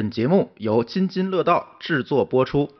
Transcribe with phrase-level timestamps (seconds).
[0.00, 2.70] 本节目由津津乐道制作播出。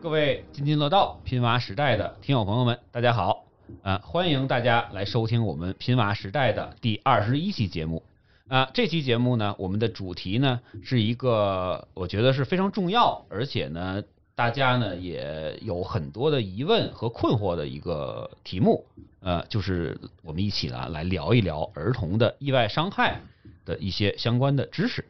[0.00, 3.44] 各位津津乐道拼娃时代的听友朋友们，大家好！
[3.82, 8.02] 啊，欢迎大家来收听我们拼娃时代的第二十一期节目。
[8.48, 14.02] 啊，这期节目呢，我们的主题呢是一个我觉得是非常重要，而且呢，
[14.42, 18.84] 大家呢也有很多的疑问和困惑的一个题目。
[19.20, 23.20] 呃，就是我们一起呢来聊一聊儿童的意外伤害
[23.64, 25.04] 的一些相关的知识。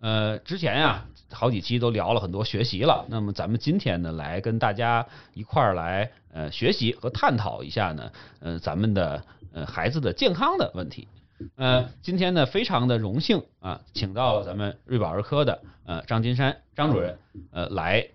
[0.00, 3.06] 呃，之前呀，好几期都聊了很多学习了。
[3.08, 11.08] 那么咱们今天呢，来跟大家一块儿来呃学习和探讨一下呢，呃，咱们的呃孩子的健康的问题。
[11.56, 17.18] 呃，今天呢，非常的荣幸啊，请到了咱们瑞宝儿科的呃张金山张主任
[17.50, 18.06] 呃来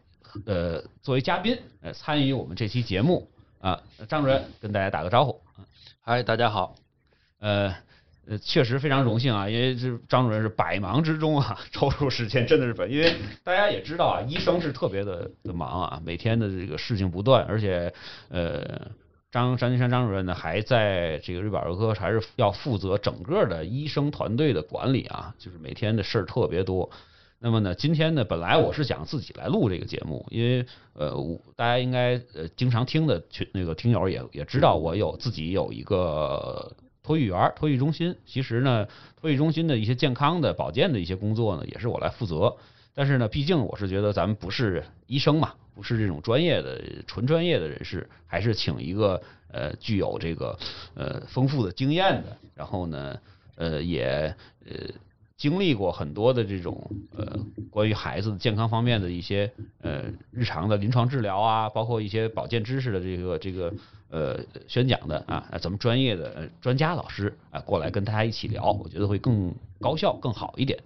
[0.45, 3.27] 呃作为嘉宾呃参与我们这期节目
[3.59, 3.81] 啊。
[4.07, 5.39] 张主任跟大家打个招呼。
[6.01, 6.75] 嗨，大家好。
[7.39, 7.73] 呃。
[8.25, 17.93] 呃，确实非常荣幸啊，因为这张主任是百忙之中啊 抽出时间，真的是本，因为大家也知道啊，医生是特别的的忙啊，每天的这个事情不断，而且
[18.29, 18.63] 呃，
[19.29, 26.89] 张张金山张主任呢还在这个瑞宝儿科还是要负责整个的医生团队的管理啊，就是每天的事儿特别多。
[27.45, 31.13] 那么呢，今天呢，本来我是想自己来录这个节目，因为呃，
[31.57, 36.73] 大家应该呃经常听的群那个听友也也知道，我有自己有一个。
[37.03, 38.87] 托育园、托育中心，其实呢，
[39.19, 42.55] 托育中心的一些健康的、保健的一些工作呢，也是我来负责。
[42.93, 50.57] 但是呢，毕竟我是觉得咱们不是医生嘛，不是这种专业的、纯专业的人士，还是请一个呃具有这个
[50.93, 53.19] 呃丰富的经验的，然后呢，
[53.57, 54.33] 呃也
[54.65, 54.73] 呃。
[55.37, 57.39] 经历过很多的这种呃
[57.69, 63.73] 关于孩子健康方面的一些呃日常的临床治疗啊，包括一些保健知识的这个这个
[64.09, 70.79] 呃宣讲的啊，咱们专业的专家老师啊过来跟大家一起聊，我觉得会更高效更好一点。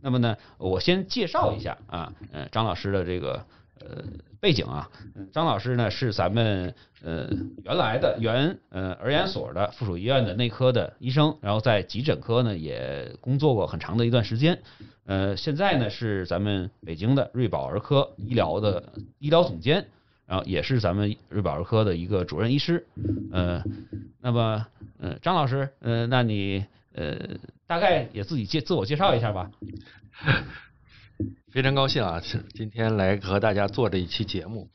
[0.00, 3.44] 那么呢，我先介绍一下啊，呃张老师的这个。
[3.86, 4.02] 呃，
[4.40, 4.88] 背景啊，
[5.30, 7.28] 张老师呢是咱们呃
[7.64, 14.58] 原来的原呃儿研所的附属医院的内科的医生，然后在急诊科呢也工作过很长的一段时间，
[15.04, 19.86] 呃，现在呢是咱们北京的瑞宝儿科医疗的医疗总监，
[20.26, 22.86] 然后也是咱们瑞宝儿科的一个主任医师，
[23.32, 23.62] 呃，
[24.22, 24.66] 那么
[24.98, 26.64] 呃张老师，呃，那你
[26.94, 27.18] 呃
[27.66, 29.50] 大概也自己介自我介绍一下吧。
[31.52, 32.20] 非常高兴啊，
[32.54, 34.68] 今天来和大家做这一期节目。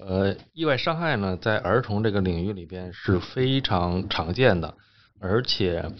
[0.00, 4.74] 呃，意外伤害呢，在儿童这个领域里边是非常常见的，
[5.18, 5.90] 而且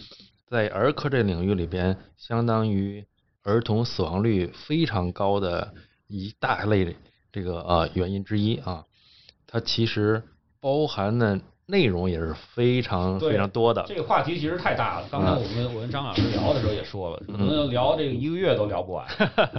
[0.47, 3.05] 在儿科这领域里边，相当于
[3.43, 5.73] 儿童死亡率非常高的
[6.07, 6.95] 一大类
[7.31, 8.85] 这个呃原因之一啊。
[9.47, 10.23] 它其实
[10.59, 11.41] 包含的。
[11.69, 13.83] 内容也是非常非常多的。
[13.87, 15.07] 这个话题其实太大了。
[15.11, 19.05] 刚才我们我跟张老师聊的时候也说了，可能聊这个一个月都聊不完。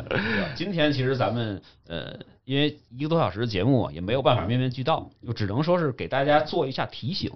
[0.57, 7.31] 今天其实咱们呃，因为一个多小时的节目也没有办法面面俱到，就只能说是给大家做一下提醒，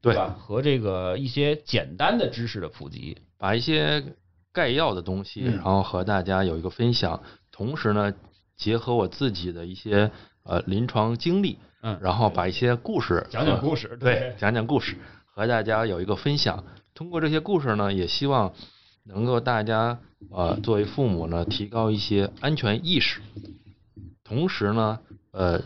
[0.00, 0.34] 对吧？
[0.38, 4.02] 和这个一些简单的知识的普及，把一些
[4.50, 7.20] 概要的东西，然后和大家有一个分享。
[7.52, 8.14] 同时呢，
[8.56, 10.10] 结合我自己的一些
[10.44, 11.58] 呃临床经历。
[11.82, 16.64] 嗯，然后把一些故事讲讲故事，对，讲讲故事，和大家有一个分享。
[16.94, 18.52] 通过这些故事呢，也希望
[19.04, 19.98] 能够大家
[20.30, 23.20] 呃作为父母呢，提高一些安全意识，
[24.22, 24.98] 同时呢，
[25.32, 25.62] 呃，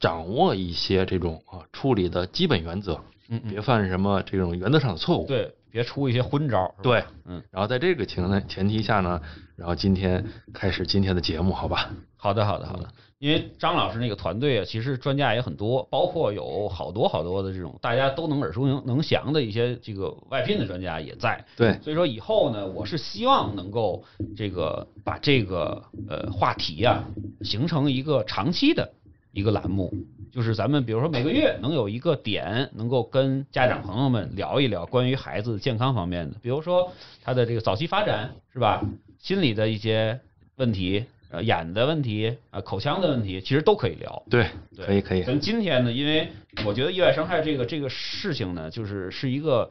[0.00, 7.42] 掌握一些这种啊处理的基本原则，嗯，别犯什么这种原则上的错误，对，别出一些昏招，对，嗯。
[7.50, 9.20] 然后在这个情前提下呢，
[9.54, 11.90] 然后今天开始今天的节目，好吧？
[12.16, 12.88] 好的，好的，好的。
[13.18, 21.44] 因为张老师那个团队啊，其实专家也很多，包括有好多好多的这种大家都能耳熟能能详的一些这个外聘的专家也在。
[21.56, 24.04] 对，所以说以后呢，我是希望能够
[24.36, 27.04] 这个把这个呃话题啊
[27.42, 28.88] 形成一个长期的
[29.32, 29.92] 一个栏目，
[30.32, 38.82] 就是咱们比如说每个月能有一个点，能够跟家长朋友们聊一聊关于孩子健康方面的，比如说他的这个早期发展是吧，
[39.18, 40.20] 心理的一些
[40.56, 41.04] 问题。
[41.30, 44.22] 呃，眼的问题啊，口腔的问题，其实都可以聊。
[44.30, 44.46] 对，
[44.78, 45.22] 可以可以。
[45.22, 46.26] 咱今天呢，因为
[46.64, 49.70] 我觉得意外伤害这个这个事情呢，就是是一个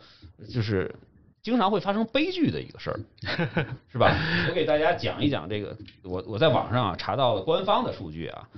[0.54, 0.94] 就是
[1.48, 3.00] 经常会发生悲剧的一个事儿，
[3.90, 4.14] 是吧？
[4.50, 8.50] 我给大家讲一讲这个，我我在网上啊查到了官方的数据啊，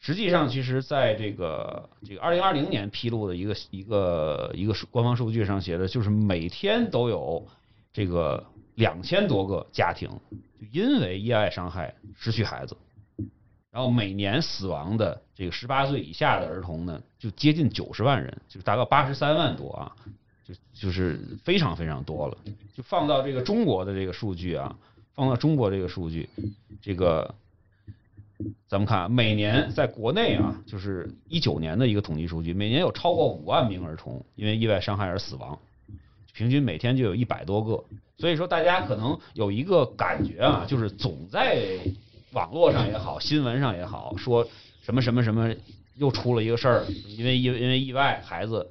[0.00, 7.42] 实际上其实在这个这个二零二零年披露的一个一个一个官方数据上写的，就是每天都有
[7.90, 8.44] 这个
[8.74, 10.10] 两千多个家庭。
[10.60, 12.76] 就因为意外伤害失去孩子，
[13.70, 19.96] 然后每年死亡的这个十八岁以下的儿童呢，就接近九十万人，就大概八十三万多啊。
[20.46, 22.36] 就就是非常非常多了。
[22.74, 24.76] 就放到这个中国的这个数据啊，
[25.14, 26.28] 放到中国这个数据，
[26.80, 27.34] 这个
[28.68, 35.58] 咱们看每年在国内啊，就是一九年的一个统计数据，每年有超过五万名儿童因为意外伤害而死亡，
[36.32, 37.84] 平均每天就有一百多个。
[38.18, 41.78] 所以说，大家可能有一个感觉啊，就是总在
[42.32, 44.46] 网络上也好，新闻上也好，说
[44.82, 45.54] 什么什么什么
[45.96, 48.70] 又出了一个事儿，因为因因为意外孩子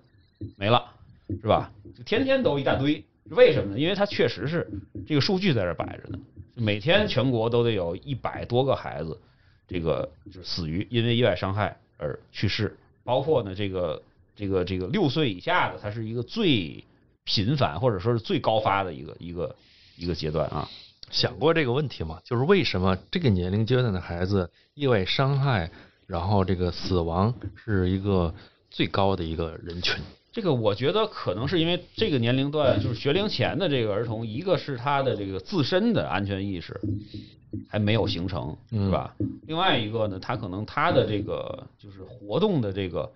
[0.57, 0.83] 没了，
[1.29, 1.71] 是吧？
[1.95, 3.79] 就天天都一大堆，为什么呢？
[3.79, 4.69] 因为它确实是
[5.07, 6.19] 这个数据在这摆着呢，
[6.53, 9.19] 每天全国都得有一百多个孩子，
[9.67, 14.01] 这个就是死于因为意外伤害而去世，包括呢这个
[14.35, 16.83] 这个这个六岁以下的，它是一个最
[17.23, 19.55] 频繁或者说是最高发的一个一个
[19.97, 20.69] 一个阶段啊。
[21.11, 22.19] 想过这个问题吗？
[22.23, 25.71] 就是为什么这个年龄阶段的孩子意外伤害，
[26.07, 28.33] 然后这个死亡是一个
[28.69, 29.95] 最高的一个人群？
[30.35, 36.77] 这个我觉得可能是因为这个年龄段就是学龄前的这个儿童，一个是他的这个自身的安全意识
[37.69, 39.15] 还没有形成，是吧？
[39.47, 43.09] 另外一个呢，他可能他的这个就是活动的这个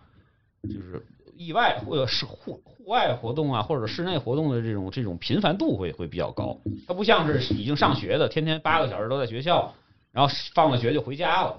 [0.64, 1.06] 就是
[1.36, 6.58] 意外或者是户户外活动啊，或者室内活动的这种这种频繁度会会比较高。
[6.88, 9.74] 他不像是已经上学的，天天八个小时都在学校，
[10.14, 11.58] 然后放了学就回家了，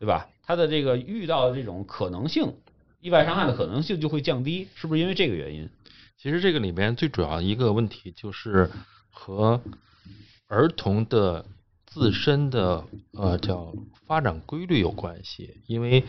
[0.00, 0.26] 对吧？
[0.46, 2.54] 他的这个遇到的这种可能性。
[3.04, 5.68] 意外伤害的可能性就会降低，是不是因为这个原因？
[6.16, 8.70] 其实这个里边最主要的一个问题就是
[9.10, 9.60] 和
[10.46, 11.44] 儿童的
[11.84, 13.74] 自身的呃叫
[14.06, 15.58] 发展规律有关系。
[15.66, 16.02] 因为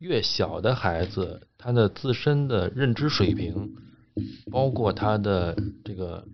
[0.00, 3.76] 越小的孩子，他的自身的认知水平，
[4.50, 6.26] 包括他的这个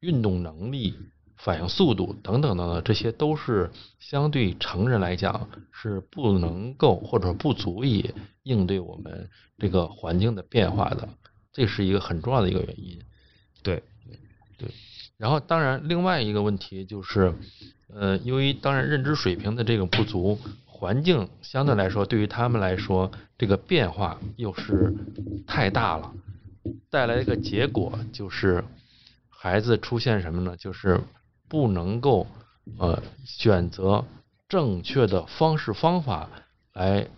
[0.00, 0.92] 运动能力、
[1.36, 9.28] 反应速度等等等等，这些都是相对成人来讲是不能够或者不足以应对我们。
[9.58, 11.08] 这个环境的变化的，
[11.50, 13.00] 这是一个很重要的一个原因。
[13.62, 13.82] 对，
[14.58, 14.68] 对。
[15.16, 17.32] 然后，当然，另外一个问题就是，
[17.88, 24.92] 呃，由于当然认知水平的这个不足，环境相对来说对于他们来说，这个变化又是
[25.46, 26.12] 太大了，
[26.90, 28.62] 带来一个结果就是，
[29.30, 30.54] 孩子出现什么呢？
[30.58, 31.00] 就是
[31.48, 32.26] 不能够
[32.78, 34.04] 呃选择
[34.48, 36.28] 正确的方式方法
[36.72, 37.08] 来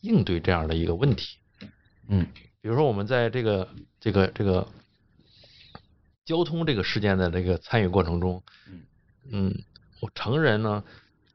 [0.00, 1.38] 应对这样的一个问题。
[2.08, 2.26] 嗯，
[2.60, 3.68] 比如说我们在这个
[4.00, 4.68] 这个这个
[6.24, 8.42] 交通这个事件的这个参与过程中，
[9.30, 9.54] 嗯，
[10.00, 10.84] 我成人呢，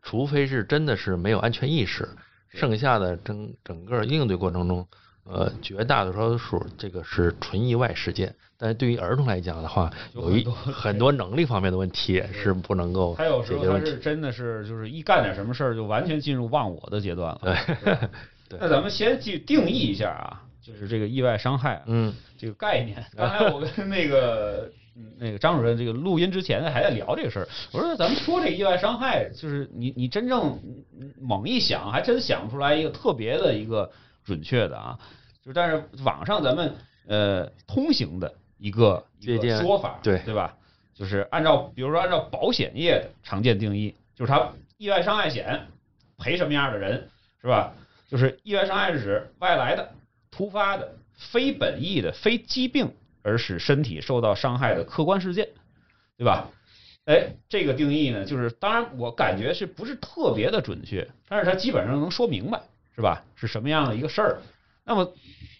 [0.01, 2.09] 除非是真的是没有安全意识，
[2.49, 4.87] 剩下的整整个应对过程中，
[5.25, 8.33] 呃，绝大多数这个是纯意外事件。
[8.57, 17.57] 但是对于儿童来讲的话，有一很多能力方面的问题是不能够他有时候他是真的是就是一干点什么事儿就完全进入忘我的阶段了。
[18.47, 20.43] 对，那咱们先去定义一下啊。
[20.61, 23.03] 就是这个意外伤害，嗯，这个概念。
[23.17, 24.71] 刚才我跟那个
[25.17, 27.47] 那个张主任这个录音之前还在聊这个事儿。
[27.71, 30.59] 我说咱们说这个意外伤害，就是你你真正
[31.19, 33.89] 猛一想，还真想不出来一个特别的一个
[34.31, 34.97] 准确的啊。
[35.43, 36.73] 就但是网上咱们
[37.05, 40.55] 呃通行的一个一个说法，对对吧？
[40.93, 45.67] 就是按照比如说按照保险业的常见定义，就是它意外伤害险
[46.17, 47.09] 赔什么样的人
[47.41, 47.73] 是吧？
[48.07, 49.91] 就是意外伤害是指外来的。
[50.29, 55.49] 突发的、非本意的、非疾病而使身体受到伤害的客观事件，
[56.17, 56.49] 对吧？
[57.03, 62.61] 哎，这个定义呢，就是当然我感觉是不是特别的准确，但是它基本上能说明白，
[62.95, 63.23] 是吧？
[63.35, 64.41] 是什么样的一个事儿？
[64.83, 65.13] 那么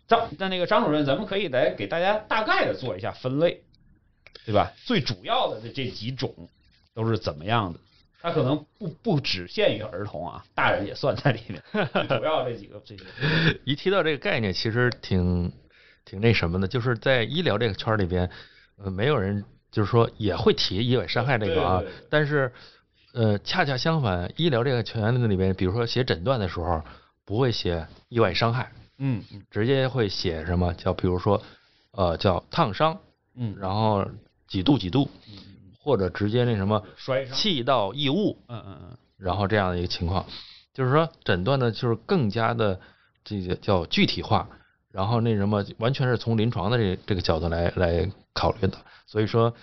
[0.08, 3.62] 张那那个张主任，咱们可以来给大家大概的做一下分类，
[4.46, 4.72] 对吧？
[4.86, 6.34] 最主要的这这几种
[6.94, 7.80] 都是怎么样的？
[8.22, 11.64] 它可能不不只限于儿童啊，大人也算在里面。
[12.08, 13.04] 主要这几个这些。
[13.66, 15.52] 一提到这个概念，其实挺
[16.06, 18.30] 挺那什么的，就是在医疗这个圈里边，
[18.78, 21.82] 呃，没有人就是说也会提意外伤害这个啊。
[22.12, 22.52] 但是
[23.14, 26.84] 呃，恰恰相反，医疗这个圈子里边，比如说写诊断的时候，
[27.26, 31.42] 不会写意外伤害，嗯，直接会写什么叫，比如说
[31.92, 33.00] 呃叫烫伤，
[33.36, 34.06] 嗯，然后
[34.48, 35.10] 几度几度。
[35.84, 40.28] 或者直接那什么摔气道异物，嗯嗯嗯，然后这样的一个情况，
[40.76, 42.80] 就是说诊断呢，就是更加的
[43.24, 44.48] 这个叫具体化，
[44.92, 49.56] 然后那什么完全是从临床的这这个角度来来考虑的，所以说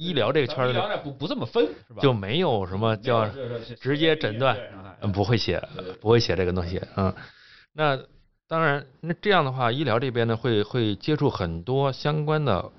[0.00, 2.00] 医疗这个圈儿不不这么分是吧？
[2.00, 3.28] 就没有什么叫
[3.80, 4.56] 直接诊断，
[5.02, 5.62] 嗯，不会写，
[6.00, 7.14] 不会写这个东西，嗯，
[7.74, 7.98] 那
[8.48, 12.72] 当然，那这样的话，医疗这边呢会会接触很多相关的。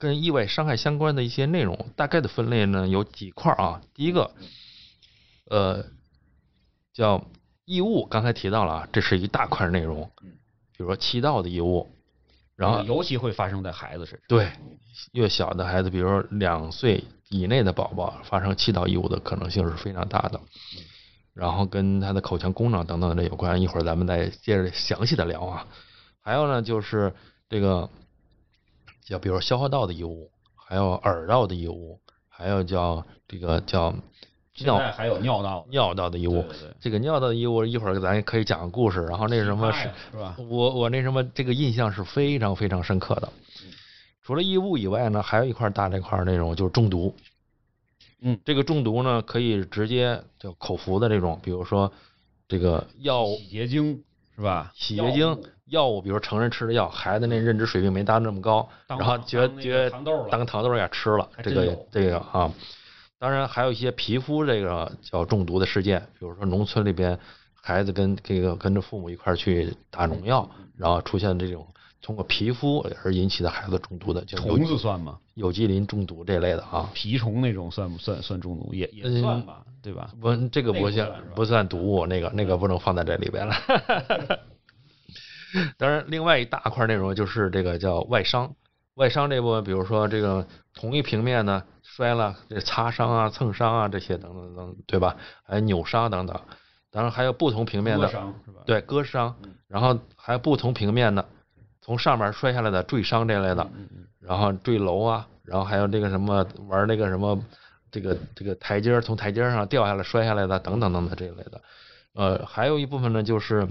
[0.00, 3.80] 跟意外伤害相关的一些内容，大概的分类呢有几块啊。
[3.94, 4.30] 第一个，
[5.50, 5.84] 呃，
[6.94, 7.24] 叫
[7.64, 10.08] 异物，刚才提到了啊，这是一大块内容。
[10.22, 11.90] 比如说气道的异物，
[12.58, 14.24] 然后尤其会发生在孩子身上。
[14.26, 14.50] 对，
[15.12, 20.40] 越小的孩子，比如说两岁以内的宝宝，发生气道异物的可能性是非常大的。
[21.34, 25.68] 然后跟他的口腔功能等等这有关，一会儿咱们再接着详细的聊啊。
[26.20, 27.14] 还有呢，就是
[27.48, 27.88] 这个
[29.04, 33.94] 叫比如消化道的异物，还有耳道的异物，还有叫这个叫
[34.64, 36.44] 尿现在还有尿道尿道的异物。
[36.80, 39.02] 这个尿道的异物，一会儿咱也可以讲个故事。
[39.06, 40.36] 然后那什么是吧？
[40.38, 43.28] 我我那什么这个印象是非常非常深刻的。
[44.22, 47.14] 除了异物以外呢，还有一块大这块儿那种就是中毒。
[48.20, 51.90] 嗯，这个中毒呢，可以直接就口服的这种，比如说
[52.48, 54.02] 这个药物、洗洁精
[54.34, 54.72] 是吧？
[54.74, 62.52] 洗洁精、药物，比如成人吃的药，孩子那认知水平没达那么高，然后觉当个觉得糖豆当糖豆儿也吃了，这个这个啊。
[63.18, 67.18] 当然还有一些皮肤这个叫中毒的事件，比如说农村里边
[67.60, 71.66] 孩子跟这个跟着父母一块儿去打农药，嗯然后出现这种
[72.00, 75.18] 通过皮肤而引起的孩子中毒的，虫子算吗？
[75.34, 76.88] 有机磷中毒这类的啊。
[76.94, 78.72] 蜱虫那种算不算算中毒？
[78.72, 80.10] 也也嗯算吧，对吧？
[80.20, 83.54] 不，这个不算不算毒物，那个那个不能放在这里边了。
[85.76, 88.54] 当然，另外一大块内容就是这个叫外伤。
[88.98, 95.16] 外伤这部分，比如说这个同一平面呢摔了，这擦伤啊、蹭伤啊这些等等等，对吧？
[95.44, 96.36] 还有扭伤等等。
[96.90, 98.10] 当然还有不同平面的？
[98.66, 101.24] 对割伤嗯，然后还有不同平面的，
[101.80, 103.70] 从上面摔下来的坠伤这类的，
[104.20, 107.40] 然后坠楼啊，然后还有这个什么玩那个什么，
[107.92, 111.62] 这个这个台阶儿从台阶上掉下来摔下来的等等等等这一类的，
[112.14, 113.68] 呃，还有一部分呢就是，呃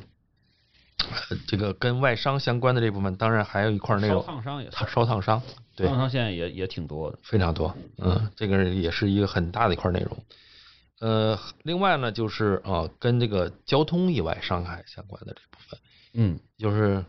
[1.48, 5.42] 这个跟外伤相关的这部分，当然还有一块内容烧烫伤也烧烫伤，
[5.76, 7.18] 对烧，烫伤现在也也挺多的。
[7.24, 10.18] 非常多，嗯，这个也是一个很大的一块内容。
[11.00, 15.80] 呃，另外呢就是啊、跟这个交通意外伤害相关的这部分，
[16.14, 17.06] 嗯，就是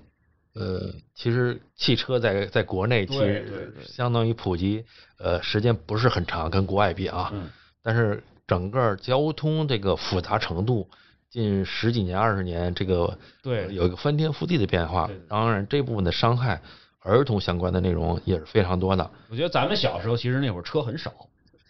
[0.54, 4.84] 呃，其实汽车在在国内其实相当于普及，
[5.18, 7.48] 呃，时间不是很长，跟国外比啊，嗯
[7.82, 10.90] 但是整个交通这个复杂程度，
[11.30, 15.10] 近十几年、二十年，这个对有一个翻天覆地的变化。
[15.28, 16.60] 当然，这部分的伤害，
[17.00, 19.10] 儿童相关的内容也是非常多的。
[19.28, 21.12] 我觉得咱们小时候其实那会儿车很少，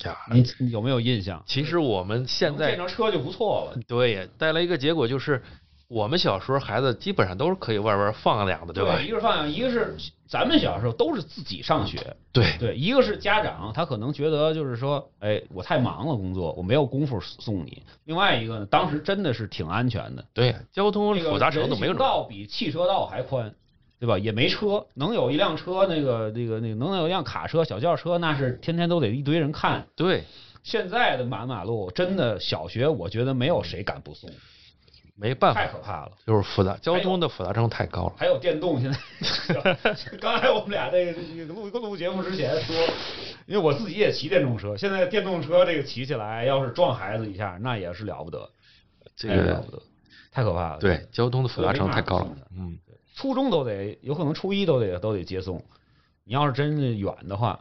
[0.04, 1.42] 呀，你你有没有印象？
[1.46, 5.42] 其实我们现在变成车就不错了，对带来一个结果就是，
[5.88, 9.00] 我们小时候孩子基本上都是可以外边放养的，对吧？
[9.00, 17.82] 一个是放养，一个是咱们小时候都是自己上学，对对，一个是家长他可能觉得就是说，哎，我太忙了工作，我没有功夫送你。
[18.04, 23.54] 另外一个呢，当时真的是挺安全的，对，交通那个复杂程度没有道比汽车道还宽，
[23.98, 24.18] 对吧？
[24.18, 29.86] 也没车，能有一辆车，那个那个那个能有一辆卡车、小轿车，那是天天都得一堆人看。
[29.96, 30.24] 对，
[30.62, 34.28] 现在的满马路，真的小学，我觉得没有谁敢不送，
[35.20, 36.12] 没办法太，可怕了。
[36.24, 38.14] 就是复杂，交通的复杂程度太高了。
[38.16, 38.98] 还有电动，现在
[40.20, 41.12] 刚才我们俩这
[41.46, 42.76] 录录节目之前说，
[43.46, 48.48] 因为我自己也骑电动车，现在电动车这个骑起来，要是撞孩子一下，那也是了不得，
[49.16, 49.82] 这个了不得，
[50.30, 50.78] 太可怕了。
[50.78, 52.36] 对，交通的复杂程度太高了。
[52.56, 52.78] 嗯，
[53.16, 55.60] 初中都得，有可能初一都得都得接送。
[56.24, 57.58] 你要是真是远的话，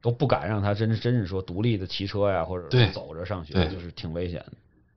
[0.00, 4.52] 都不敢让他真真是说独立的骑车呀，或者走着上学，就是挺危险的，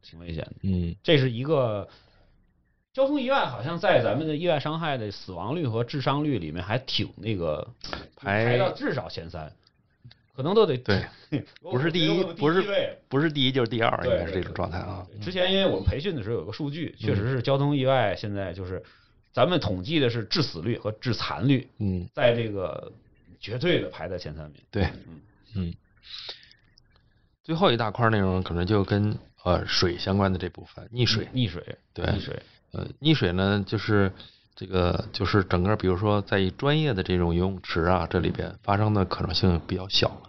[0.10, 0.56] 挺危险的。
[0.64, 1.88] 嗯，这是一个
[2.94, 7.68] 交通意外，好像在咱们的意外伤害的死亡率和致伤率里面还挺那个
[8.16, 9.52] 排排到至少前三，
[10.36, 11.06] 可能都得对，
[11.62, 15.06] 不是第一不是不是第一就是第二，应该是这种状态啊。
[15.22, 18.82] 之前因为我们培训的时候有个数据，确实是交通意外现在就是
[19.32, 22.92] 咱们统计的是致死率和致残率，嗯，在这个
[23.40, 24.62] 绝对的排在前三名。
[24.72, 25.22] 对嗯，
[25.56, 25.74] 嗯。
[27.44, 31.28] 最后一大块内容可能就跟呃水相关的这部分，溺水。
[31.34, 32.42] 溺水，对溺水，
[32.72, 34.12] 呃，溺水呢，就是
[34.56, 40.22] 这个就是整个，比如说在专业的这种游泳池啊，这里边发生的可能性比较小。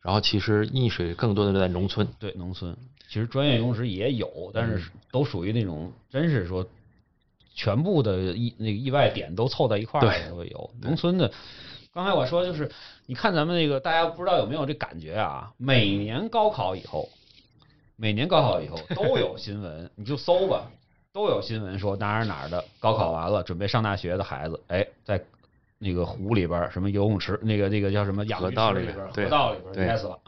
[0.00, 2.76] 然后其实溺水更多的在农村，对农村，
[3.08, 4.82] 其实专业游泳池也有，但是
[5.12, 6.66] 都属于那种真是说
[7.54, 10.70] 全部的意那个意外点都凑在一块儿对才会有。
[10.80, 11.30] 农村的，
[11.94, 12.68] 刚才我说就是，
[13.06, 15.52] 你看咱们那个大家不知道有没有这感觉啊？
[15.56, 17.08] 每年高考以后，
[17.96, 20.70] 每年高考以后都有新闻， 你就搜吧，
[21.12, 25.22] 都有新闻说哪儿哪儿的高考完了，准备上大学的孩子，哎，在
[25.78, 30.18] 那个湖里边儿什么游泳池，那个那个叫什么养河鱼池里道里边儿河道里边淹死了。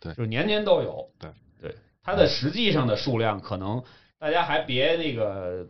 [0.00, 0.12] 对。
[0.14, 1.08] 就是年年都有。
[1.18, 1.30] 对。
[1.60, 3.82] 对，它的实际上的数量可能
[4.18, 5.66] 大家还别那个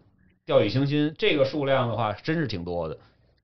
[0.46, 2.96] 掉以轻心，这个数量的话真是挺多的。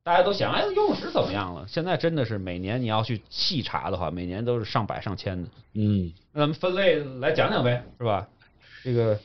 [0.09, 1.67] 大家都想，哎，游泳池怎么样了？
[1.69, 5.47] 现在真的是每年你要去细查的话，每年都是上百上千的。
[5.75, 8.27] 嗯，那咱们分类来讲讲呗，是吧？
[8.83, 9.19] 这个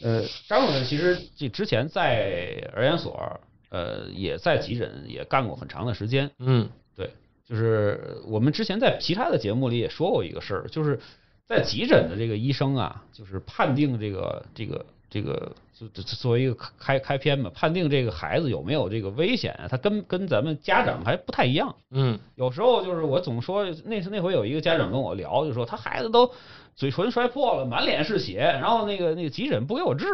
[0.00, 6.30] 呃，张主任其实这之前在儿研所呃，也在急诊也干过很长的时间。
[6.38, 7.10] 嗯对，
[7.44, 10.98] 就是我们之前在其他的节目里也说过一个事儿，就是
[11.44, 21.74] 在急诊的这个医生啊，就是判定这个这个这个，就就作为一个开开篇嘛，判定这个孩子有没有这个危险啊，他跟跟咱们家长还不太一样。
[21.90, 26.30] 嗯有时候就是我总说，那次那回有一个家长跟我聊，就说他孩子都
[26.76, 30.06] 嘴唇摔破了，满脸是血，然后那个那个急诊不给我治，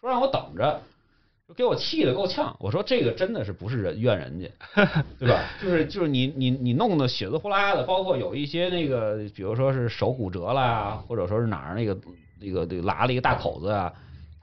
[0.00, 0.80] 说让我等着，
[1.46, 2.56] 就给我气得够呛。
[2.58, 4.48] 我说这个真的是不是人怨人家，
[5.18, 5.44] 对吧？
[5.62, 11.96] 就是就是你你你弄得血滋呼啦的，包括有一些那个，比如说是手骨折啦，或者说是哪儿那个
[12.40, 13.92] 那个那个拉了一个大口子啊，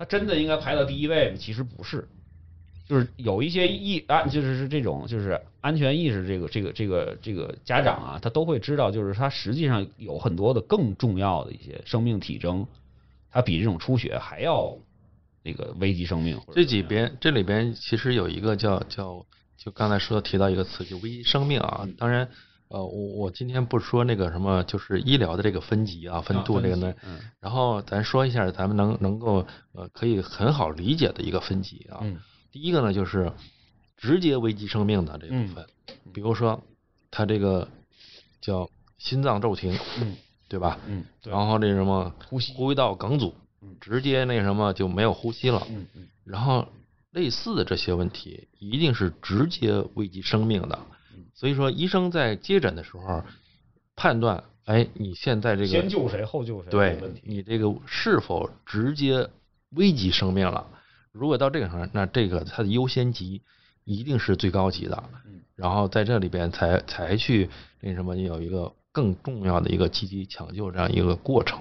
[0.01, 1.37] 他真的应该排到第一位吗？
[1.37, 2.07] 其实不是。
[2.89, 12.65] 就是有一些意啊，就是是这种就是安全意识，这个这个这个这个家长啊，他都会知道，就是他实际上有很多的更重要的一些生命体征，
[13.29, 14.75] 它比这种出血还要
[15.43, 16.41] 那个危及生命。
[16.55, 19.23] 这几边这里边其实有一个叫叫，
[19.55, 21.87] 就刚才说提到一个词，就危及生命啊。
[21.99, 22.27] 当然，
[22.71, 31.99] 呃，我我今天不说那个什么，就是医疗的这个分级啊、分度这个呢，嗯然后咱说一下咱们能能够呃可以很好理解的一个分级啊。
[32.01, 32.17] 嗯
[32.51, 33.31] 第一个呢就是
[33.95, 35.65] 直接危及生命的这部分，
[36.13, 36.61] 比如说
[37.09, 37.67] 他这个
[38.41, 40.15] 叫心脏骤停，嗯
[40.49, 40.77] 对吧？
[40.87, 45.65] 嗯，然后那什么呼吸呼吸道梗阻嗯，直接那什么就没有呼吸了。
[45.69, 46.67] 嗯嗯然后
[47.11, 50.79] 类似的这些问题，一定是直接危及生命的。
[51.31, 53.23] 嗯所以说，医生在接诊的时候
[53.95, 56.99] 判断，哎，你现在这个先救谁后救谁对。
[57.23, 59.29] 你这个是否直接
[59.71, 60.67] 危及生命了？
[61.11, 63.41] 如果到这个时候，那这个它的优先级
[63.83, 65.03] 一定是最高级的。
[65.25, 67.47] 嗯然后在这里边才才去
[67.81, 71.59] 那什么有一个更重要的一个积极抢救这样一个过程。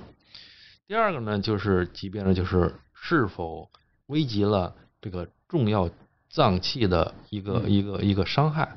[0.86, 3.68] 第二个呢，就是疾病呢，就是是否
[4.06, 5.90] 危及了这个重要
[6.30, 8.74] 脏器的一个、嗯一个一个伤害，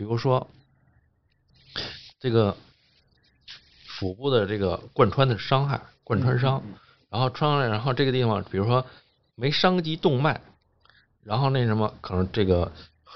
[0.00, 0.48] 比如说
[2.18, 2.56] 这个
[3.86, 6.74] 腹部的这个贯穿的伤害，贯穿伤，嗯。
[7.10, 8.86] 然后穿上来，然后这个地方，比如说
[9.34, 10.40] 没伤及动脉，
[11.22, 12.72] 然后那什么，可能这个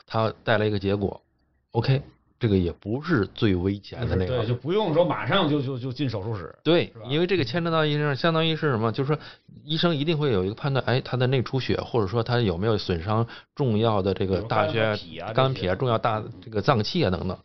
[0.07, 1.23] 它带来一个结果
[1.71, 2.03] ，OK，
[2.45, 6.55] 这个也不是最危险的那个，对，就不用说马上就就就进手术室。
[6.63, 8.93] 对，因为这个牵扯到医生，相当于是什么？
[8.93, 9.19] 就是说，
[9.65, 17.39] 医生一定会有一个判断，哎，他的内出血，或者说他有没有损伤重要的这个大血和脾啊肝脾啊、重要大这个脏器啊等等。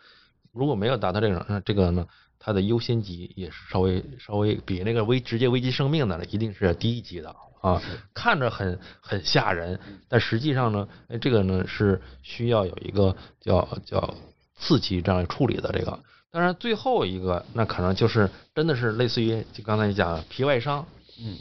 [0.52, 2.06] 如果没有达到这种，那这个呢，
[2.38, 7.82] 它的优先级也是稍微稍微比那个危直接危及生命的呢，一定是低一级的啊。
[8.14, 14.14] 看着很很吓人，但实际上呢，哎，这个呢是需要有一个叫叫
[14.60, 16.00] 刺激这样处理的这个。
[16.32, 20.86] 当然，最后一个那可能就是真的是类似于就刚才讲皮外伤，
[21.20, 21.40] 嗯，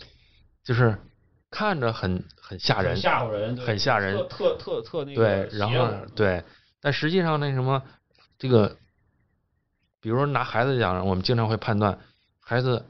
[0.65, 0.97] 就是
[1.51, 4.17] 看着很很吓人，吓唬人，很吓人。
[4.17, 6.43] 特特特特那对个，然后对，
[6.81, 7.83] 但实际上那什么，
[8.39, 8.77] 这个，
[10.01, 11.99] 比如说拿孩子讲，我们经常会判断
[12.41, 12.87] 孩子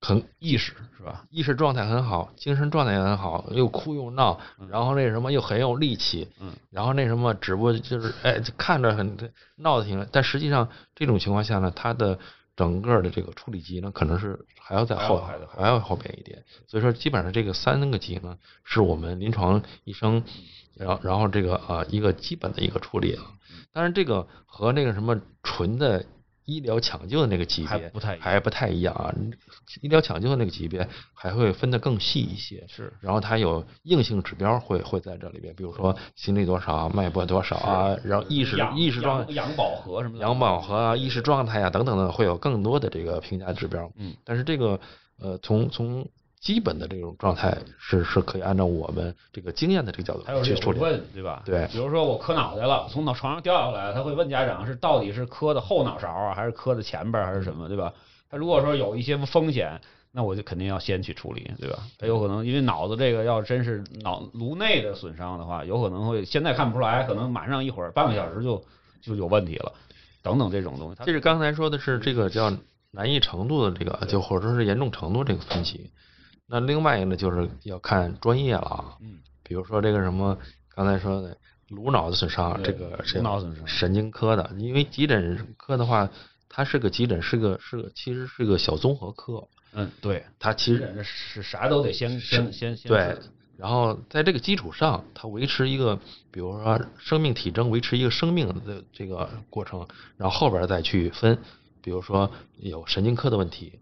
[0.00, 1.24] 很意识是吧？
[1.30, 4.38] 意识状态很好，精神状态也很好，又哭又闹，
[4.70, 9.16] 然后那什么又很有力气，嗯，然后那什么，只不过就是哎，就看着很
[9.56, 12.18] 闹得挺，但实际上这种情况下呢，他的
[12.54, 20.22] 整个的这个处理级呢，可能是还要在后还要后边一点，所以说基本上这个三个级呢，是我们临床医生，
[20.74, 23.24] 然后然后这个啊一个基本的一个处理啊，
[23.72, 26.04] 当然这个和那个什么纯的
[26.46, 28.20] 医疗抢救的那个级别还不太一样。
[28.22, 29.14] 还不太一样啊，
[29.82, 32.92] 医疗抢救的那个级别还会分得更细一些，是。
[33.00, 43.90] 然后它有硬性指标会会在这里边，比如说心率多少、脉搏多少啊，然后意识意识状氧氧饱和什么的，氧饱和啊、意识状态啊等等的，会有更多的这个评价指标。
[43.96, 44.78] 嗯，但是这个
[45.18, 46.08] 呃，从从
[46.46, 50.78] 基本的这种状态是是可以按照我们这个经验的这个角度去处理。
[50.78, 51.42] 问，对吧？
[51.44, 57.92] 对比如说我磕脑袋了，从脑床上掉下来，他会问家长是到底是磕的后脑勺啊，还是磕的前边还是什么，对吧？
[58.30, 59.80] 他如果说有一些风险，
[60.12, 61.80] 那我就肯定要先去处理，对吧？
[61.98, 68.64] 他有可能因为脑子这个要真是脑颅内的损伤的话，有可能会现在看不出来，可能马上一会儿半个小时就
[69.02, 69.72] 就有问题了，
[70.22, 71.02] 等等这种东西。
[71.04, 72.52] 这是刚才说的是这个叫
[72.92, 75.90] 难易程度的这个，就或者说是严重程度这个分级。
[76.46, 78.96] 那另外一个呢，就是要看专业了啊。
[79.00, 80.38] 嗯，比如说这个什么
[80.74, 81.36] 刚才说的
[81.68, 86.08] 颅脑的损伤，这个是颅脑损伤神经科的，因为急诊科的话，
[86.48, 93.18] 它是个急诊，是个是个其实是个小综合科，嗯，对，它其实是啥都得先先先先对，
[93.56, 95.96] 然后在这个基础上，它维持一个，
[96.30, 101.38] 比如说生命体征，维持一个生命的这个过程，然后后边再去分，
[101.82, 103.80] 比如说有神经科的问题，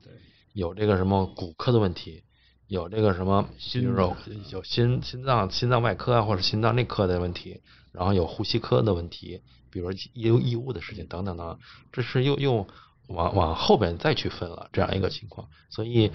[0.53, 2.22] 有这个什么骨科的问题，
[2.66, 4.16] 有这个什么，心肉
[4.50, 7.61] 有心心脏心脏外科啊，或者心脏内科的问题，
[7.92, 11.59] 然后有呼吸科的问题，比如异异物的事情等等等，
[11.92, 12.66] 这是又又
[13.09, 16.12] 往往后边再去分了这样一个情况，所以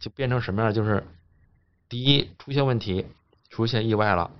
[0.00, 0.72] 就变成什么样？
[0.72, 1.06] 就是
[1.88, 3.06] 第一出现问题，
[3.50, 4.30] 出现意外了。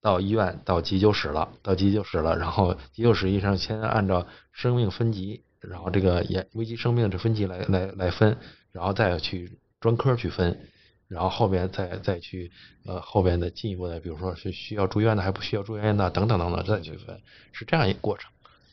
[0.00, 8.38] 到医院到急救室了，到急救室了，然后急救室医生先按照生命分级，然后这个严危及生命的分级来来来分，
[8.70, 10.68] 然后再去专科去分，
[11.08, 12.50] 然后后边再再去
[12.86, 17.20] 呃后边的进一步的，比如说是需要住院的还不需要住院的等等等等再去分，
[17.52, 18.30] 是这样一个过程。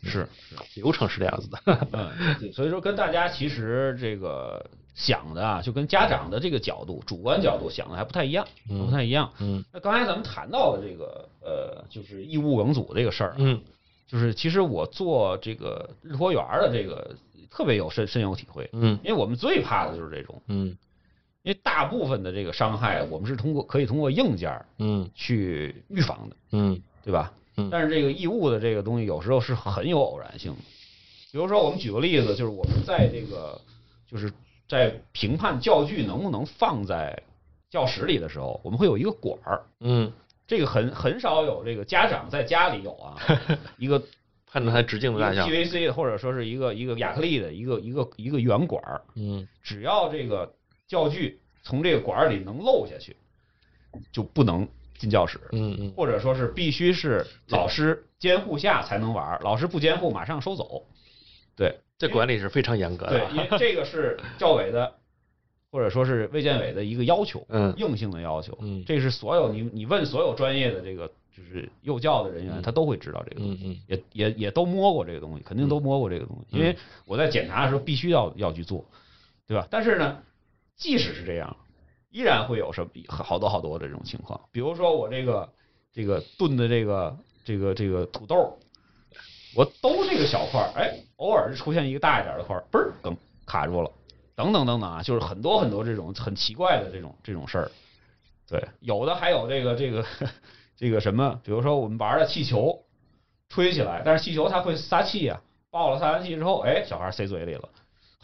[0.08, 0.30] 是
[0.76, 1.88] 流程是这样子的。
[1.92, 9.32] 嗯，所以说跟大家其实这个想的啊，就跟家长的这个角度、主观角度想的还不太一样，不太一样。
[9.40, 9.66] 嗯。
[9.74, 13.60] 那刚才咱们谈到的这个呃，就是异物梗阻这个事儿，嗯，
[14.06, 17.16] 就是其实我做这个日托园的这个
[17.50, 20.78] 特别有深深有体会，嗯，因为我们最怕的就是这种，嗯，
[21.46, 25.08] 因为大部分的这个伤害我们是通过可以通过硬件嗯。
[25.14, 27.32] 去预防的，嗯，对吧？
[27.56, 30.58] 嗯，但是这个异物的这个东西有时候是很有偶然性的，
[31.32, 33.62] 比如说我们举个例子，就是我们在这个
[34.10, 34.34] 就是
[34.68, 37.22] 在评判教具能不能放在
[37.70, 40.12] 教室里的时候，我们会有一个管儿，嗯，
[40.48, 43.16] 这个很很少有这个家长在家里有啊，
[43.78, 44.02] 一个
[44.48, 50.52] 判断它直径的大小，PVC 的或者说是一个一个亚克力的一个一个一个圆管儿，嗯，只要这个
[50.88, 53.16] 教具从这个管儿里能漏下去，
[54.12, 54.68] 就不能。
[54.98, 60.86] 进教室，嗯嗯，或者说是必须是老师监护下才能玩，老师不监护马上收走。
[61.54, 63.20] 对，这管理是非常严格的。
[63.20, 64.96] 对， 因为这个是教委的，
[65.70, 68.58] 或者说是卫健委的一个要求，嗯，硬性的要求。
[68.62, 78.86] 嗯，这是所有你你问所有专业的这个就是幼教的人员，他都会知道这个东西，嗯也也也都摸过这个东西，肯定都摸过这个东西，因为我在检查的时候必须要要去做，
[79.46, 79.68] 对吧？
[79.70, 80.24] 但是呢，
[80.76, 81.56] 即使是这样。
[82.12, 85.50] 依然会有什么好多好多的这种情况，比如说我这个
[85.92, 88.58] 这个炖的这个这个这个土豆，
[89.54, 93.92] 我兜这个小块儿，哎，偶尔出现一个大一点的块儿，嘣儿梗卡住了，
[94.34, 97.72] 等等等等啊，就是很多很多这种很奇怪的这种这种事儿。
[98.48, 100.06] 对，有的还有这个这个
[100.78, 102.86] 这个什么，比如说我们玩的气球
[103.50, 107.68] 吹起来，但是气球它会撒气呀，爆了撒完气之后，哎，小孩塞嘴里了。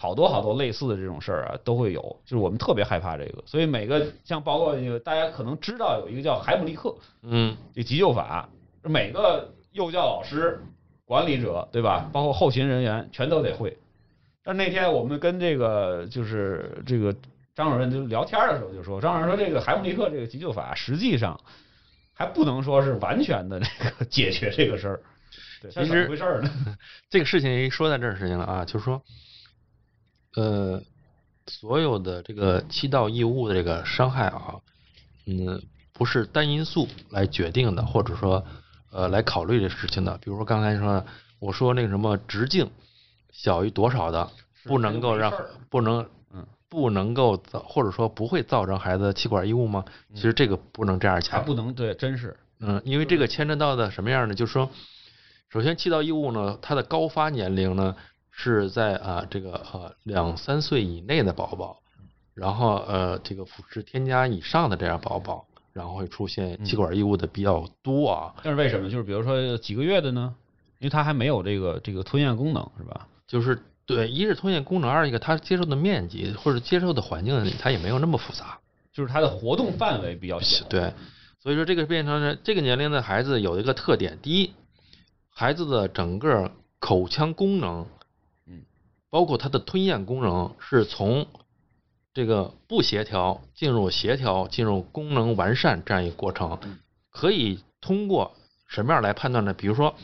[0.02, 8.50] 好多好多类似的这种事儿啊，都会有，就是我们特别害怕这个，所以每个像包括那个大家可能知道有一个叫海姆立克，嗯，这急救法，
[8.82, 10.60] 每个幼教老师、
[11.06, 13.78] 管理者对吧，包括后勤人员全都得会。
[14.44, 17.16] 但那天我们跟这个就是这个
[17.54, 21.40] 张主任就聊天的时候就说，张主任说这个海姆立克这个急救法实际上
[22.16, 25.00] 还不能说是完全的这个解决这个事儿。
[25.70, 26.50] 其实回事儿呢？
[27.08, 29.00] 这个事情一说在这儿事情了啊，就是说。
[30.36, 30.82] 呃，
[31.48, 34.56] 所有的这个气道异物的这个伤害啊，
[35.26, 38.46] 嗯，不是单因素来决定的，或者说
[38.91, 40.17] 呃来考虑这事情的。
[40.20, 41.06] 比如说刚才说，
[41.39, 42.70] 我说那个什么直径
[43.32, 44.32] 小于多少的，
[44.63, 45.34] 不能够让
[45.70, 49.84] 不能嗯不能够造，或者说不会造成孩子气管异物吗？
[50.13, 54.34] 其实这个不能这样讲，不能对，真是嗯，因为这个牵扯到的什么样呢？
[54.34, 54.70] 就是说，
[55.50, 57.98] 首先气道异物呢，它的高发年龄呢。
[58.32, 61.82] 是在啊这个呃两三岁以内的宝宝，
[62.34, 68.34] 然后呃这个辅食添加以上的这样宝宝，然后会出现气管异物的比较多啊。
[68.41, 68.89] 但是为什么？
[68.89, 70.34] 就是比如说几个月的呢？
[70.80, 73.08] 因为他还没有这个这个吞咽功能，是吧？
[73.28, 78.58] 就是对，一是吞咽功能，二一个它接受的面积或者接受的环境，它也没有那么复杂，
[78.91, 80.65] 就是它的活动范围比较小。
[80.67, 80.94] 对，
[81.39, 84.54] 所以说这个变成了这个年龄的孩子有一个特点，第一，
[85.30, 87.86] 孩子的整个口腔功能。
[89.12, 91.28] 包括它的吞咽功能是从
[92.13, 96.58] 这个不协调进入协调，进入功能完善这样一个过程，
[97.12, 98.32] 可以通过
[98.67, 99.54] 什么样来判断呢？
[99.54, 99.95] 比如说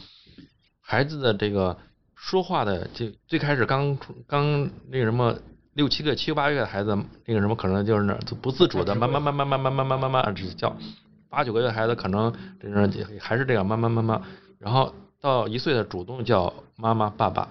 [0.82, 1.78] 孩子的这个
[2.16, 5.38] 说话的，这最开始刚刚那个什么
[5.74, 10.76] 六七个、七八个月的孩子，那个什么可能就是那不自主的慢慢慢慢慢慢慢慢慢慢直叫，
[11.30, 12.92] 八九个月孩子可能这种
[13.22, 14.22] 还是这样慢慢慢慢，
[14.60, 17.48] 然后到一岁的主动叫妈妈爸爸。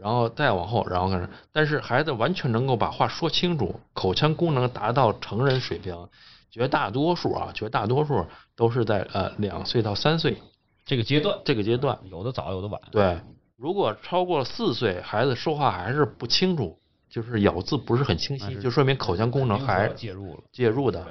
[0.00, 6.08] 然后再往后，然后开始，但是孩子完全能够把话说清楚，口腔功能达到成人水平，
[6.52, 10.38] 绝大多数啊，绝大多数都是在呃两岁到三岁
[10.86, 12.80] 这个阶段，这个阶段，有的早，有的晚。
[12.92, 13.18] 对，
[13.56, 16.78] 如果超过四岁，孩子说话还是不清楚，
[17.10, 21.04] 就是咬字不是很清晰，就说明口腔功能还介入了，介入的。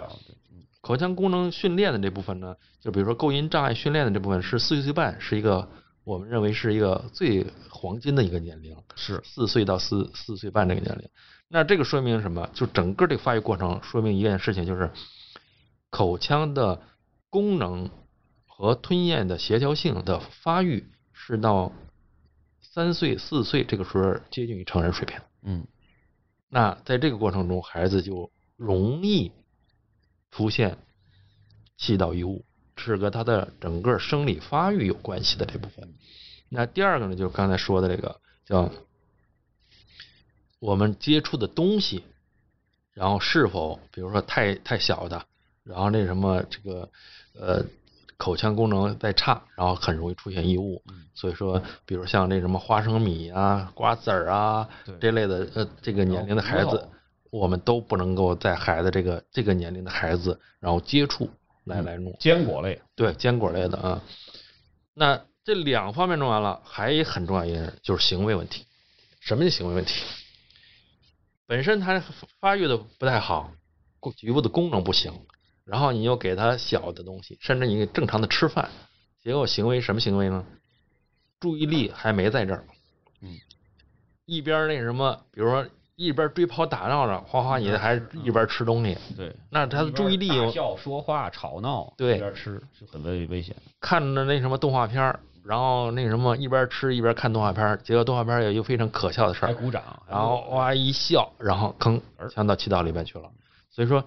[0.79, 5.67] 口腔功能训练的这部分呢，就比如说构音障碍训练的这部分是四岁半，是一个。
[6.07, 11.09] 我们认为是一个最黄金的一个年龄，是四岁到四四岁半这个年龄。
[11.49, 12.49] 那这个说明什么？
[12.53, 14.89] 就整个这个发育过程说明一件事情，就是
[15.89, 16.81] 口腔的
[17.29, 17.91] 功能
[18.45, 21.73] 和吞咽的协调性的发育是到
[22.61, 25.19] 三岁四岁这个时候接近于成人水平。
[25.43, 25.67] 嗯
[26.47, 29.33] 那在这个过程中，孩子就容易
[30.31, 30.77] 出现
[31.75, 32.45] 气道异物，
[32.77, 35.93] 是和他的整个生理发育有关系的这部分。
[36.49, 38.71] 那第二个呢，就是刚才说的这个叫
[40.59, 42.03] 我们接触的东西，
[42.93, 45.25] 然后是否比如说太太小的，
[45.63, 46.89] 然后那什么这个
[47.33, 47.65] 呃
[48.17, 50.81] 口腔功能再差，然后很容易出现异物。
[50.89, 56.89] 嗯所以说，比如像那什么花生米啊、瓜子儿啊这类的呃这个年龄的孩子
[57.31, 61.27] 我们都不能够在孩子这个这个年龄的孩子，然后接触
[61.67, 62.15] 来来弄。
[62.19, 64.03] 坚果类，对，坚果类的啊。
[64.93, 68.65] 那这两方面弄完了，还很重要一件事就是行为问题。
[69.19, 70.03] 什么叫行为问题？
[71.45, 72.03] 本身他
[72.39, 73.51] 发育的不太好，
[73.99, 75.13] 功局部的功能不行，
[75.63, 78.69] 然后你又给他小的东西，甚至你正常的吃饭，
[79.21, 80.45] 结果行为什么行为呢？
[81.39, 82.65] 注意力还没在这儿，
[83.21, 83.37] 嗯，
[84.25, 93.55] 一边那什么，比如说一边追跑打闹着，花花你还一边吃东西，对，那他的注意力笑、说话、吵闹，对一边吃就很危危险。
[93.81, 103.31] 看着那什么动画片儿，然后那什么一边吃一边看动画片，结果动画片儿有一个非常可笑的事儿，还鼓掌，然后哇一笑，然后吭呛到气道里边去了。
[103.71, 104.05] 所以说，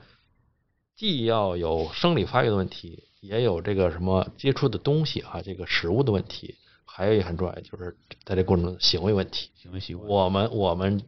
[0.94, 9.50] 既要有生理发育的问题，也有这个什么接触的东西啊，这个食物的问题，还有一个很重要，就是在这过程中行为问题。
[9.56, 10.08] 行为习惯。
[10.08, 11.02] 我们我们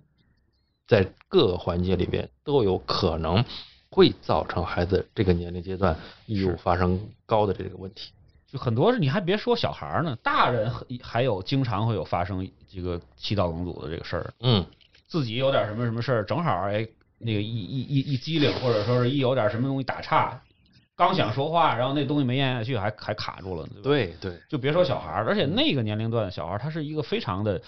[0.87, 3.45] 在各个环节里边都有可能
[3.91, 8.13] 会造成孩子这个年龄阶段异物发生高的这个问题。
[8.51, 14.67] 就很多是你还别说小孩儿呢，大人还还有经常会有发生这个气道梗阻的这个事儿，嗯，
[15.07, 20.39] 自己有点什么什么事儿，正好哎那个一一一一机灵，或者说是一有点什么东西打岔，
[20.95, 23.83] 刚想说话，然后那东西没咽下去，还还卡住了，对？
[23.83, 27.63] 对对，就别说小孩儿，而且那个年龄段的小孩儿，他是一个非常的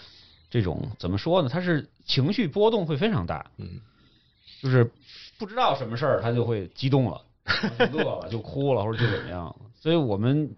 [0.54, 1.48] 这种怎么说呢？
[1.48, 3.80] 他是情绪波动会非常大，嗯
[4.62, 4.88] 就是
[5.36, 7.20] 不知道什么事儿，他就会激动了，
[7.76, 9.52] 就乐了，就哭了，或者就怎么样。
[9.74, 10.54] 所以我们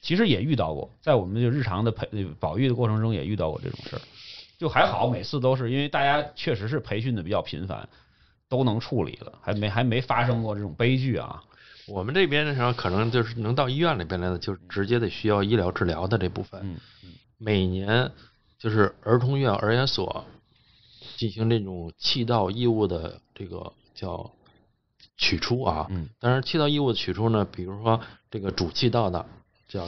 [0.00, 2.06] 其实也遇到过，在我们就日常的培
[2.38, 4.02] 保育的过程中也遇到过这种事儿，
[4.56, 7.88] 就还好，每次都是因为大家确实是培训的比较频繁，
[8.48, 11.42] 都能处理了，还没还没发生过这种悲剧啊。
[11.88, 16.60] 我们这边的时候，可能就是能到医院里边来的，就直接得需要医疗治疗的这部分。
[16.62, 16.76] 嗯
[17.36, 18.10] 每年
[18.64, 20.24] 就是儿童院、儿研所
[21.18, 24.32] 进行这种气道异物的这个叫
[25.18, 25.86] 取出啊。
[25.90, 28.00] 嗯但是，气道异物的取出呢，比如说
[28.30, 29.26] 这个主气道的
[29.68, 29.86] 叫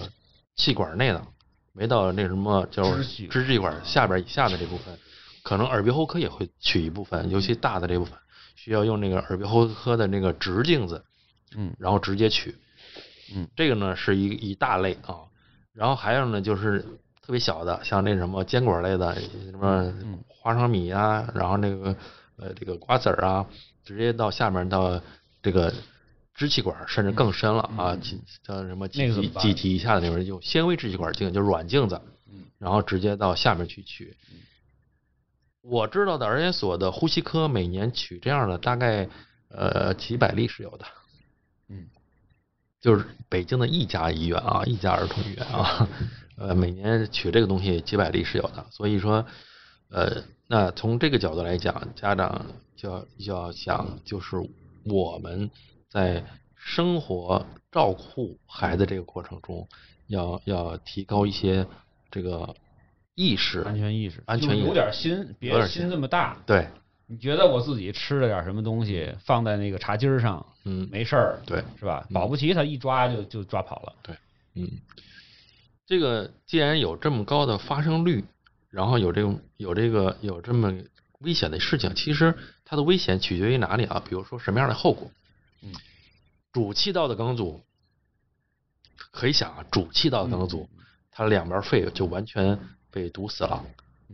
[0.56, 1.26] 气管内的，
[1.72, 4.98] 没到那什么叫支气支气管下边以下的这部分，
[5.42, 8.18] 可能耳鼻喉科也会取一部分，尤其大的这部分
[8.56, 11.02] 需要用那个耳鼻喉科的那个直镜子，
[11.56, 12.54] 嗯然后直接取。
[13.34, 15.24] 嗯，这个呢是一一大类啊，
[15.72, 16.84] 然后还有呢就是
[17.26, 19.12] 特别小的，像那什么坚果类的，
[19.50, 21.96] 什么嗯花生米啊，然后那个
[22.36, 23.44] 呃这个瓜子儿啊，
[23.84, 25.00] 直接到下面到
[25.42, 25.74] 这个
[26.34, 34.16] 支气管，甚至更深了啊，几叫什么几几体以下的那种用纤维支气管镜，就是软镜子，嗯然后直接到下面去取。
[35.62, 39.08] 我知道的儿研所的呼吸科每年取这样的大概
[39.48, 40.84] 呃几百例是有的。
[41.70, 41.88] 嗯，
[42.80, 45.88] 就是北京的一家医院啊，一家儿童医院啊，
[46.36, 48.66] 呃，每年取这个东西几百例是有的。
[48.70, 49.24] 所以说，
[49.90, 52.46] 呃，那从这个角度来讲，家长
[52.76, 54.36] 就要就要想，就是
[54.84, 55.50] 我们
[55.88, 59.68] 在生活照顾孩子这个过程中，
[60.08, 61.66] 要要提高一些
[62.10, 62.54] 这个
[63.14, 66.36] 意识，安全意识，安全意识就有点心，别心这么大。
[66.44, 66.68] 对，
[67.06, 72.04] 你觉得我自己吃了点什么东西，放在那个茶几上，嗯，没事儿，对，是吧？
[72.10, 73.94] 嗯保不齐他一抓就就抓跑了。
[74.02, 74.16] 对
[74.54, 74.68] 嗯，
[75.86, 78.24] 这个既然有这么高的发生率，
[78.70, 80.74] 然后有这种有这个有这么
[81.20, 84.02] 危险的事情，其实它的危险取决于哪里啊？
[84.06, 85.10] 比如说什么样的后果？
[85.62, 85.72] 嗯，
[86.52, 87.62] 主气道的梗阻，
[89.10, 92.58] 可以想啊，主气道的梗阻，嗯它两边肺就完全
[92.90, 93.64] 被堵死了，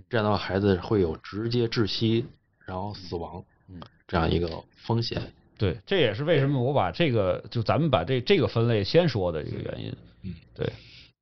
[0.09, 2.27] 这样的话孩子会有直接窒息，
[2.65, 5.33] 然后死亡，嗯，这样一个风险。
[5.59, 9.97] 对，这也是为什么我把这个就咱们把这这个分类先说的一个原因。
[10.23, 10.73] 嗯，对，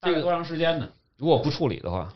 [0.03, 0.89] 这个大概多长时间呢？
[1.19, 2.13] 如果不处理的话，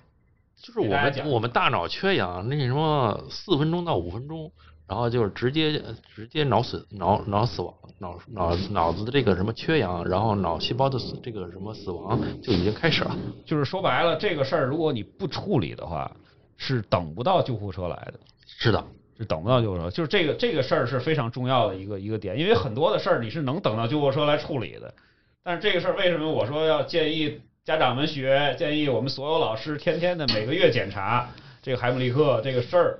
[0.56, 4.50] 就是我们我们大脑缺氧，那什么四分钟到五分钟，
[4.88, 5.82] 然后就是直接
[6.14, 13.14] 直接脑死脑脑死亡，脑脑脑子的这个什么缺氧，然后脑细胞的这个什么死亡就已经开始了。
[13.44, 16.10] 就是说白了，这个事儿如果你不处理的话，
[16.56, 18.14] 是等不到救护车来的。
[18.46, 18.82] 是的，
[19.18, 24.94] 是等不到救护车，就是这个这个事儿是非常重要的一个一个点，因为很多的事儿你是能等到救护车来处理的，
[25.42, 31.26] 但是这个事儿为什么我说要建议家长们学，建议我们所有老师天天的每个月检查
[31.62, 32.98] 这个海姆立克这个事儿，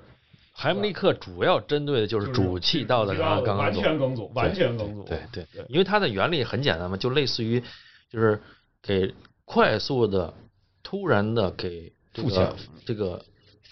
[0.55, 7.63] 海姆立克主要针对的就是主气道的刚刚完全梗阻，完全梗阻，对对对，因为它的原理很简单嘛，就类似于
[8.11, 8.41] 就是
[8.83, 10.33] 给快速的、
[10.83, 12.57] 突然的给腹腔。
[12.87, 13.23] 这个。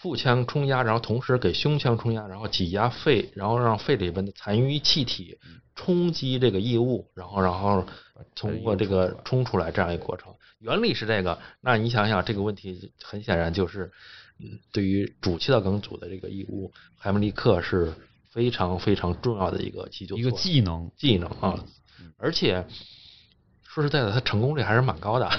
[0.02, 5.38] 腹腔冲压，然后同时给胸腔冲压，然后挤压肺，然后让肺里边的残余气体
[5.76, 7.86] 冲击这个异物，然后然后
[8.34, 10.34] 通过这个冲出来这样一个过程。
[10.62, 13.92] 原理是这个，那你想想这个问题，很显然就是，
[14.38, 17.92] 嗯，对于主气道梗阻的这个异物，海姆立克是
[18.30, 21.64] 非常非常重要的一个急救一个技能技能啊，
[22.16, 22.66] 而且
[23.64, 25.36] 说实在的，它成功率还是蛮高的啊。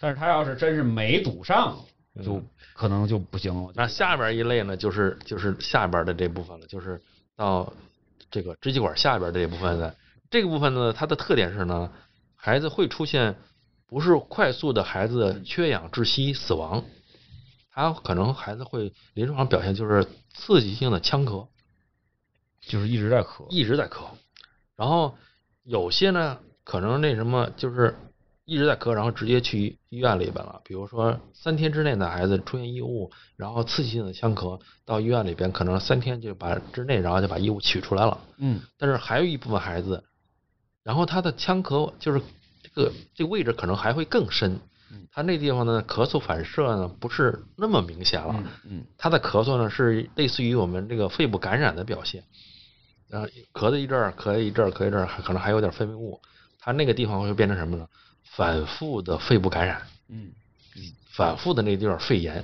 [0.00, 1.78] 但是它要是真是没堵上，
[2.22, 2.42] 就。
[2.74, 3.70] 可能就不行了。
[3.76, 7.00] 那下边一类呢，就是就是下边的这部分了，就是
[7.36, 7.72] 到
[8.30, 9.94] 这个支气管下边这一部分的
[10.30, 11.92] 这个部分呢，它的特点是呢，
[12.34, 13.36] 孩子会出现
[13.92, 16.82] 不是快速的孩子缺氧窒息死亡，
[17.70, 21.48] 他可能孩子会临床上表现就是刺激性的呛咳，
[22.62, 24.04] 就是一直在咳，一直在咳。
[24.76, 25.14] 然后
[25.62, 27.94] 有些呢，可能那什么就是。
[28.44, 30.60] 一直在咳，然后直接去医院里边了。
[30.64, 38.20] 比如说三天之内的孩子出现异物，然后刺激性的呛咳，到医院里边可能三天就把之内，然后就把异物取出来了。
[38.38, 38.60] 嗯。
[38.78, 40.02] 但是还有一部分孩子，
[40.82, 42.20] 然后他的呛咳就是
[42.62, 44.60] 这个这个位置可能还会更深。
[44.90, 45.06] 嗯。
[45.12, 48.34] 他那地方呢，咳嗽反射呢不是那么明显了。
[48.64, 48.84] 嗯。
[48.96, 52.24] 他的咳嗽呢是类似于我们这个肺部感染的表现，
[53.08, 56.20] 然后咳了一阵儿，咳一阵儿，咳一阵儿，可能还有点分泌物。
[56.58, 57.88] 他那个地方会变成什么呢？
[58.36, 60.30] 反复的肺部感染，嗯，
[61.10, 62.42] 反复的那地方肺炎，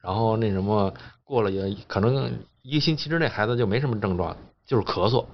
[0.00, 0.94] 然后那什么
[1.24, 5.26] 过了也可能一个星期之内孩子就没什么症状，就是咳嗽，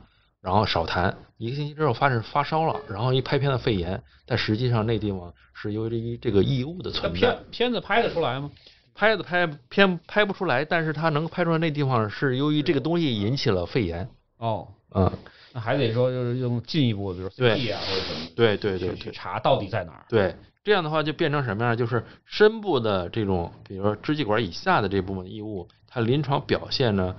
[0.45, 7.19] 然后少痰，一个星期之后发现发烧了，然后一拍片子肺炎，但实际上那地方是由于这个异物的存在。
[7.19, 8.51] 片片子拍得出来吗？
[8.95, 14.07] 拍子拍片拍不出来，但是他能拍出来那地方是由于这个东西引起了肺炎。
[14.37, 15.11] 哦，嗯。
[15.55, 20.05] 那还得说，就是用进一步，比如 CT 啊或者什么，对对对，去查到底在哪儿。
[20.09, 21.77] 对，这样的话就变成什么样？
[21.77, 27.15] 就是深部的这种，比如说支气管以下的这部分异物，它临床表现呢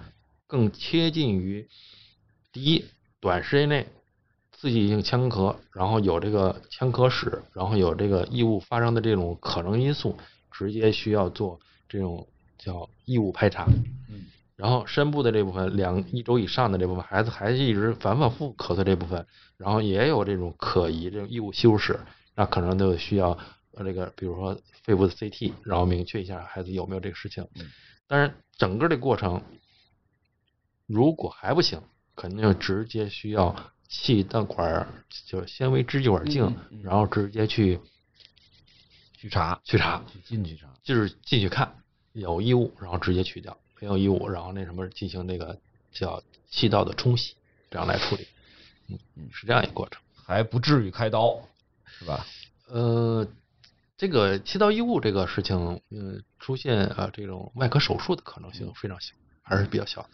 [0.48, 1.66] 更贴近于
[2.52, 2.86] 第一，
[3.26, 3.88] 短时间内
[4.52, 10.16] 刺激性腔咳，然后有这个腔咳史，然后有这个异物发生的这种可能因素，
[10.52, 11.60] 直接需要做
[11.90, 12.28] 这种
[12.60, 13.66] 叫异物排查。
[14.10, 14.28] 嗯。
[14.56, 19.26] 然后深部的这部分，两一周以上的这部分孩子还是一直反反复复咳嗽这部分，
[19.58, 22.00] 然后也有这种可疑这种异物吸入史，
[22.36, 23.32] 那可能就需要
[23.74, 27.48] 呃这个比如说肺部的 CT，然后明确一下孩子有没有这个事情。
[28.06, 29.42] 但是整个的过程
[30.86, 31.82] 如果还不行，
[32.16, 33.56] 肯定就直接需要
[33.88, 34.88] 气道管
[35.26, 37.80] 就是纤维支气管镜，然后直接去
[39.14, 43.58] 去查去查进去查，就是进去看有异物，然后直接去掉。
[43.82, 45.60] 没有异物，然后那什么进行那个
[45.92, 47.36] 叫气道的冲洗，
[47.70, 48.26] 这样来处理，
[48.88, 51.38] 嗯嗯，是这样一个过程，还不至于开刀，
[51.86, 52.26] 是吧？
[52.68, 53.28] 呃，
[53.98, 60.10] 这个气道异物这个事情，嗯，出现啊这种外科手术的可能性非常小，还是比较小。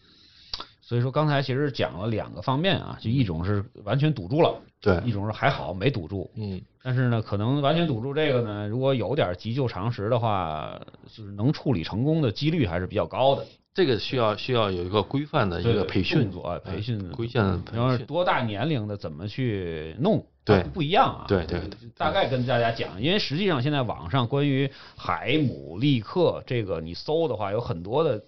[0.91, 10.77] 所以说刚才其实讲了两个方面啊，就一种是完全堵住了，对，一种是还好没堵住，嗯，但是呢，可能完全堵住这个呢，如果有点急救常识的话，
[11.07, 13.45] 就是能处理成功的几率还是比较高的。
[13.73, 16.29] 这个需要需要有一个规范的一个培训，
[16.65, 21.61] 培训规范，然后多大年龄的怎么去弄，对，不一样啊，对对，
[21.95, 28.21] 大概跟大家讲，因为实际上现在网上关于海姆立克这个你搜的话，有很多的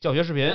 [0.00, 0.52] 教学视频。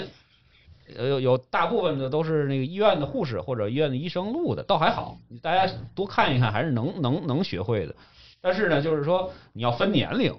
[0.97, 7.95] 有有大部分的都是那个医院的护士或者医院的医生录的，倒还好，大家多看一看还是能能能学会的。
[8.41, 10.34] 但是呢，就是说你要分年龄，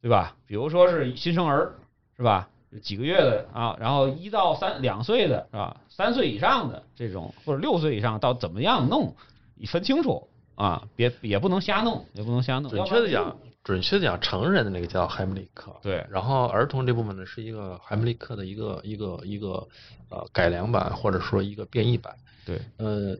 [0.00, 0.36] 对吧？
[0.46, 1.74] 比如说是新生儿，
[2.16, 2.48] 是吧？
[2.82, 5.76] 几个月的啊，然后一到三两岁的是吧？
[5.88, 9.14] 三岁以上的这种或者六岁以上到怎么样弄，
[9.54, 10.26] 你分清楚
[10.56, 12.70] 啊，别也不能瞎弄，也不能瞎弄。
[12.70, 13.36] 准确的讲。
[13.64, 19.66] 准确讲，成人的那个叫海姆立克，对，然后儿童这部分呢是一个海姆立克的一个一个一个
[20.10, 22.14] 呃改良版或者说一个变异版，
[22.44, 23.16] 对，呃，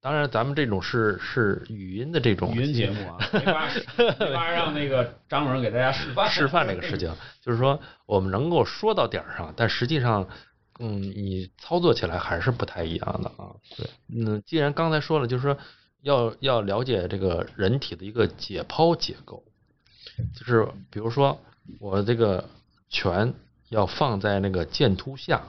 [0.00, 3.68] 当然咱们这种是是语音的这种语音节目啊， 没法
[4.18, 6.30] 没法让那个张主任给大家示范。
[6.30, 10.26] 示范这个事情， 就是说我们能够说到点儿上，但实际上，
[10.78, 15.58] 嗯，你操作起来还是不太一样的啊，对，嗯，既然刚才说了，就是说
[16.00, 19.44] 要要了解这个人体的一个解剖结构。
[20.34, 21.38] 就是比如说，
[21.78, 22.48] 我这个
[22.88, 23.34] 拳
[23.68, 25.42] 要放在那个剑突下，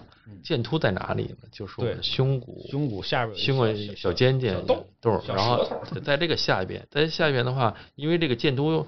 [0.44, 1.48] 剑突在哪里呢？
[1.52, 4.86] 就是我们对胸骨胸骨下边胸骨小小尖尖小洞
[5.28, 5.66] 然后
[6.04, 8.86] 在这个下边，在下边的话，因为这个剑突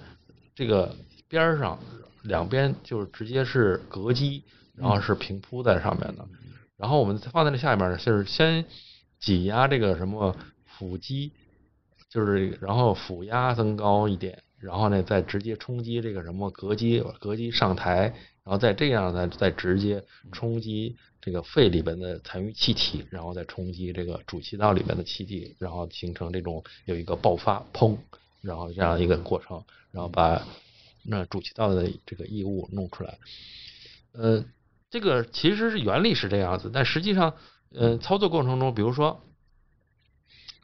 [0.55, 0.95] 这个
[1.27, 1.79] 边儿上
[2.23, 4.43] 两边就是直接是膈肌，
[4.75, 6.27] 然后是平铺在上面的，
[6.75, 8.65] 然后我们放在这下面呢，就是先
[9.19, 11.31] 挤压这个什么腹肌，
[12.09, 27.97] 就是然后腹压增高一点，然后呢再直接冲击这个什么膈肌，膈肌上抬，然后再这样呢再直接冲击这个肺里边的残余气体，然后再冲击这个主气道里边的气体，然后形成这种有一个爆发，砰，
[28.41, 30.45] 然后这样一个过程，然后把
[31.03, 33.17] 那主气道的这个异物弄出来。
[34.11, 34.43] 呃，
[34.89, 37.35] 这个其实是原理是这样子，但实际上，
[37.71, 39.23] 呃，操作过程中，比如说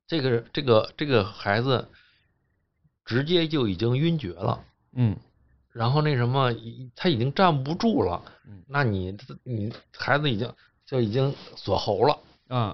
[0.08, 1.88] 这个这个这个孩子
[3.06, 4.60] 直接就已经晕厥了。
[4.94, 5.16] 嗯
[5.72, 6.54] 然后那什么，
[6.96, 10.50] 他已经站不住了嗯，那你你孩子已经
[10.86, 12.18] 就已经锁喉了，
[12.50, 12.74] 嗯，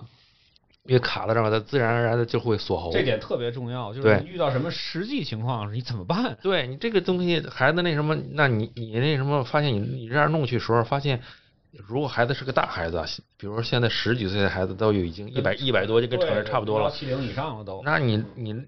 [0.83, 2.91] 因为卡在这儿，他自然而然的就会锁喉。
[2.91, 6.37] 这点特别重要，就是你遇到什么实际情况，你怎么办？
[6.43, 11.23] 对你这个东西，孩子那什么，那你你那什么，发现你你这样弄去时候，发现
[11.71, 13.03] 如果孩子是个大孩子，
[13.35, 16.91] 比如说现在十几岁的孩子都有已经一百一百多，就跟成人差不多了。
[16.91, 17.81] 七零以上了都。
[17.83, 18.63] 那你你你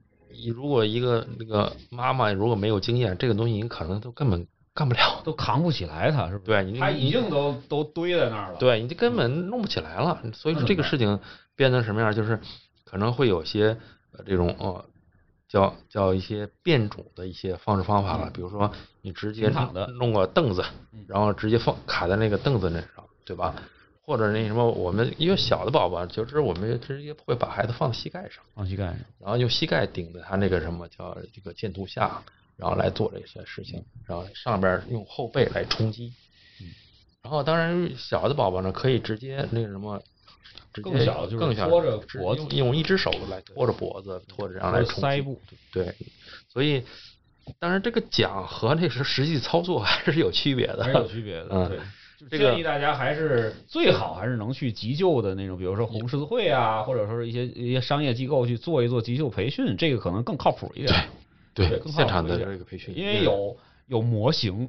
[0.53, 5.21] 如果一个那个妈妈如果没有经验，这个东西你可能都根本干不了。
[5.23, 6.51] 都扛不起来，他是不是？
[6.51, 10.21] 对你已经都都堆在那儿了。，对，你就根本弄不起来了。
[10.33, 11.19] 所以说这个事情
[11.55, 12.39] 变成什么样，就是
[12.83, 13.77] 可能会有些
[14.11, 14.85] 呃这种呃
[15.47, 18.71] 叫叫一些变种的一些方式方法了，比如说
[19.01, 19.51] 你直接
[19.99, 23.55] 弄个凳子嗯，然后直接放卡在那个凳子那上，对吧？
[24.05, 28.97] 或者那什么，我们因为小的宝宝，就是我们直接会把孩子放膝盖上，放膝盖上。
[29.19, 32.21] 然后用膝盖顶着他那个什么叫这个剑突下，
[32.57, 36.13] 然后来做这些事情，然后上边用后背来冲击。
[36.61, 36.67] 嗯
[37.23, 39.97] 然后当然小的宝宝呢，可以直接那个什么，
[40.73, 45.01] 直接更小就是更小拖着脖子用用一只手来拖着脖子，拖着然后来冲击。
[45.01, 45.41] 腮部，
[45.71, 45.95] 对，
[46.49, 46.83] 所以
[47.59, 50.83] 当然这个讲和那是实际操作 还是有区别的。
[50.83, 51.47] 还是有区别的。
[51.51, 51.79] 嗯
[52.29, 61.05] 建议大家还是最好还是能去急救的那种，比如说红十字会啊，或者说是一些一些商业机构去做一做急救培训，这个可能更靠谱一点。
[61.55, 63.55] 对对更现场的一个培训，因为有
[63.85, 64.67] 有模型，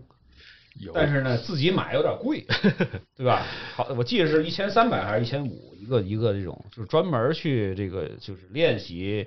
[0.79, 2.45] 有，但是呢自己买有点贵，
[3.17, 3.47] 对吧？
[3.75, 9.27] 好，我记得是一千三百还是一千五一个一个这种，就是专门去这个就是练习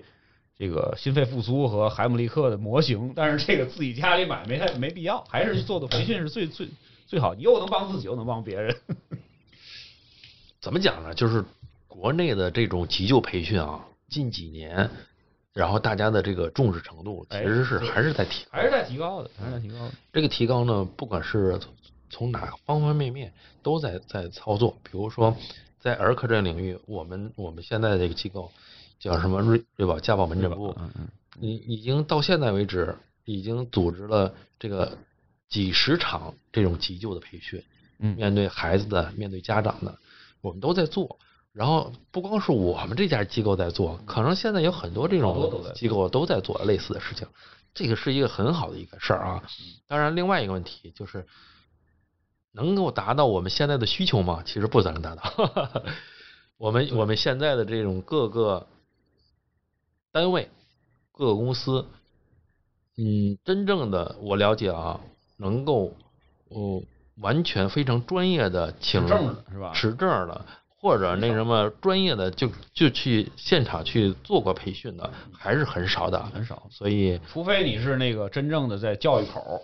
[0.55, 6.67] 这个心肺复苏和海姆立克的模型，但是这个自己家里买没太没必要，还是去做做培训是最最
[7.07, 8.75] 最好，你又能帮自己又能帮别人。
[10.59, 11.13] 怎么讲呢？
[11.13, 11.45] 就是
[11.87, 14.89] 国内的这种急救培训啊，近几年，
[15.53, 19.91] 然后大家的这个重视程度其哎实是还是在提高还是在提高的，还是在提高的。
[20.11, 21.73] 这个提高呢，不管是从
[22.09, 23.33] 从哪方方面面
[23.63, 24.77] 都在在操作。
[24.83, 25.35] 比如说，
[25.79, 28.51] 在儿科这个领域，我们我们现在这个机构
[28.99, 31.07] 叫什么瑞瑞宝家暴门诊部，嗯嗯，
[31.39, 34.97] 已已经到现在为止，已经组织了这个
[35.49, 37.63] 几十场这种急救的培训。
[37.99, 39.97] 嗯面对孩子的，面对家长的，
[40.41, 41.19] 我们都在做。
[41.51, 47.27] 然后不光是我们这家机构在做，可能现在有很多这种机构都在做类似的事情。
[47.73, 49.43] 这个是一个很好的一个事儿啊。
[49.87, 51.25] 当然，另外一个问题就是，
[52.51, 54.43] 能够达到我们现在的需求吗？
[54.45, 55.83] 其实不能达到。
[56.57, 58.67] 我们我们现在的这种各个
[60.11, 60.49] 单位、
[61.11, 61.87] 各个公司，
[62.97, 65.01] 嗯，真正的我了解啊，
[65.37, 65.93] 能够
[66.49, 66.81] 哦
[67.21, 70.45] 完全非常专业的请持证的是吧持证的。
[70.79, 76.67] 或者那什么专业的就就去现场去做过培训的，还是很少的，很少。
[76.69, 79.59] 所以除非你是那个真正的在教育口，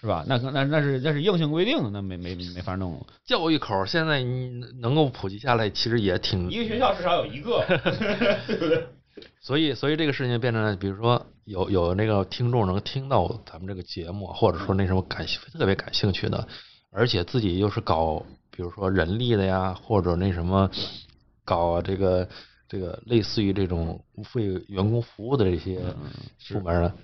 [0.00, 0.24] 是吧？
[0.26, 2.98] 那可那那是那是硬性规定，那没没没法弄。
[3.26, 7.62] 教育口现在你能够普及下来，其实也挺一个学校至少有一个，
[8.46, 8.86] 对不对？
[9.42, 16.48] 所以，所以这个事情变成了，比如说有有那个听众能听到咱们这个节目，或者说那什么感兴特别感兴趣的，
[16.90, 20.70] 而且自己又是搞，比如说人力的呀，或者那什么
[21.44, 22.26] 搞这个
[22.66, 24.02] 这个类似于这种
[24.34, 25.80] 为员工服务的这些
[26.48, 26.94] 部门呢，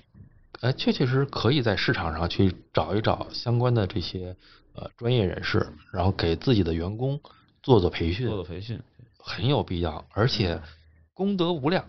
[0.60, 4.34] 呃，确确实实可以在市场上去找一找相关的这些
[4.74, 7.20] 呃专业人士，然后给自己的员工
[7.62, 8.80] 做做培训，做做培训，
[9.18, 10.62] 很有必要，而且
[11.12, 11.84] 功德无量。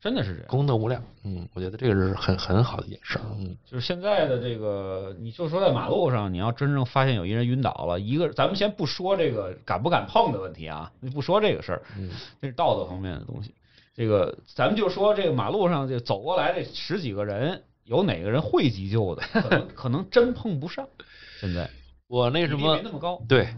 [0.00, 0.46] 真的是这样。
[0.48, 13.52] 功德无量，嗯，我觉得这个是很很好的一件事儿，嗯，就是现在的这个，你就说在马路上，你要真正发现有一人晕倒了，一个咱们先不说这个敢不敢碰的问题啊，你不说这个事儿，嗯，这是道德方面的东西。
[13.94, 19.22] 这个咱们就说这个马路上这走过来这十几个人，有哪个人会急救的？
[19.42, 20.86] 可能可能真碰不上。
[21.40, 21.68] 现在
[22.06, 23.48] 我那什么没那么高，对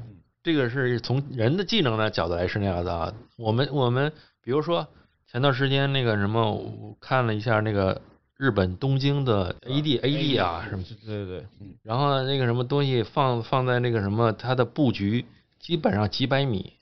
[0.42, 3.12] 这个是从人的技能的角度来是那样的啊。
[3.36, 4.10] 我们我们
[4.42, 4.88] 比如说
[5.30, 8.02] 前段时间那个什么，我看了一下那个
[8.36, 15.24] 日本东京的 AD AD 啊什么，对对对，嗯，然后呢那个什么东西放放在那个什么它的布局
[15.60, 16.72] 基本上几百米，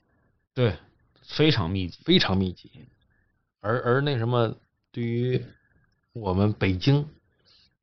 [0.55, 0.73] 对，
[1.21, 1.99] 非常密集。
[2.03, 2.71] 非常密集。
[3.61, 4.55] 而而那什么
[4.91, 5.39] 对于
[6.13, 7.05] 我们北京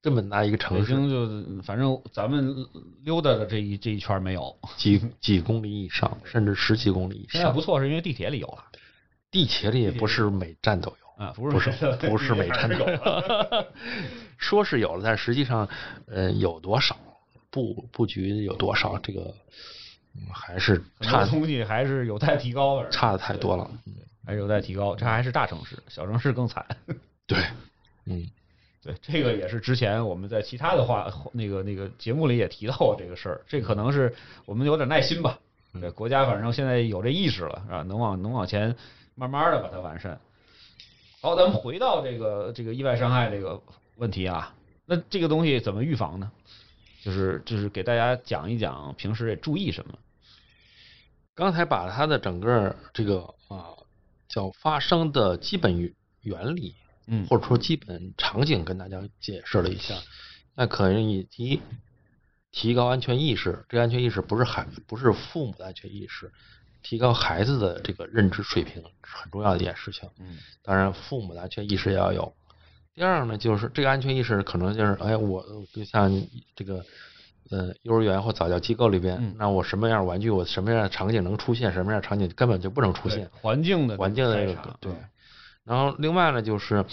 [0.02, 2.66] 这么大一个城市，京就反正咱们
[3.04, 7.60] 溜达的这一这一圈没有，几几公里以上，甚至十几公里以上现在不。
[7.60, 8.64] 错，是因为地铁里有了
[9.36, 11.22] 地铁里也不是每站都有。
[11.22, 12.86] 啊，不不是是不是每站都有。
[12.86, 13.66] 有，
[14.38, 15.68] 说是有了，但实际上，
[16.06, 16.96] 呃，有多少
[17.50, 19.20] 布布局有多少，这个、
[20.14, 23.70] 嗯还是差多东西还是有待提高的，差的太多了。
[24.24, 24.96] 还是有待提高。
[24.96, 26.64] 这还是大城市，小城市更惨。
[27.26, 27.38] 对，
[28.06, 28.26] 嗯，
[28.82, 33.42] 对，这个也是之前我们在其他的话那个那个节目里也提到过这个事儿。
[33.46, 34.14] 这可能是
[34.46, 35.38] 我们有点耐心吧。
[35.78, 37.82] 对，国家反正现在有这意识了，是吧？
[37.82, 38.74] 能往能往前
[39.16, 40.20] 慢慢的把它完善。
[41.20, 43.60] 好，咱们回到这个这个意外伤害这个
[43.96, 44.54] 问题啊，
[44.84, 46.30] 那这个东西怎么预防呢？
[47.02, 49.98] 就是就是给大家讲一讲平时得注意什么。
[51.34, 53.76] 刚才把它的整个这个啊
[54.28, 56.74] 叫发生的基本原原理，
[57.06, 59.94] 嗯或者说基本场景跟大家解释了一下，
[60.54, 61.62] 那可以提
[62.50, 63.64] 提高安全意识。
[63.68, 66.32] 这个安全意识不是孩不是父母的安全意识，
[66.88, 70.08] 提高孩子的这个认知水平是很重要的一件事情。
[70.20, 72.32] 嗯当然，父母的安全意识也要有。
[72.94, 76.08] 第二呢，就是这个安全意识可能就是，哎，我就像
[76.54, 76.84] 这个，
[77.50, 83.28] 呃，幼儿园或早教机构里边，嗯那我什么样玩具，我什么样的场景能出现，什么样的场景根本就不能出现。
[83.32, 84.92] 环境的环境的这个对
[85.64, 86.84] 然后另外呢，就是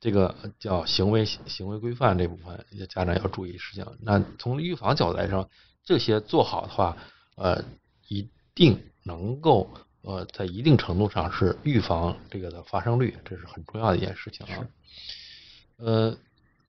[0.00, 3.84] 这个叫行为行为规范这部分，家长要注意事情。
[4.00, 5.50] 那从预防角度来说，
[5.84, 6.96] 这些做好的话，
[7.36, 7.62] 呃，
[8.08, 9.70] 一定能够
[10.02, 14.66] 呃在一定程度上是预防这个的发生率，这是很重要的一件事情啊。
[15.76, 16.16] 呃，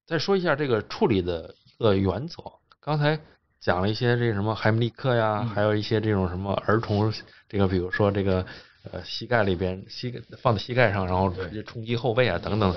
[0.05, 2.43] 再说一下这个处理的一个原则。
[2.79, 3.19] 刚才
[3.59, 7.11] 讲了一些这什么海姆立克呀，嗯还有一些这种什么儿童
[7.49, 8.45] 这个，比如说这个
[8.91, 12.75] 呃膝盖里边膝盖放在膝盖上，然后直接冲击后背啊等等。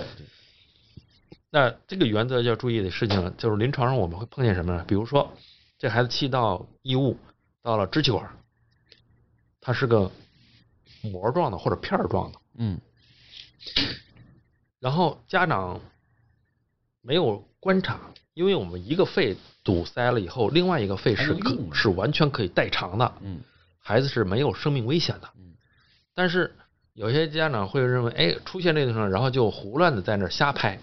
[1.51, 4.85] 那这个原则要注意的事情，就是临床上我们会碰见什么呢？
[4.87, 5.33] 比如说，
[5.79, 7.17] 这孩子气道异物
[7.63, 8.38] 到了支气管，
[9.69, 10.11] 它是个
[11.03, 12.81] 膜状的或者片儿状的，嗯。
[14.81, 15.79] 然后家长
[17.03, 18.01] 没有观察，
[18.33, 23.43] 因为我们一个肺堵塞了以后，另外一个肺是可是完全可以代偿的，嗯。
[23.79, 25.29] 孩子是没有生命危险的。
[25.37, 25.53] 嗯。
[26.15, 26.57] 但是
[26.95, 30.81] 有些家长会认为，哎，出现这个时候，然后就胡乱的在那儿瞎拍，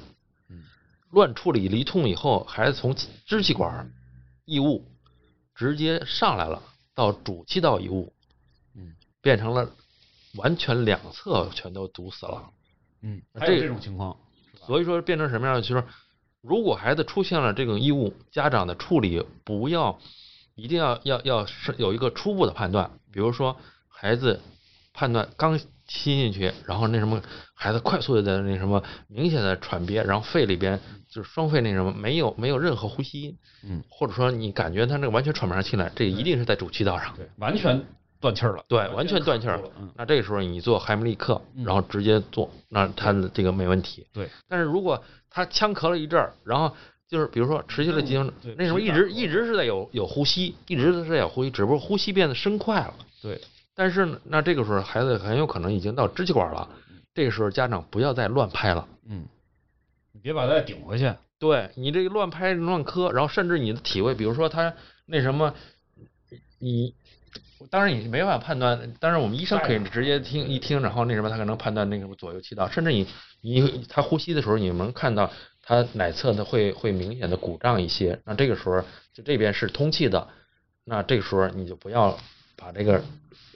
[0.47, 0.61] 嗯。
[1.09, 3.91] 乱处理离痛以后，孩子从支气管
[4.45, 4.85] 异物
[5.55, 6.61] 直接上来了，
[6.93, 8.14] 到主气道异物，嗯
[9.25, 9.67] 变成了
[10.35, 12.51] 完全两侧全都堵死了。
[13.01, 14.15] 嗯，这还有这种情况，
[14.67, 15.63] 所以说变成什么样的？
[15.63, 15.83] 就是
[16.43, 19.97] 如果孩子出现了这种异物，家长的处理不要
[20.53, 23.57] 一定要要要是有一个初步的判断，比如说
[23.87, 24.39] 孩子
[24.93, 27.19] 判断刚吸进去，然后那什么，
[27.55, 37.15] 孩子快速的那什么明显的喘憋，然后肺里边就是双肺那什么没有没有任何呼吸音，嗯，或者说你感觉他那个完全喘不上气来，这一定是在主气道上。
[37.15, 37.83] 对，完全
[38.25, 39.91] 断气儿了，对，完全断气儿了嗯。
[39.95, 44.07] 那这个时候你做海姆立克，嗯然后直接做，那他的这个没问题。
[44.11, 46.75] 对，但是如果他呛咳了一阵儿，然后
[47.07, 52.95] 就是比如说持续了几分钟，那时候一直一直是在有有呼吸，一直是在有呼吸，只不过呼吸变得深快了。
[53.21, 53.39] 对，
[53.75, 56.67] 但是呢，那这个时候孩子很有可能已经到支气管了，
[57.13, 58.87] 这个时候家长不要再乱拍了。
[59.07, 59.27] 嗯，
[60.13, 64.73] 你别把它顶回去，对你这个乱拍乱磕，然后甚至你的体位，比如说他
[65.05, 65.53] 那什么，
[66.57, 66.95] 你
[67.69, 73.07] 当然你没办法判断，当然我们医生可以直接听一听，然后那什么他可能判断那个什么左右气道，甚至你
[73.41, 75.31] 你他呼吸的时候，你能看到
[75.61, 78.83] 他哪侧的会会明显的鼓胀一些，那这个时候
[79.13, 80.27] 就这边是通气的，
[80.83, 82.17] 那这个时候你就不要
[82.55, 83.03] 把这个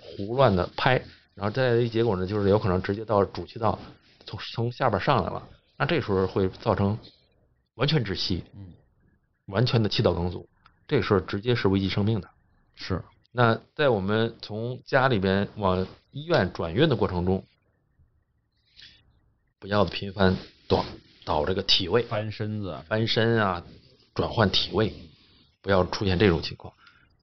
[0.01, 1.01] 胡乱的拍，
[1.35, 3.77] 然后再来一结果呢，就是有可能直接到主气道，
[4.25, 5.47] 从从下边上来了，
[5.77, 6.97] 那这时候会造成
[7.75, 8.73] 完全窒息，嗯，
[9.47, 10.47] 完全的气道梗阻，
[10.87, 12.29] 这个时候直接是危及生命的。
[12.75, 17.45] 是，那在我们从家里边往医院转运的过程中，
[19.59, 20.35] 不要频繁
[20.67, 20.83] 倒
[21.25, 23.63] 倒这个体位，翻身子，翻身啊，
[24.15, 24.93] 转换体位，
[25.61, 26.73] 不要出现这种情况。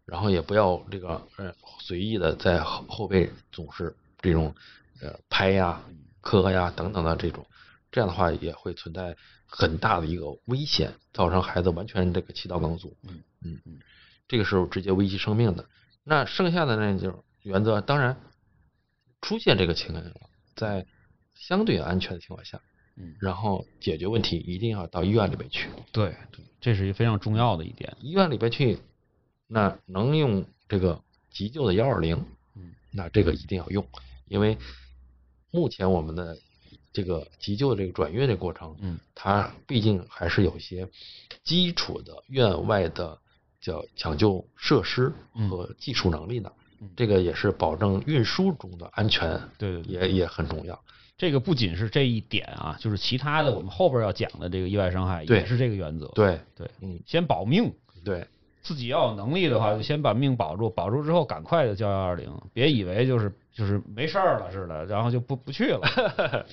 [0.04, 4.54] 然后也不要这个呃随意的在后后背总是这种
[5.02, 5.82] 呃拍呀、
[6.20, 7.44] 磕呀等等的这种，
[7.90, 12.96] 这样的话也会存在很大的一个危险，造成孩子完全这个气道梗阻。
[13.02, 13.80] 嗯嗯嗯，
[14.28, 15.66] 这个时候直接危及生命的。
[16.08, 18.16] 那剩下的那就是原则，当然
[19.20, 20.12] 出现这个情况了，
[20.54, 20.86] 在
[21.34, 22.62] 相对安全的情况下，
[22.96, 25.68] 嗯，然后解决问题一定要到医院里边去。
[25.90, 27.96] 对对，这是一个非常重要的一点。
[28.00, 28.78] 医院里边去，
[29.48, 33.84] 那能用这个急救的幺二零，嗯，那这个一定要用，
[34.28, 34.56] 因为
[35.50, 36.38] 目前我们的
[36.92, 40.88] 这个急救的这个转运的过程，嗯，它毕竟还是有一些
[41.42, 43.18] 基础的院外的
[43.60, 45.12] 叫抢救设施
[45.48, 46.50] 和技术能力呢，
[46.80, 50.78] 嗯这个也是保证运输中的安全，对对对，也也很重要。
[51.18, 56.06] 这个不仅是这一点啊，就是其他的我们后边要讲的这个意外伤害也是这个原则。
[56.08, 57.72] 对对，嗯，先保命，
[58.04, 58.26] 对，
[58.60, 65.80] 自己要有能力的话，就先把命保住，保住之后赶快的叫幺二零，别以为就是就是没事儿了似的，然后就不不去了。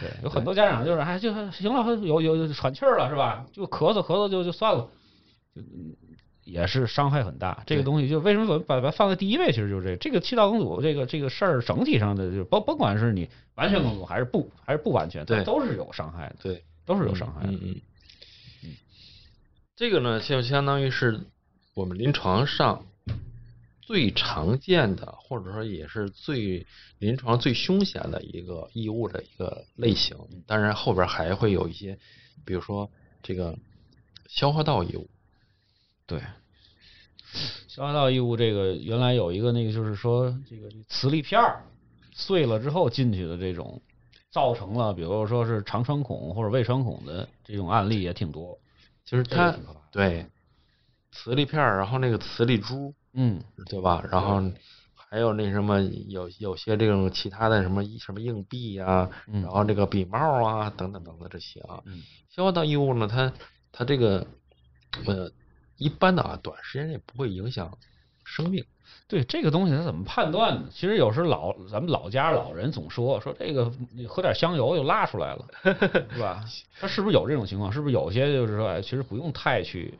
[0.00, 3.46] 对，有很多家长就是哎，就行了，有有有喘气儿了是吧？
[3.52, 4.88] 就咳嗽咳嗽就就算了，
[5.54, 5.94] 就嗯
[6.50, 7.62] 也是伤害很大。
[7.66, 17.52] 这个东西就为什么把把它放在第一位，其实就是这个这个气道梗阻这个这个事儿整体上的就甭甭管是你完全梗阻还是不还是不完全，它对都是有伤害的，对，都是有伤害的。
[17.52, 17.80] 嗯嗯
[18.64, 18.76] 嗯，
[19.76, 21.20] 这个呢，就相当于是
[21.74, 22.84] 我们临床上
[23.80, 26.66] 最常见的，或者说也是最
[26.98, 30.16] 临床最凶险的一个异物的一个类型。
[30.46, 31.98] 当然后边还会有一些，
[32.44, 32.90] 比如说
[33.22, 33.58] 这个
[34.28, 35.08] 消化道异物。
[36.06, 36.20] 对，
[37.68, 41.64] 消化道异物这个原来有一个那个就是说这个磁力片儿
[42.12, 43.80] 碎了之后进去的这种，
[44.30, 48.58] 造成了比如说是肠穿孔或者胃穿孔的这种案例也挺多。
[49.04, 49.56] 就是它
[49.90, 50.26] 对
[51.10, 54.04] 磁力片儿，然后那个磁力珠，嗯，对吧？
[54.10, 54.40] 然后
[54.94, 63.32] 还有那什么有有些这种其他的什么什么硬币呀、嗯然后这个笔帽啊等等等等这些啊，嗯消化道异物呢，它
[63.72, 64.24] 它这个
[65.06, 65.32] 呃
[65.80, 67.76] 一般的啊，短时间内不会影响
[68.24, 68.64] 生命。
[69.08, 70.68] 对这个东西它怎么判断呢？
[70.70, 75.48] 其实有时老咱们老家老人总说说这个你喝点香油就拉出来了，
[76.12, 76.44] 是吧？
[76.78, 77.72] 他是不是有这种情况？
[77.72, 79.94] 是不是有些就是说，哎，其实不用太去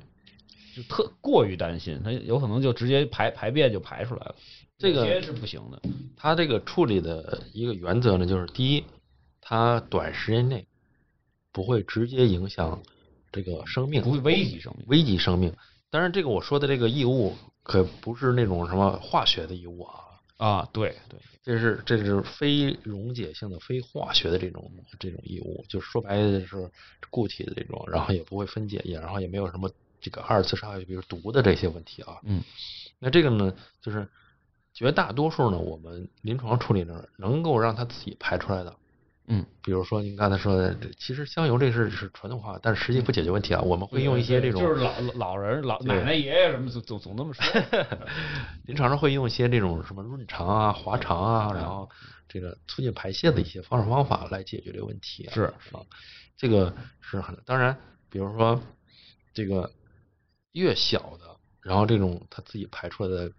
[0.77, 4.35] 就特过于担心，他有可能就直接排排便就排出来了，
[4.79, 5.83] 这个是不行的。
[6.17, 8.85] 他这个处理的一个原则呢，就是第一，
[9.41, 10.67] 它短时间内
[11.53, 12.81] 不会直接影响
[13.33, 14.87] 这个生命，不会危及生命。
[14.87, 15.53] 危及生命。
[15.91, 19.95] 当然，这个我说的这个异物可不是那种什么化学的异物啊，
[20.37, 24.71] 啊，对对，这是这是非溶解性的、非化学的这种
[25.01, 26.71] 这种异物，就是说白了是
[27.11, 29.69] 固体的这种，然后也不会分解，也然后也没有什么
[30.01, 32.19] 这个二次伤害，比如毒的这些问题啊。
[32.23, 32.43] 嗯，
[33.01, 34.09] 那这个呢，就是
[34.73, 38.77] 绝大多数呢，我们临床处理呢，能够让它自己排出来的。
[39.33, 43.61] 嗯，比如说您刚才说的，其实香油这是是传统化，但是实际不解决问题啊。
[43.63, 47.45] 我们会用一些这种就是老老人、老奶奶、爷爷什么总总总那么说。
[48.67, 51.89] 临床上会用一些这种什么润肠啊、滑肠啊，然后
[52.29, 55.33] 这个促进排泄的一些方式方法来解决这个问题、啊。
[55.33, 55.43] 是。
[55.73, 55.81] 啊，
[56.37, 57.21] 这个是。
[57.21, 57.77] 很当然，
[58.11, 58.61] 比如说
[59.33, 59.71] 这个
[60.53, 63.31] 越小的，然后这种它自己排出来的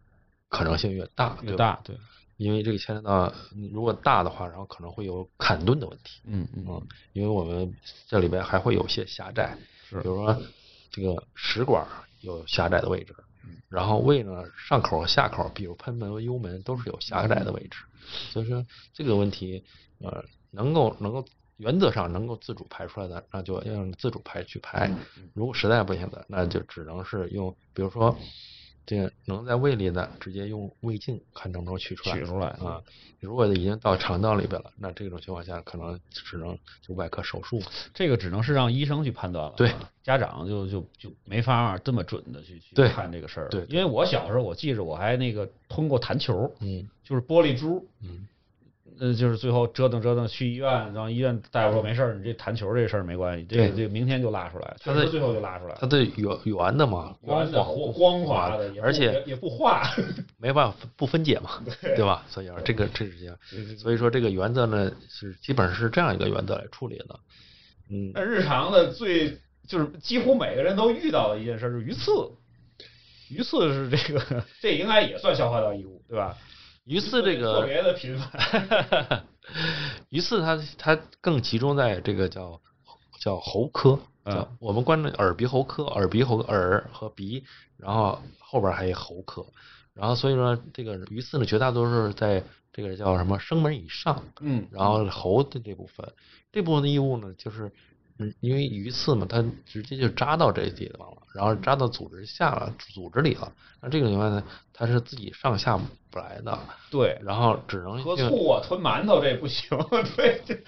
[0.48, 1.98] 可能性越大，对吧，越大，对，
[2.42, 3.32] 因为这个牵扯到
[3.72, 6.22] 如果大的话，然后可能会有坎顿的问题。
[6.26, 7.72] 嗯嗯嗯，因为我们
[8.08, 9.56] 这里边还会有些狭窄，
[9.88, 10.42] 是比如说
[10.90, 11.86] 这个食管
[12.22, 13.14] 有狭窄的位置，
[13.44, 17.78] 嗯然后胃呢上口和下口，比如喷门和幽门都是有狭窄的位置，
[18.32, 19.64] 所以说这个问题
[20.00, 21.24] 呃能够能够
[21.58, 28.18] 原则上能够自主排出来的，那就要用自主排去排，嗯如果实在不行的，那就只能是用，比如说。
[28.86, 32.16] 这个能在胃里的，直接用胃镜看能不能取出来。
[32.16, 32.82] 取出来啊，
[33.20, 37.62] 如果已经到肠道里边了，那这种情况下可能只能就外科手术。
[37.94, 39.54] 这个只能是让医生去判断了。
[39.56, 39.74] 对，
[40.04, 43.50] 家长就就就没法这么准的去去看这个事儿。
[43.50, 48.28] 对因为我小时候我记着我还那个通过弹球，嗯就是玻璃珠，嗯，
[49.02, 55.78] 呃，就是最后折腾折腾去医院，然后医院大夫说没事儿，你这弹球这事儿没关系，这个这个明天就拉出来，它的最后就拉出来了。
[55.82, 59.82] 它的圆圆的嘛，光圆的滑光光滑的，而且也也不化。
[60.38, 62.24] 没办法不分解嘛，对吧？
[62.30, 63.36] 所以啊，这个这是这样，
[63.76, 67.20] 所以说这个原则呢是基本上是这样一个原则来处理的。
[67.90, 69.36] 嗯，那日常的最
[69.68, 72.12] 就是几乎每个人都遇到的一件事就是鱼刺，
[73.32, 76.38] 鱼刺是这个， 这应该也算消化道异物，对吧？
[76.86, 79.24] 鱼刺这特个别的频繁。
[80.10, 82.60] 鱼刺它它更集中在这个叫
[83.20, 84.36] 叫喉科，嗯。
[84.36, 87.44] 叫我们关注耳鼻喉科，耳鼻喉耳和鼻，
[87.78, 89.46] 然后后边还有喉科，
[89.94, 96.14] 然后所以说这个鱼刺呢，绝大多数是在这个叫什么声门以上，嗯，然后喉的这部分，
[96.52, 97.72] 这部分的异物呢，就是嗯
[98.40, 103.52] 因为鱼刺嘛，它直接就扎到这地方了，然后扎到组织下了，组织里了。
[103.82, 104.44] 那这个情况呢，
[104.74, 106.60] 它是自己上下不来的，
[106.90, 109.70] 对，然后只能喝醋啊，吞馒头这不行。
[110.16, 110.64] 对，这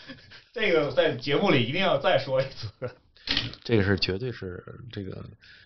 [0.54, 2.68] 这个在节目里一定要再说一次。
[3.64, 5.24] 这个是绝对是这个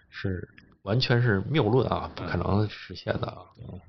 [0.09, 0.47] 是
[0.83, 3.37] 完全是谬论啊，不可能实现的啊。
[3.59, 3.79] 嗯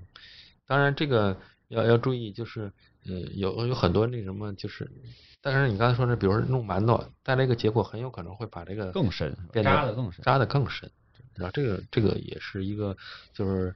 [0.66, 1.34] 当然，这个
[1.68, 2.70] 要要注意，就是
[3.08, 4.90] 呃，有有很多那什么，就是，
[5.40, 10.90] 但是你刚才说的，比如说弄馒头，带来一个结果，很有可能会把这个更深变扎得更深扎得更深。
[11.34, 12.96] 然后这个这个也是一个
[13.32, 13.74] 就是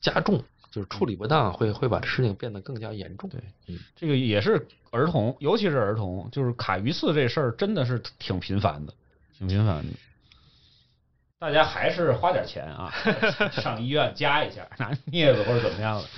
[0.00, 3.28] 加重，就是处理不当，会会把这事情变得更加严重。
[3.28, 8.94] 对，嗯，这个也是儿童，尤其是儿童，就是卡鱼刺这事儿真的是挺频繁的，
[9.36, 9.92] 挺频繁的。
[11.40, 12.92] 大家还是花点钱啊，
[13.50, 16.08] 上医院加一下，拿镊子或者怎么样的，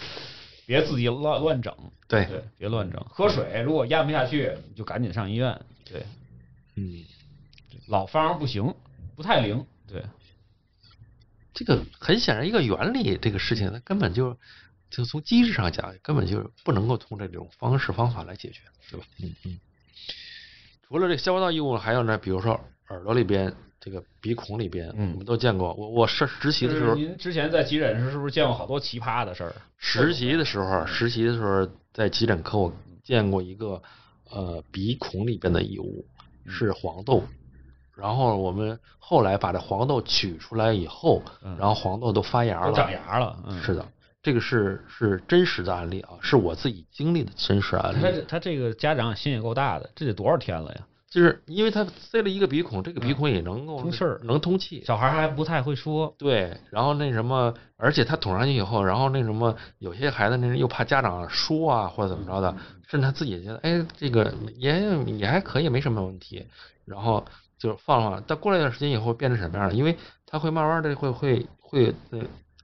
[0.72, 1.76] 别自己乱乱整。
[2.08, 2.98] 对，对，别乱整。
[3.10, 5.60] 喝水如果咽不下去，你就赶紧上医院。
[5.84, 6.06] 对，
[6.76, 7.04] 嗯，
[7.88, 8.74] 老方不行，
[9.14, 9.66] 不太灵。
[9.86, 10.02] 对，
[11.52, 14.38] 这个很显然一个原理，这个事情它根本就
[14.88, 19.04] 就从机制上讲，根本就不能够通过这种方式方法来解决，对吧？
[19.22, 19.60] 嗯嗯。
[20.88, 22.58] 除了这消化道异物，还有呢，比如说
[22.88, 23.54] 耳朵里边、
[23.84, 25.74] 这个鼻孔里边，嗯我们都见过。
[25.74, 29.52] 我我是实习的时候，您之前在急诊室是不是见过好多奇葩的事儿？
[29.76, 32.72] 实习的时候，实习的时候在急诊科，我
[33.02, 33.82] 见过一个
[34.30, 36.06] 呃鼻孔里边的异物
[36.46, 37.24] 是黄豆，
[37.96, 43.36] 然后我们后来把这黄豆取出来以后，嗯然后黄豆都发芽了，都长芽了。
[43.44, 43.84] 嗯，是的，
[44.22, 48.00] 这个是是真实的案例啊，是我自己经历的真实案例。
[48.00, 50.86] 他这他这个家长心也够大的，这得多少天了呀？
[51.12, 54.82] 就是因为他塞了一个鼻孔，这个鼻孔也能够嗯通气儿能通气。
[54.82, 56.14] 小孩还不太会说。
[56.16, 62.56] 对，然后那什么，而且他捅上去以后，然后那什么，有些孩子那又怕家长说啊，或者怎么着的，
[62.88, 64.80] 甚至他自己也觉得，哎，这个也
[65.18, 66.46] 也还可以，没什么问题，
[66.86, 67.22] 然后
[67.58, 68.24] 就放放。
[68.26, 69.74] 但过了一段时间以后，变成什么样了？
[69.74, 69.94] 因为
[70.24, 72.20] 他会慢慢的会会会呃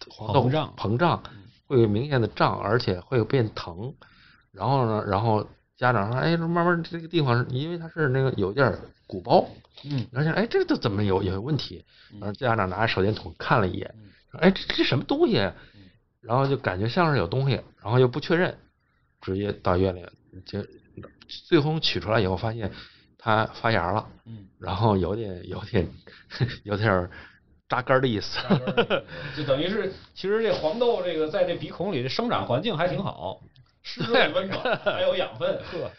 [0.08, 1.22] 黄豆膨胀膨胀，
[1.66, 3.92] 会有明显的胀，而且会变疼。
[4.52, 5.46] 然后呢，然后
[5.78, 8.76] 家长说，哎，这慢慢这个地方因为它是那个有点
[9.06, 9.48] 鼓包，
[9.84, 11.84] 嗯，然后想，哎，这个怎么有有问题？
[12.20, 13.94] 然后家长拿着手电筒看了一眼
[14.32, 15.36] 哎，这这什么东西？
[16.20, 18.58] 然后就感觉像是有东西，然后又不确认，
[19.20, 20.04] 直接到医院里，
[20.44, 20.66] 就
[21.46, 22.72] 最后取出来以后发现
[23.16, 25.88] 它发芽了，嗯，然后有点有点
[26.64, 27.10] 有点儿
[27.68, 28.40] 扎根的意思。
[29.36, 33.40] 就等于是，其实这黄豆这个在这鼻孔里的生长环境还挺好，
[33.88, 35.58] 湿润温暖，还有养分。
[35.72, 35.90] 呵，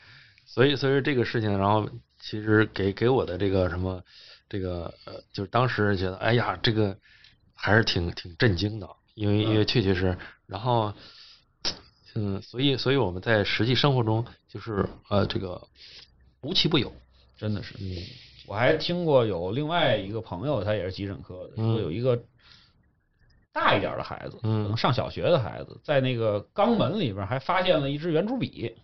[0.46, 4.04] 所以，所以这个事情，然后其实给给我的这个什么，
[4.48, 6.96] 这个呃，就是当时觉得，哎呀，这个
[7.56, 10.16] 还是挺挺震惊的，因为因为确确实，
[10.46, 10.94] 然后，
[12.14, 15.68] 嗯，所以所以我们在实际生活中就是呃这个
[16.42, 16.94] 无奇不有，
[17.38, 17.74] 真的是。
[17.80, 17.98] 嗯
[18.48, 22.20] 我还听过有另外一个朋友，他也是急诊科的，嗯说有一个
[23.54, 28.76] 大一点的孩子，嗯可能上小学的孩子，在那个肛门里边还发现了一支圆珠笔。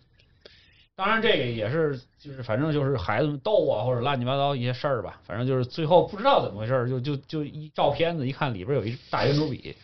[0.96, 5.20] 当然，这个也是就是反正就是孩子们逗啊，或者乱七八糟一些事儿吧。
[5.26, 9.76] 反正就是最后不知道怎么回事，就就就一照片子一看，里边有一大圆珠笔，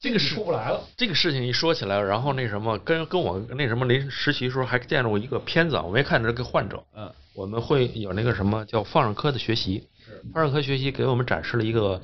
[0.00, 0.80] 这个是出不来了。
[0.96, 12.00] 这个事情一说起来，然后那什么，跟跟我那什么临实习时候还见着过一个片子啊，我没看着这个患者，嗯，我们会有那个什么叫放射科的学习，是放射科学习给我们展示了一个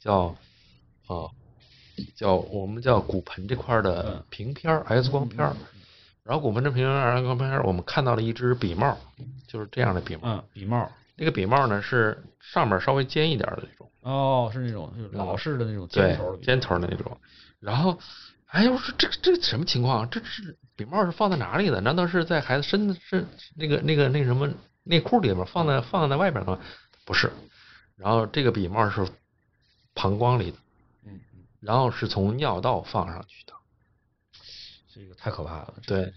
[0.00, 0.34] 叫
[1.06, 1.30] 啊
[2.14, 5.56] 叫我们叫骨盆这块儿的嗯平片儿 X 光片儿，
[6.24, 8.96] 然后骨盆这平片儿 X 光片儿，我们看到了一只笔帽，
[9.46, 10.90] 就是这样的笔帽，嗯，笔帽。
[11.14, 13.88] 那个笔帽呢是上面稍微尖一点儿的那种。
[14.00, 17.16] 哦，是那种就是老式的那种尖头尖头的那种。
[17.60, 17.98] 然后，
[18.46, 20.08] 哎，我说这个这个什么情况？
[20.10, 21.80] 这是笔帽是放在哪里的？
[21.80, 23.24] 难道是在孩子身子是
[23.54, 24.48] 那个那个那什么
[24.82, 26.58] 内裤里面放在放在外边的吗？
[27.04, 27.30] 不是。
[27.94, 29.06] 然后这个笔帽是
[29.94, 30.62] 膀胱里的，嗯，
[31.62, 33.54] 然后是从尿道放上去的。
[34.92, 35.74] 这个太可怕了。
[35.86, 36.12] 对，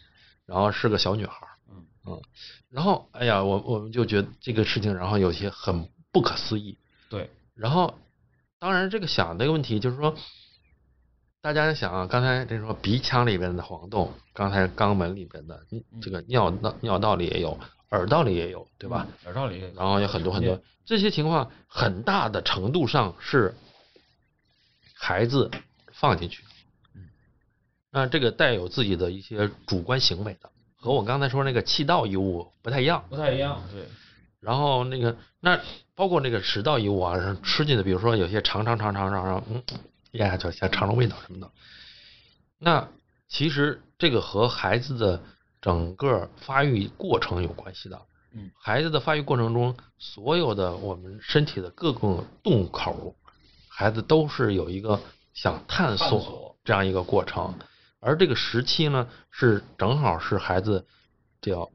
[0.46, 1.50] 然后是个小女孩儿。
[1.70, 2.22] 嗯嗯，
[2.70, 6.78] 然后哎呀，我我们就觉得这个事情，然后有些很不可思议。
[7.10, 7.96] 对，然后，
[8.60, 10.16] 当然这个想这个问题就是说，
[11.42, 17.58] 大家想啊，刚才这说鼻腔里边的黄豆，刚才肛门里边的，嗯这个尿道尿道里也有，
[17.92, 19.08] 耳道里也有，对吧？
[19.26, 23.56] 耳道里，然后有很多很多这些情况，很大的程度上是
[25.06, 25.52] 孩子
[25.92, 26.44] 放进去。
[26.96, 27.08] 嗯
[27.92, 33.06] 那这个带有自己的一些主观行为的，和我刚才说那个气道异物不太一样。
[33.08, 33.62] 不太一样。
[33.72, 33.88] 对，
[34.40, 35.62] 然后那个那
[35.94, 39.64] 包括那个食道异物啊，吃进的，比如说有些尝尝尝尝尝尝，嗯，
[40.12, 41.52] 咽下去像尝尝味道什么的。
[42.58, 42.90] 那
[43.30, 45.22] 其实这个和孩子的
[45.62, 48.02] 整个发育过程有关系的。
[48.34, 53.16] 嗯孩子的发育过程中，所有的我们身体的各个洞口，
[53.78, 55.02] 孩子都是有一个
[55.34, 57.54] 想探探索索这样一个过程。
[58.00, 60.86] 而这个时期呢，是正好是孩子
[61.42, 61.70] 叫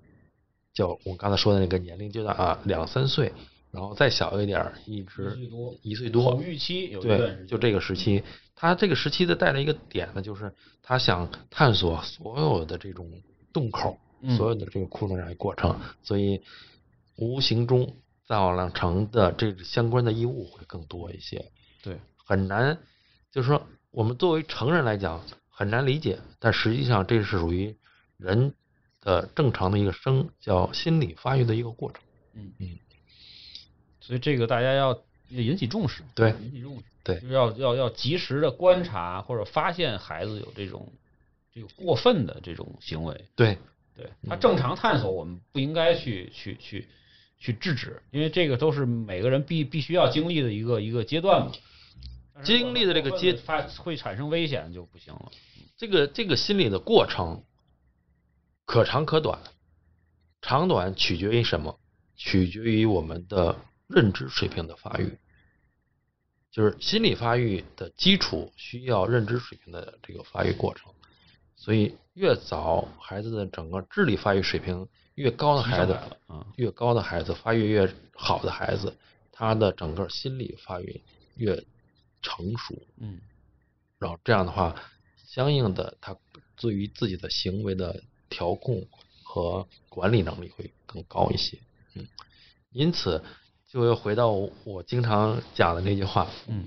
[0.73, 3.35] 叫我刚才说的那个年龄阶段啊，两三岁，
[3.71, 8.23] 然后再小一点儿，一直一岁多一岁多，口欲期有对，就这个时期，
[8.55, 13.11] 他这个时期的带来一个点呢，就是他想探索所有的这种
[13.53, 16.41] 洞口，嗯所有的这个窟窿这样一个过程，所以
[17.17, 17.97] 无形中
[18.27, 21.51] 造成的这个相关的义务会更多一些，
[21.83, 22.79] 对，很难，
[23.31, 27.77] 就是说我们作为成人来讲很难理解，但实际上这是属于
[28.17, 28.55] 人
[29.01, 32.03] 的正常的一个生叫心理发育的一个过程，
[32.35, 32.53] 嗯。
[32.59, 32.79] 嗯，
[34.01, 37.21] 所以这个大家要引起重视，对引起重视，对。
[37.21, 40.93] 就是要要要及时的观察或者发现孩子有这种
[41.53, 43.59] 这个过分的这种行为，对，
[43.97, 46.89] 对他正常探索，我们不应该去去去
[47.41, 51.53] 去制止，因为这个都是每个人必必须要经历的一个一个阶段嘛。
[52.45, 55.33] 经历的这个阶发会产生危险就不行了。
[55.77, 57.45] 这个这个心理的过程
[58.65, 59.41] 可长可短，
[60.41, 61.81] 长短取决于什么？
[62.17, 63.57] 取决于我们的
[63.89, 65.19] 认知水平的发育。
[66.51, 70.93] 就是心理发育的基础需要认知水平的这个发育过程，
[71.57, 74.89] 所以越早孩子的整个智力发育水平
[75.21, 75.99] 越高的孩子
[76.57, 78.97] 越高的孩子发育越好的孩子，
[79.31, 81.03] 他的整个心理发育
[81.37, 81.63] 越
[82.23, 83.21] 成熟，嗯。
[83.99, 84.75] 然后这样的话，
[85.27, 86.17] 相应的他
[86.57, 88.87] 对于自己的行为的调控
[89.23, 91.59] 和管理能力会更高一些。
[91.95, 92.09] 嗯，
[92.71, 93.23] 因此
[93.69, 94.31] 就又回到
[94.65, 96.67] 我经常讲的那句话：嗯。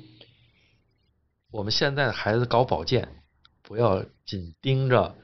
[1.50, 3.24] 我们现在的孩子搞保健，
[3.64, 5.16] 不要紧盯着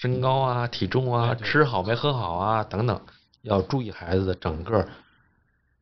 [0.00, 3.02] 身高啊、体重啊、吃好没喝好啊等等，
[3.42, 4.88] 要注意孩子的整个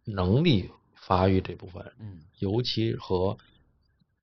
[0.07, 2.23] 能力发育这部分，嗯。
[2.39, 3.37] 尤其和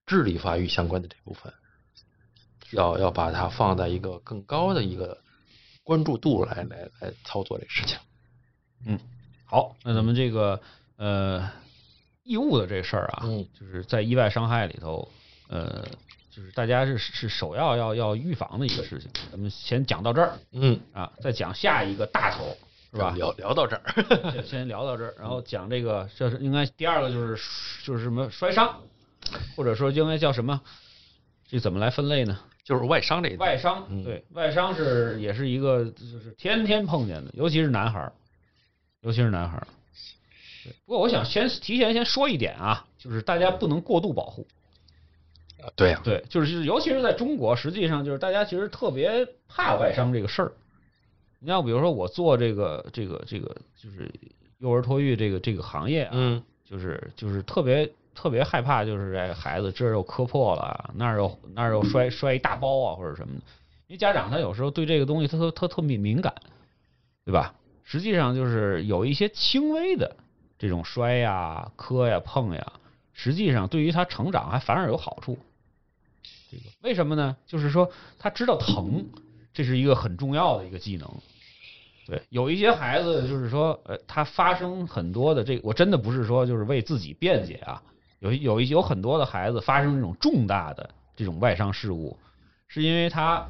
[0.08, 1.54] 智力发育相关的这部分，
[2.72, 5.20] 要要把它放在一个更高的一个
[5.84, 8.00] 关注度来来来操作这个事情。
[8.88, 9.00] 嗯，
[9.46, 10.60] 好，那咱们这个
[10.98, 11.52] 呃
[12.24, 13.48] 异物的这事儿啊，嗯。
[13.60, 15.08] 就是在意外伤害里头，
[15.50, 15.86] 呃，
[16.36, 19.10] 就是大家是是首要要要预防的一个事情。
[19.32, 22.58] 咱们先讲到这儿嗯，啊，再讲下一个大头，
[22.92, 23.14] 是吧？
[23.16, 27.40] 聊聊到这儿，先先聊到这儿，然后讲这个，这是应该第二个就是
[27.84, 28.82] 就是什么摔伤，
[29.56, 30.60] 或者说应该叫什么？
[31.48, 32.40] 这怎么来分类呢？
[32.64, 33.50] 就是外伤这一块。
[33.50, 38.14] 外伤，嗯对外伤是也是一个就是天天碰见的，尤其是男孩儿，
[39.02, 39.68] 尤其是男孩儿。
[40.86, 44.48] 不过我想先提前先说一点啊，就是大家不能过度保护。
[45.64, 50.52] 啊对呀、对，就是尤其是在中国，实际上就是大家其实特别怕外伤这个事儿。
[51.40, 54.12] 你要比如说我做这个这个这个就是
[54.60, 63.42] 幼儿托育这个这个行业啊，嗯就是就是特别特别害怕，就是这孩子这儿又磕破了，那儿又那儿又摔摔一大包啊，或者什么的。
[63.88, 66.34] 因为家长他有时候对这个东西他特他特敏敏感，
[67.26, 67.56] 对吧？
[67.84, 70.16] 实际上就是有一些轻微的
[70.58, 72.74] 这种摔呀、磕呀、碰呀，
[73.12, 75.38] 实际上对于他成长还反而有好处。
[76.82, 77.36] 为什么呢？
[77.46, 79.06] 就是说他知道疼，
[79.54, 81.10] 这是一个很重要的一个技能。
[82.06, 87.82] 对，有一些孩子就是说，呃，他发生很多的这个，我真的不是说就是为自己辩解啊，
[88.20, 92.18] 有有一有很多的孩子发生这种重大的这种外伤事故，
[92.68, 93.48] 是因为他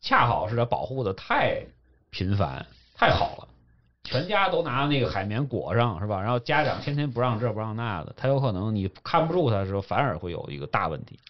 [0.00, 1.64] 恰好是他保护的太
[2.10, 3.48] 频繁太好了，
[4.02, 6.20] 全家都拿那个海绵裹上是吧？
[6.20, 11.20] 然后家长天天不让这不让那的，他有可能你看不住他的时候，反而会有一个大问题。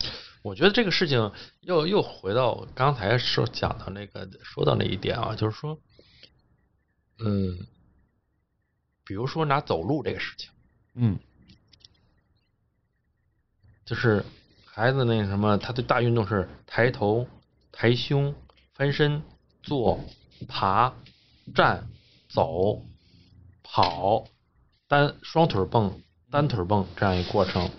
[0.42, 5.78] 我觉得这个事情又又回到刚才说讲的那个说到那一点啊，就是说，
[7.18, 7.66] 嗯，
[9.04, 10.50] 比如说拿走路这个事情，
[10.94, 11.18] 嗯
[13.84, 14.24] 就是
[14.64, 17.28] 孩子那什么，他对大运动是抬头、
[17.70, 18.34] 抬胸、
[18.74, 19.22] 翻身、
[19.62, 20.00] 坐、
[20.48, 20.94] 爬、
[21.54, 21.88] 站、
[22.28, 22.84] 走、
[23.62, 24.26] 跑、
[24.88, 27.70] 单双腿蹦、单腿蹦这样一个过程。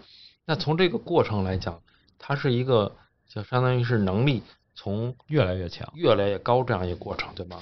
[0.45, 1.82] 那从这个过程来讲，
[2.25, 2.95] 它是一个
[3.27, 4.43] 就相当于是能力
[4.73, 5.91] 从越来越强。
[5.93, 7.59] 越来越高这样一个过程，对吗？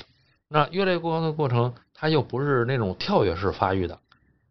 [0.48, 3.98] 那越来越高的过程，它又不是那种跳跃式发育的，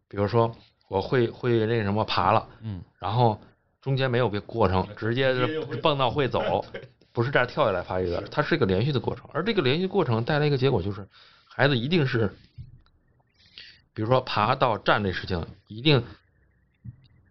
[0.08, 0.56] 比如说
[0.88, 3.40] 我会会那什么爬了，嗯然后
[3.80, 6.64] 中间没有别过程，直接是蹦到会走，
[7.12, 9.30] 不是这样跳下来发育的，它是一个连续的过程。
[9.32, 11.06] 而这个连续过程带来一个结果就是，
[11.46, 12.34] 孩子一定是，
[13.94, 16.02] 比如说爬到站这事情，一定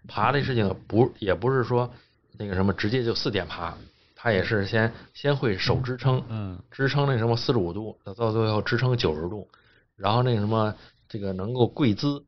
[0.07, 1.93] 爬这事情不也不是说
[2.39, 3.77] 那个什么直接就四点爬，
[4.15, 6.57] 他也是先先会手支撑，嗯。
[6.71, 9.49] 支撑那什么四十五度，到最后支撑九十度，
[9.97, 10.73] 然后那什么
[11.09, 12.23] 这个能够跪姿，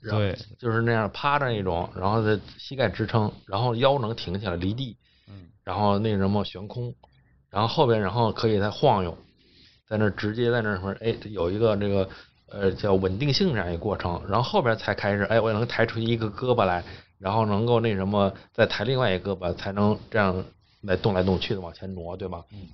[0.00, 4.96] 对，就是那样趴着那种，然后在膝盖支撑，然后腰能挺起来离地，
[5.26, 6.94] 嗯，然后那什么悬空，
[7.50, 9.18] 然后后边然后可以再晃悠，
[9.88, 12.08] 在那儿直接在那什么，哎，有一个这个
[12.50, 16.84] 呃叫稳定性这样一个过程，然后后边才开始，哎，我能抬出一个胳膊来，
[17.18, 20.44] 然后能够那什么再抬另外一个胳膊，才能这样
[20.80, 22.44] 来动来动去的往前挪，对吧？
[22.52, 22.68] 嗯。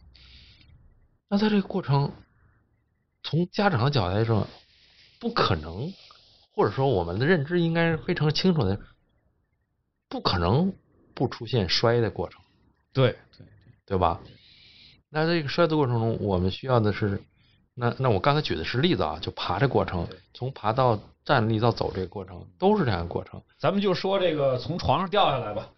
[1.29, 2.13] 那在这个过程，
[3.23, 4.47] 从家长的角度来说，
[5.19, 5.93] 不可能，
[6.55, 8.79] 或者说我们的认知应该是非常清楚的，
[10.09, 10.73] 不可能
[11.15, 12.41] 不出现摔的过程。
[12.93, 13.47] 对对，
[13.87, 14.21] 对吧？
[15.09, 17.23] 那这个摔的过程中，我们需要的是，
[17.75, 23.43] 那那我刚才举的是例子啊，就爬这过程，从爬到站立到走这个过程，都是这样的过程。
[23.59, 25.69] 咱们就说这个从床上掉下来吧，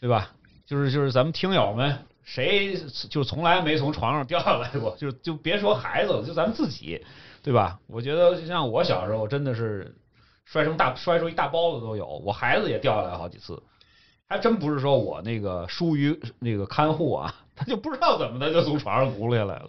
[0.00, 0.30] 对吧？
[0.66, 2.74] 就是就是咱们听友们谁
[3.10, 7.04] 就从来没从床上掉下来过，就就别说孩子了，就咱们自己，
[7.42, 7.78] 对吧？
[7.86, 9.94] 我觉得就像我小时候真的是
[10.46, 13.62] 摔成大摔出一大包子都有，我孩子也掉下来好几次。
[14.26, 19.68] 还真不是说我那个疏于那个看护啊，他就不知道怎么的就从床上轱辘下来了。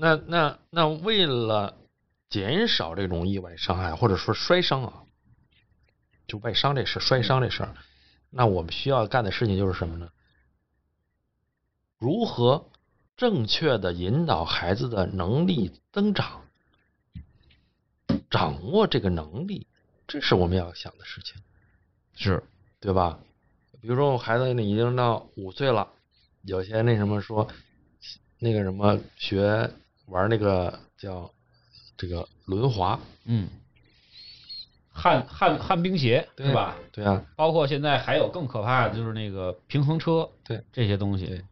[0.00, 1.76] 那那那为了
[2.30, 5.02] 减少这种意外伤害或者说摔伤啊，
[6.26, 7.74] 就外伤这事摔伤这事儿，
[8.30, 10.10] 那我们需要干的事情就是什么呢？
[11.98, 12.70] 如何
[13.14, 16.46] 正确的引导孩子的能力增长，
[18.30, 19.66] 掌握这个能力，
[20.06, 21.36] 这是我们要想的事情，
[22.14, 22.42] 是
[22.80, 23.18] 对吧？
[23.82, 25.88] 比如说，我孩子已经到五岁了，
[26.40, 27.46] 有些那什么说，
[28.38, 29.70] 那个什么学
[30.10, 31.30] 玩那个叫
[31.96, 33.48] 这个轮滑，嗯，
[34.92, 36.76] 旱旱旱冰鞋对是吧？
[36.92, 41.44] 对啊，包括现在还有更可怕的就是那个平衡车，对这些东西对，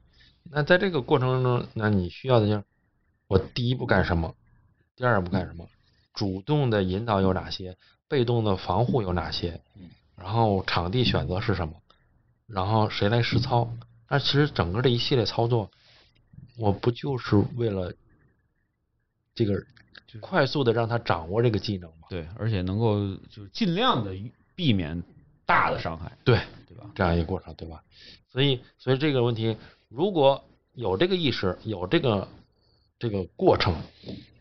[0.51, 2.65] 那在这个过程中，那你需要的就是
[3.29, 4.35] 我第一步干什么，
[4.97, 5.69] 第二步干什么，
[6.13, 7.77] 主动的引导有哪些，
[8.09, 11.75] 被动的防护有哪些，嗯然后场地选择是什么，
[12.49, 13.71] 然后谁来实操？
[14.09, 15.71] 那其实整个这一系列操作，
[16.57, 17.95] 我不就是为了
[19.45, 22.09] 这个快速的让他掌握这个技能嘛？
[22.11, 24.13] 对，而且能够就是尽量的
[24.55, 25.03] 避免
[25.47, 26.91] 大的伤害，对，对吧？
[26.95, 27.83] 这样一个过程，对吧？
[28.29, 29.57] 所以，所以这个问题，
[29.89, 32.29] 如果有这个意识，有这个
[32.99, 33.75] 这个过程，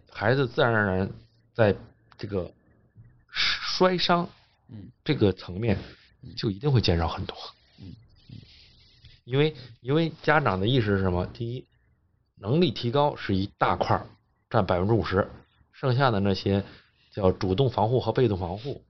[0.10, 1.10] 孩子自然而然
[1.54, 1.76] 在
[2.18, 2.52] 这个
[3.30, 4.28] 摔伤
[4.70, 5.78] 嗯这个层面
[6.36, 7.36] 就一定会减少很多。
[7.80, 7.94] 嗯
[9.24, 11.26] 因为因为家长的意识是什么？
[11.28, 11.66] 第一，
[12.36, 14.08] 能力提高是一大块儿，
[14.50, 15.28] 占百分之五十，
[15.74, 16.64] 剩下的那些
[17.12, 18.84] 叫主动防护和被动防护，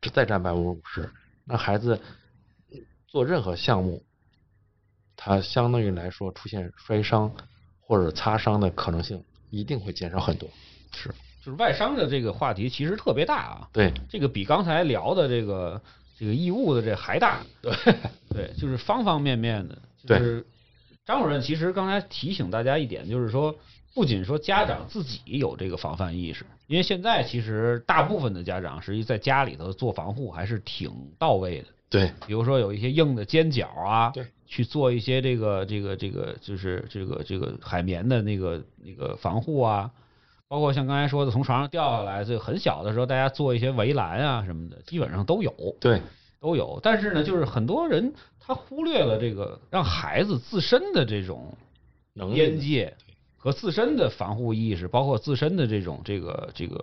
[0.00, 1.10] 这再占百分之五十。
[1.44, 2.00] 那孩子
[3.06, 4.02] 做任何项目，
[5.16, 7.32] 他相当于来说出现摔伤
[7.80, 10.48] 或者擦伤的可能性一定会减少很多。
[10.92, 11.08] 是，
[11.44, 15.80] 就是外伤的这个话题其实特别大啊，对这个比刚才聊的这个
[16.18, 17.72] 这个异物的这还大，对
[18.30, 19.74] 对，就是方方面面的。
[20.02, 20.46] 就对是
[21.04, 23.54] 张主任其实刚才提醒大家一点，就是说，
[23.94, 31.66] 不仅说家长自己有这个防范意识，因为现在其实大部分的家长实际在家里头做防护还是挺到位的。
[31.88, 39.88] 对比如说有一些硬的尖角啊，对，去做一些这个这个这个就是这个这个海绵的那个那个防护啊，
[40.48, 46.00] 包括像刚才说的从床上掉下来，这个很小的时候大家做一些围栏啊什么的，基本上都有对
[46.40, 46.80] 都有。
[46.82, 51.56] 但是呢，就是很多人他忽略了这个让孩子自身的这种
[52.12, 52.96] 能力边界
[53.44, 56.82] 和自身的防护意识，包括自身的这种这个这个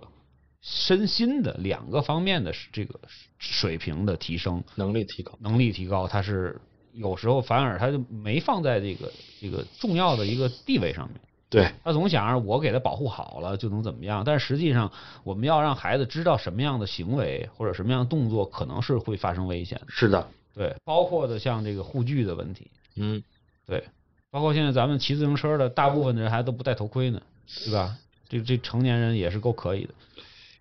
[0.60, 3.00] 身心的两个方面的这个
[3.36, 4.62] 水平的提升。
[4.76, 5.36] 能力提高。
[5.40, 6.60] 能力提高，它是
[6.92, 11.20] 有时候反而他就没放在这个这个重要的一个地位上面。
[11.50, 14.92] 对他总想着我给他保护好了就能怎么样，但实际上
[15.24, 19.86] 我们要让孩子知道什么样的行为或者什么样的动作可能是会发生危险的。
[19.88, 23.20] 是的，对，包括的像这个护具的问题，嗯，
[23.66, 23.84] 对，
[24.32, 27.20] 包括现在咱们骑自行车的大部分的人还都不戴头盔呢，
[27.64, 27.96] 对吧？
[28.30, 29.94] 这这成年人也是够可以的，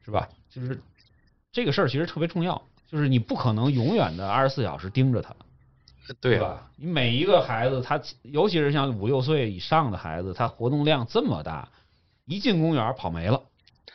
[0.04, 0.28] 是吧？
[0.50, 0.78] 就是
[1.54, 2.62] 这个事儿其实特别重要，
[2.92, 5.34] 就是你不可能永远的二十四小时盯着他，
[6.20, 6.72] 对啊吧？
[6.76, 11.70] 你每一个孩子，他尤其是像五六岁以上的孩子，他活动量这么大，
[12.26, 13.42] 一进公园跑没了，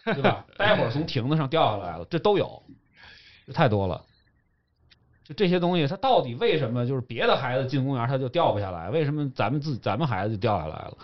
[0.04, 0.46] 对吧？
[0.56, 2.62] 待会儿从亭子上掉下来了，这都有，
[3.46, 4.02] 这太多了。
[5.26, 10.96] 就这些东西，它到底为什么就是别的孩子进公园他就掉不下来，为什么咱们自咱们孩子就掉下来了？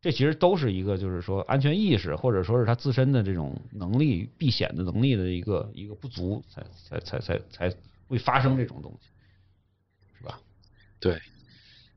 [0.00, 7.76] 这其实都是一个就是说安全意识，或者说是他自身的这种能力避险的能力的一个一个不足，才才才才才
[8.08, 9.06] 会发生这种东西，
[10.18, 10.40] 是吧？
[10.98, 11.20] 对，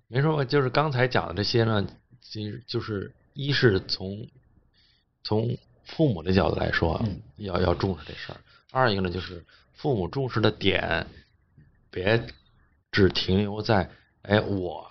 [0.08, 1.88] 没错，就是刚才讲的这些呢，
[2.22, 4.28] 其实就是一是从
[5.24, 8.38] 从父母的角度来说，嗯要要重视这事儿。
[8.72, 9.44] 二一个呢，就是
[9.74, 11.08] 父母重视的点，
[11.96, 12.28] 别
[12.92, 13.90] 只停留在
[14.24, 14.86] 哎我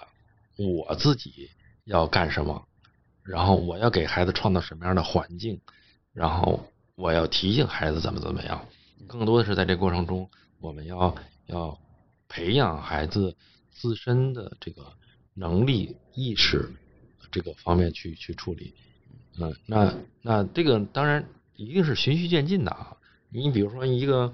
[0.56, 1.50] 我自己
[1.84, 2.66] 要干什么，
[3.22, 5.60] 然后我要给孩子创造什么样的环境，
[6.14, 8.66] 然后我要提醒孩子怎么怎么样。
[9.06, 10.30] 更多的是在这过程中，
[10.60, 11.78] 我们要要
[12.26, 13.36] 培养孩子
[13.70, 14.94] 自身的这个
[15.34, 16.72] 能力意识
[17.30, 18.74] 这个方面去去处理。
[19.38, 22.96] 嗯，那那这个当然一定是循序渐进的啊。
[23.28, 24.32] 你比如说一个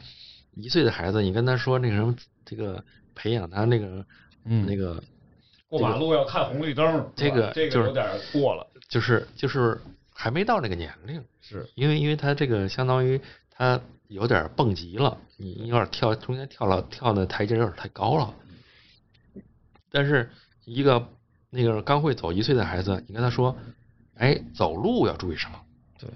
[0.63, 2.83] 一岁的孩子，你跟他说那个什么，这个
[3.15, 4.05] 培养他那个
[4.45, 5.03] 嗯那个
[5.69, 9.81] 过马路要看红绿灯，这个就是这个有点过了，就是就是
[10.13, 18.35] 还没到那个年龄，是因为因为他这个相当于他有点蹦极了，你有点跳中间跳了跳的台阶有点太高了。
[19.93, 20.31] 但是
[20.65, 21.09] 一个
[21.51, 23.57] 那个刚会走一岁的孩子，你跟他说，
[24.17, 25.61] 哎，走路要注意什么？
[25.99, 26.09] 对，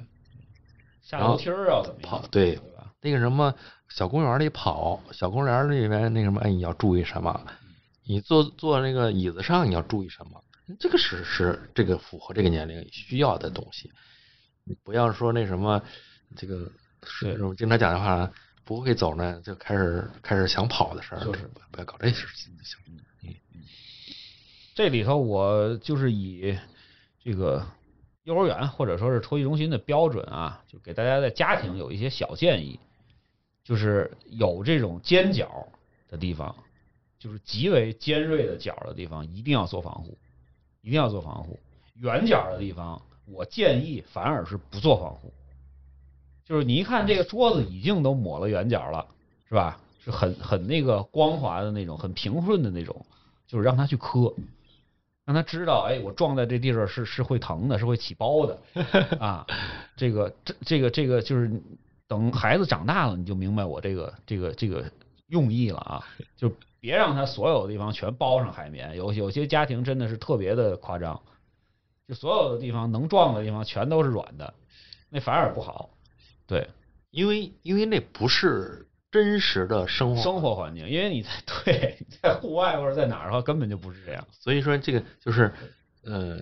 [1.03, 2.01] 下楼梯儿要怎么？
[2.03, 2.93] 跑对对吧？
[3.01, 3.55] 那个什么
[3.95, 7.47] 小公园里跑，小公园里面那什么，哎，你要注意什么？
[8.03, 10.43] 你坐坐那个椅子上你要注意什么？
[10.81, 13.93] 这个是是这个符合这个年龄需要的东西。
[14.65, 15.81] 你不要说那什么，
[16.35, 16.69] 这个
[17.05, 18.29] 是我们经常讲的话，
[18.65, 22.77] 不会走呢就开始开始想跑的事儿，就是不不要搞这事情就行。
[24.75, 26.59] 这里头我就是以
[27.23, 27.65] 这个
[28.25, 32.81] 幼儿园或者说是托育中心的标准啊，就给大家在家庭有一些小建议，
[33.65, 35.67] 就是有这种尖角
[36.09, 36.55] 的地方，
[37.19, 40.17] 就是极为尖锐的角的地方，一定要做防护，
[40.83, 41.59] 一定要做防护。
[41.95, 45.33] 圆角的地方，我建议反而是不做防护。
[46.45, 49.07] 就是你一看这个桌子已经都抹了圆角了，
[49.49, 49.81] 是吧？
[50.05, 53.07] 是很很那个光滑的那种，很平顺的那种，
[53.47, 54.35] 就是让他去磕，
[55.25, 58.59] 让他知道，哎，我撞在这地方是是会疼的，是会起包的
[59.19, 59.47] 啊。
[59.97, 61.51] 这个这这个这个就是
[62.07, 64.85] 等孩子长大了，你就明白我这个这个这个
[65.29, 66.05] 用意了啊。
[66.37, 71.21] 就别让他所有的地方全包上海绵，有有些家庭真的是特别的夸张，
[72.07, 74.53] 就所有的地方能撞的地方全都是软的，
[75.09, 75.91] 那反而不好。
[76.47, 76.69] 对，
[77.11, 81.31] 因为因为那不是真实的生活生活环境，因为你在
[81.65, 84.27] 对你在户外或者在哪儿的话，根本就不是这样。
[84.31, 85.51] 所以说这个就是
[86.05, 86.39] 呃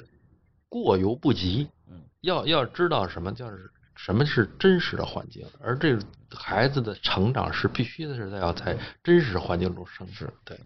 [0.68, 3.70] 过犹不及，嗯，要要知道什么就是
[4.04, 6.02] 什么是真实的环境，而这个
[6.34, 10.58] 孩子的成长是必须的是在要在真实环境中生是对，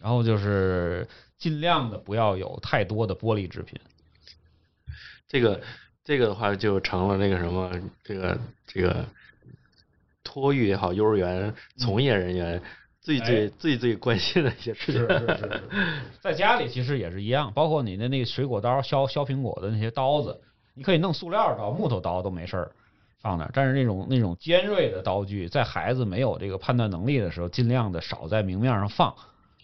[0.00, 3.76] 然后就是尽量的不要有太多的玻璃制品。
[5.26, 5.60] 这个
[6.04, 7.72] 这个的话就成了那个什么
[8.04, 9.04] 这个这个
[10.22, 12.62] 托育也好，幼儿园从业人员
[13.00, 15.00] 最最、哎最最关心的一些事情。
[15.00, 15.62] 是是是是，
[16.20, 20.40] 在家里其实也是一样，包括你的那个水果刀、削削苹果的那些刀子，
[20.76, 22.70] 你可以弄塑料刀、木头刀都没事儿
[23.18, 29.12] 放那，但是那种那种尖锐的刀具，在孩子没有这个判断能力的时候，尽量的少在明面上放，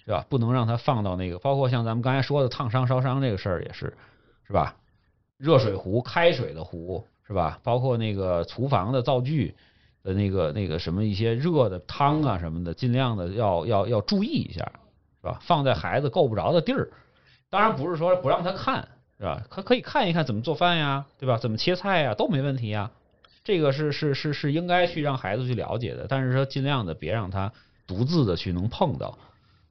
[0.04, 0.26] 是吧？
[0.28, 3.96] 不能让他放到那个，包括像咱们刚才说的烫伤、烧伤这个事儿也是，
[4.46, 4.74] 是吧？
[5.36, 7.60] 热水壶、开水的壶，是吧？
[7.62, 9.54] 包括那个厨房的灶具。
[10.04, 14.64] 的那个那个什么一些热的汤啊什么的，尽量的要要要注意一下，
[15.20, 15.38] 是吧？
[15.40, 16.90] 放在孩子够不着的地儿。
[17.48, 18.88] 当然不是说不让他看，
[19.22, 19.46] 是吧？
[19.48, 21.38] 可可以看一看怎么做饭呀，对吧？
[21.38, 22.90] 怎么切菜呀，都没问题呀。
[23.44, 27.52] 这个是是是是应该去让孩子去了解的，但是说尽量的别让他
[27.86, 29.16] 独自的去能碰到，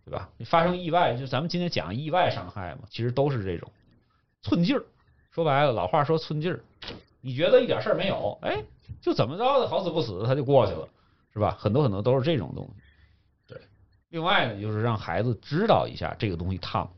[0.05, 0.29] 对吧？
[0.45, 3.69] 发生意外，就咱们今天讲意外伤害嘛，其实都是这种
[4.41, 4.83] 寸劲儿。
[5.31, 6.61] 说白了，老话说寸劲儿，
[7.19, 8.63] 你觉得一点事儿没有，哎，
[9.01, 10.87] 就怎么着的，好死不死他就过去了，
[11.33, 11.57] 是吧？
[11.59, 12.71] 很多很多都是这种东西。
[13.49, 13.61] 对，
[14.11, 16.89] 另外呢，就是让孩子知道一下这个东西烫，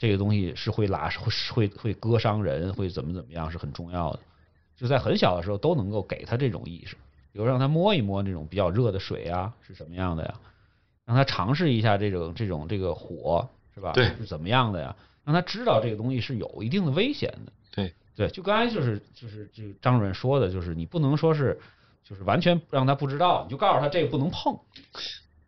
[0.00, 4.20] 这个东西是会拉会会会割伤人，会怎么怎么样是很重要的。
[4.74, 6.96] 就在很小的时候都能够给他这种意识，
[7.32, 10.34] 比如让他摸一摸那种比较热的水啊是什么样的呀，
[11.04, 13.92] 让他尝试一下这种这种这个火是吧？
[13.92, 14.96] 对是怎么样的呀？
[15.22, 17.52] 让他知道这个东西是有一定的危险的。
[17.70, 21.60] 对对，就刚才就是就是这个张主任说的，就是你不能说是
[22.02, 24.58] 就是完全让他不知道，你就告诉他这个不能碰，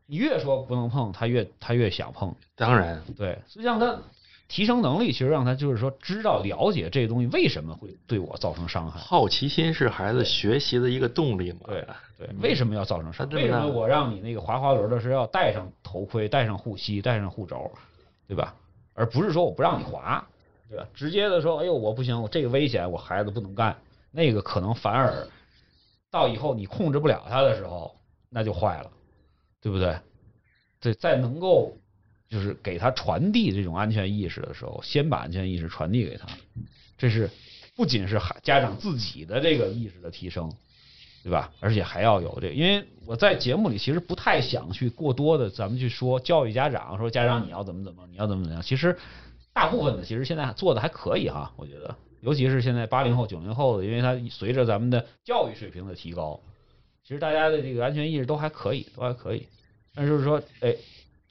[0.04, 2.34] 你越说不能碰，他越他越想碰。
[2.54, 3.98] 当然，对，所以让他
[4.52, 9.00] 提升能力，其实让他就是说知道了解这个东西为什么会对我造成伤害。
[9.00, 11.60] 好奇心是孩子学习的一个动力嘛。
[11.68, 11.86] 对
[12.18, 13.34] 对，为什么要造成伤害？
[13.34, 17.72] 为什么我让你那个滑滑轮的时候要戴上头盔、戴上护膝、戴上护肘，
[18.28, 18.54] 对吧？
[18.92, 20.22] 而不是说我不让你滑，
[20.68, 20.86] 对吧？
[20.92, 23.74] 直接的说，哎呦，我不行，我这个危险，我孩子不能干，
[24.10, 25.26] 那个可能反而
[26.10, 27.96] 到以后你控制不了他的时候，
[28.28, 28.90] 那就坏了，
[29.62, 29.98] 对不对？
[30.78, 31.74] 对，在能够
[32.32, 36.26] 就是给他传递这种安全意识的时候，先把安全意识传递给他，
[36.96, 37.28] 这是
[37.76, 40.50] 不仅是孩家长自己的这个意识的提升，
[41.22, 41.52] 对吧？
[41.60, 48.62] 而且还要有这个，因为我在节目里其实不太想去过多的咱们去说教育家长，说家长你要怎么怎么，你要怎么怎么样。
[48.62, 48.96] 其实
[49.52, 56.40] 大部分的其实现在做的还可以哈，我觉得，尤其是现在八零后、九零后的，因为他随着咱们的教育水平的提高，
[57.02, 59.46] 其实大家的这个安全意识都还可以，都还可以。
[59.94, 60.74] 但就是说，哎，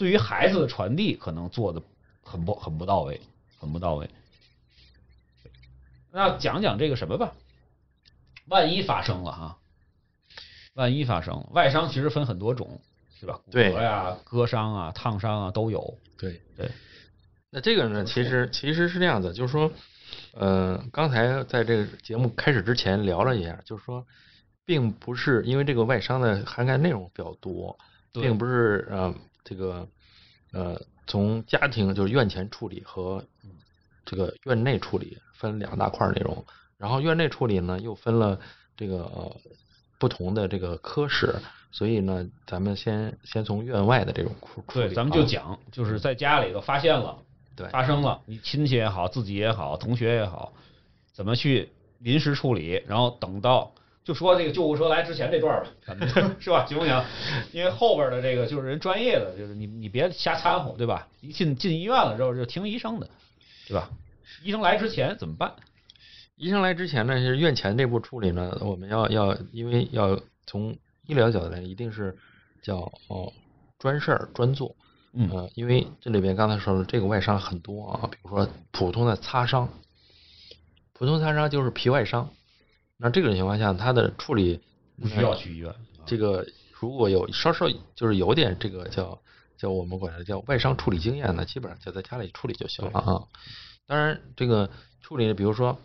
[0.01, 1.79] 对于孩子的传递可能做的
[2.23, 3.21] 很不很不到位，
[3.59, 4.09] 很不到位。
[6.11, 7.33] 那讲讲这个什么吧，
[8.47, 9.57] 万一发生了哈，
[10.73, 12.81] 万一发生了，外伤其实分很多种，
[13.19, 13.39] 是吧？
[13.45, 15.99] 骨折呀、割伤啊、烫伤啊都有。
[16.17, 16.71] 对对。
[17.51, 19.71] 那这个呢，其实其实是这样子，就是说，
[20.33, 24.07] 呃，刚才在这个节目开始之前聊了一下，就是说，
[24.65, 27.77] 并不是因为这个外伤的涵盖内容比较多，
[28.13, 29.87] 并不是呃这个
[30.51, 33.23] 呃从家庭就是院前处理和
[34.05, 36.45] 这个院内处理分两大块儿内容，
[36.77, 38.39] 然后院内处理呢又分了
[38.75, 39.37] 这个、呃、
[39.99, 41.35] 不同的这个科室，
[41.71, 47.17] 所以呢，咱们先先从院外的这种处处理对，咱们就啊讲，就是在家里头发现了，
[47.55, 50.53] 对发生了，你亲戚也好，自己也好，同学也好，
[51.13, 51.69] 怎么去
[51.99, 53.73] 临时处理，然后等到
[54.03, 55.69] 就说这个救护车来之前这段吧，
[56.39, 56.65] 是吧？
[56.65, 57.03] 行不行？
[57.51, 61.07] 因为后边的这个就是人专业的，就是你你别瞎掺和，对吧？
[61.21, 63.09] 一进进医院了之后就听医生的，
[63.67, 63.89] 对吧？
[64.43, 65.53] 医生来之前怎么办？
[66.35, 70.75] 医生来之前呢，是院前这步处理呢，我们要要，因为要从
[71.05, 72.17] 医疗角度来，一定是
[72.63, 73.31] 叫哦
[73.77, 74.75] 专事儿专做，
[75.13, 79.69] 嗯呃，因为这里边刚才说了，这个外伤很多啊，比如说普通的擦伤，
[80.93, 82.31] 普通擦伤就是皮外伤，
[83.01, 84.61] 那这种情况下，他的处理
[85.01, 85.73] 不需要去医院。
[86.05, 86.45] 这个
[86.79, 89.19] 如果有稍稍就是有点这个叫
[89.57, 93.27] 叫我们管它叫外伤处理经验的，基本上就在家里处理就行了啊。
[93.87, 94.69] 当然，这个
[95.01, 95.79] 处理比如说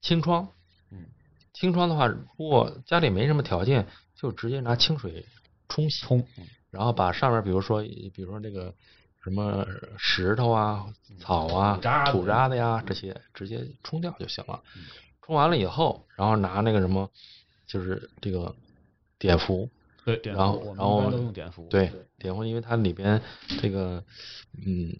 [0.00, 0.48] 清创，
[0.90, 1.04] 嗯，
[1.52, 5.26] 清创的话，如果家里没什么条件，就直接拿清水
[5.68, 6.26] 冲洗，冲，
[6.70, 8.74] 然后把上面比如说比如说这个
[9.22, 9.66] 什么
[9.98, 10.86] 石头啊、
[11.18, 14.62] 草啊土渣、子土渣子呀这些直接冲掉就行了。
[15.22, 17.08] 冲完了以后，然后拿那个什么，
[17.66, 18.54] 就是这个
[19.18, 19.68] 碘伏，
[20.04, 21.66] 对，碘然后伏然后用碘伏。
[21.68, 23.20] 对，碘伏，因为它里边
[23.60, 24.02] 这个
[24.66, 24.96] 嗯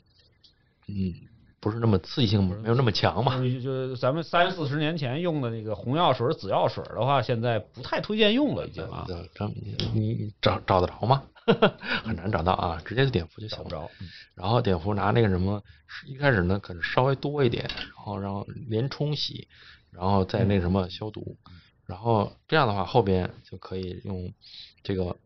[0.89, 1.15] 嗯
[1.61, 9.07] 不是那么刺激性没有那么强嘛，就是就咱们三四十年前用的那个红药水、紫药水的话，现在不太推荐用了，已经啊，
[9.93, 11.23] 你你找找得着吗？
[12.05, 13.65] 很难找到啊，直接就碘伏就行了。
[13.65, 13.91] 找不着。
[14.01, 15.63] 嗯然后碘伏拿那个什么，
[16.07, 19.49] 一开始呢可能稍微多一点，然后然后连冲洗，
[19.91, 21.37] 然后再那什么消毒，
[21.87, 24.33] 然后这样的话后边就可以用
[24.83, 25.17] 这个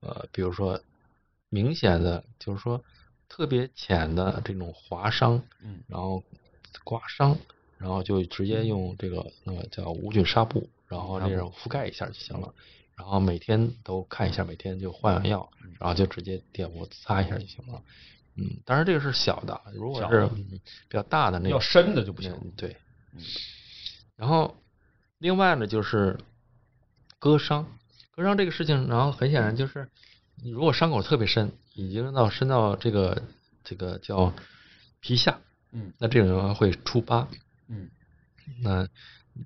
[0.00, 0.80] 呃，比如说
[1.48, 2.82] 明显的就是说
[3.28, 6.22] 特别浅的这种划伤，嗯然后
[6.82, 7.36] 刮伤，
[7.78, 12.54] 然后就直接用这个那个叫无菌纱布，然后这种覆盖一下就行了。
[12.96, 17.82] 然后每天都看一下，每天就换换药，然后就直接碘伏擦一下就行了。
[18.36, 22.32] 嗯，当然这个是小的，如果是嗯比较大的那种比较深的就不行。
[22.32, 22.76] 嗯对
[23.12, 23.20] 嗯，
[24.16, 24.56] 然后
[25.18, 26.18] 另外呢就是
[27.18, 27.66] 割伤，
[28.12, 29.88] 割伤这个事情，然后很显然就是，
[30.42, 33.22] 你如果伤口特别深，已经到深到这个
[33.64, 34.32] 这个叫
[35.00, 35.40] 皮下，
[35.72, 37.28] 嗯那这种情况会出疤。
[37.68, 37.90] 嗯
[38.62, 38.88] 那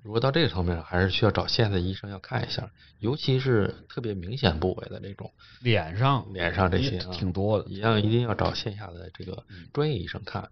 [0.03, 2.69] 如果到这个层面，还是需要找现在的医生要看一下，
[2.99, 5.31] 尤其是特别明显部位的这种
[5.61, 7.67] 脸上脸上这些啊，挺多的。
[7.69, 10.51] 一样一定要找线下的这个嗯专业医生看。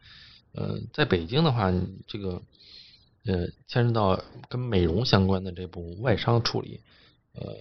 [0.53, 1.71] 呃，在北京的话，
[2.07, 2.41] 这个
[3.27, 6.81] 呃牵扯到跟美容相关的这部外伤处理，
[7.35, 7.55] 呃，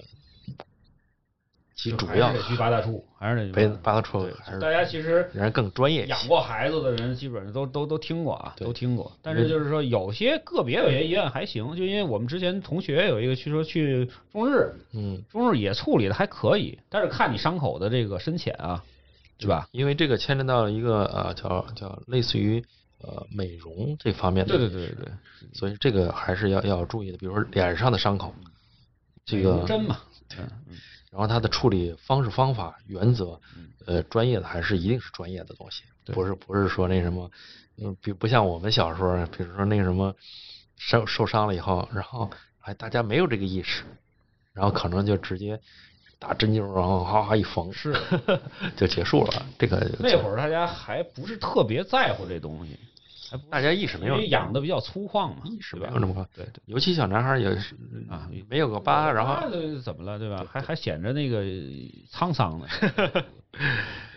[1.75, 6.27] 其就主要还是得去八大处，还是得去八大处还是大家其实人家更专业一养。
[6.27, 9.13] 过孩子的人基本上都都都听过啊，都听过。
[9.21, 18.85] 但是就是说，有些个别有些医院还行，就因为我们之前同学有一个去说去中日，嗯，中日也处理的还可以，但是看你伤口的这个深浅啊，
[19.39, 19.69] 是吧？
[19.73, 22.65] 因为这个牵扯到一个呃叫叫类似于
[22.99, 25.13] 呃美容这方面的，对对对对对，
[25.53, 27.19] 所以这个还是要要注意的。
[27.19, 28.35] 比如说脸上的伤口，
[29.25, 30.01] 这个针嘛，
[30.39, 30.77] 嗯嗯。
[31.11, 37.31] 然后它的处理方式、方法、原则嗯，呃，专业的还是一定是专业的东西，不是不是说那什么，
[37.79, 40.15] 嗯，比不像我们小时候，比如说那个什么
[40.77, 43.85] 受受伤了以后，然后还大家没有这个意识，
[44.53, 45.59] 然后可能就直接
[46.19, 47.95] 打针灸，然后哗哗一缝，是
[48.77, 49.47] 就结束了。
[49.59, 52.79] 这个 那会儿大家还不是特别在乎这东西，
[53.31, 56.61] 还大家意识没有因为养的比较粗犷嘛，意识没有那么高，对对。
[56.67, 57.75] 尤其小男孩也是
[58.09, 59.37] 啊没有个疤，然后
[59.83, 60.45] 怎么了，对吧？
[60.51, 61.43] 还还显着那个
[62.11, 62.67] 沧桑呢。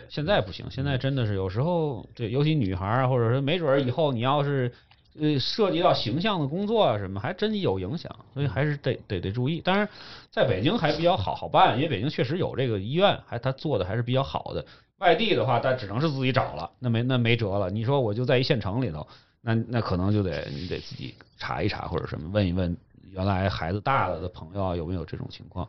[0.08, 4.72] 现在不行，现在真的是有时候对，尤其女孩儿，或者说没准儿以后你要是
[5.20, 9.60] 呃涉及到形象的工作啊什么，还真有影响，所以还是得得得注意。
[9.60, 9.88] 当然，
[10.30, 14.64] 在北京还比较好好办，因为北京确实有这个医院，还他做的还是比较好的。
[14.98, 17.70] 外地的话，但只能是自己找了，那没那没辙了。
[17.70, 19.06] 你说我就在一县城里头，
[19.40, 22.76] 那那可能就得你得自己查一查或者什么，问一问
[23.10, 25.66] 原来孩子大了的朋友啊有没有这种情况。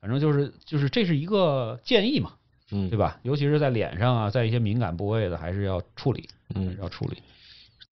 [0.00, 2.32] 反正就是就是这是一个建议嘛，
[2.72, 3.18] 嗯，对吧？
[3.22, 7.22] 尤其是在脸上啊，在一些敏感部位的，还是要处理，嗯要处理。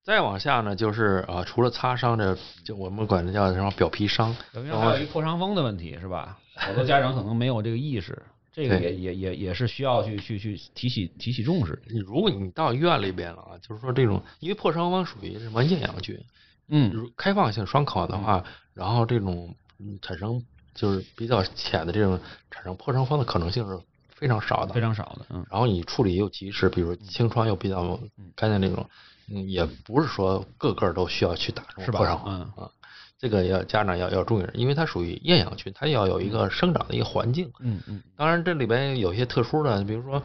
[0.03, 6.37] 再往下呢，就是啊，除了擦伤这，就我们管它叫什么表皮伤，等于还有一破伤风的问题是吧？
[6.55, 8.21] 好多家长可能没有这个意识，
[8.51, 11.81] 这个也也也也是需要去去去提起提起重视。
[11.87, 16.19] 你如果你到医院里边了啊，就是说这种，因为破伤风属于什么厌氧菌，
[16.67, 18.43] 嗯如开放性伤口的话，
[18.73, 20.43] 然后这种嗯产生
[20.75, 22.19] 就是比较浅的这种
[22.51, 24.81] 产生破伤风的可能性是非常少的非。
[24.81, 27.97] 常少的，嗯然后你处理又及时，比如清创又比较
[28.35, 28.87] 干净那种，
[29.29, 32.71] 嗯，也不是说个个都需要去打这是吧种破伤风嗯啊。
[33.19, 37.49] 这个要家长要要注意，因为它属于厌氧菌，它要有一个生长的一个环境。
[37.61, 40.21] 嗯嗯当然，这里边有一些特殊的，比如说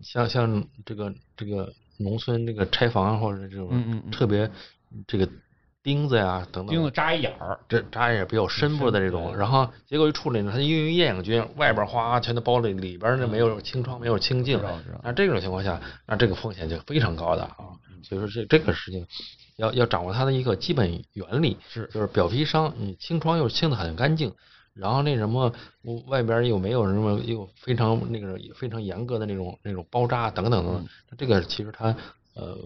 [0.00, 4.50] 像像这个这个农村这个拆房或者这种特别
[5.06, 5.28] 这个
[5.84, 14.60] 钉子呀等等，钉子扎一眼儿，这扎眼比较深部的这种，然后结果一处理呢，它因为厌氧菌外边哗全都包了，里边呢没有清创，没有清净
[15.04, 17.78] 那这种情况下，那这个风险就非常高的啊。
[18.02, 19.06] 所以说这这个事情
[19.56, 24.32] 要要掌握它的一个基本原理，是就是表皮伤，你清创又清的很干净，
[24.74, 25.52] 然后那什么
[26.06, 31.94] 外边又没有什么又非常那个非常严格的那种那种包扎等等等等，这个其实它
[32.34, 32.56] 呃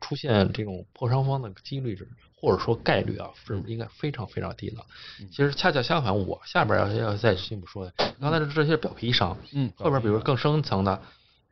[0.00, 2.08] 出现这种破伤风的几率是
[2.38, 4.76] 或者说概率啊是应该非常非常低的。
[5.30, 11.00] 其实恰恰相反，我下边要要再进一步说的，刚才的这些表皮伤，嗯，后边比如更深层的，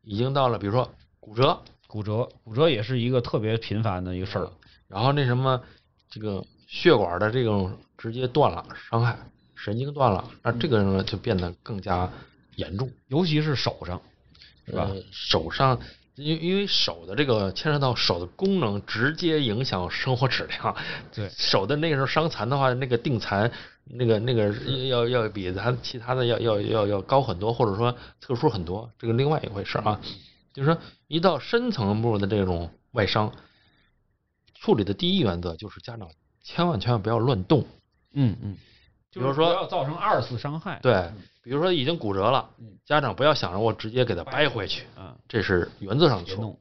[0.02, 1.62] 已经到了比如说骨折，
[1.94, 4.50] 骨折，骨折也是一个特别频繁的一个事儿。
[4.88, 5.62] 然后那什么
[6.10, 9.16] 这个血管的这种直接断了，伤害
[9.54, 12.10] 神经断了，那这个呢就变得更加
[12.56, 14.02] 严重，尤其是手上，
[14.66, 14.88] 是吧？
[14.90, 15.78] 呃，手上。
[16.16, 20.76] 因因为手的这个牵涉到手的功能，直接影响生活质量。
[21.14, 23.50] 对手的那个时候伤残的话，那个定残，
[23.84, 24.52] 那个那个
[24.88, 30.00] 要要比咱其他的要要要要高很多，或者说特殊很多，这个另外一回事啊。
[30.54, 33.32] 就是说，一到深层部的这种外伤，
[34.54, 36.08] 处理的第一原则就是家长
[36.42, 37.66] 千万千万不要乱动。
[38.12, 38.56] 嗯嗯，
[39.10, 40.78] 比如说不要造成二次伤害。
[40.80, 41.10] 对，
[41.42, 46.56] 比如说已经骨折了嗯，家长不要想着我直接给他掰回去，啊，这是原则上的错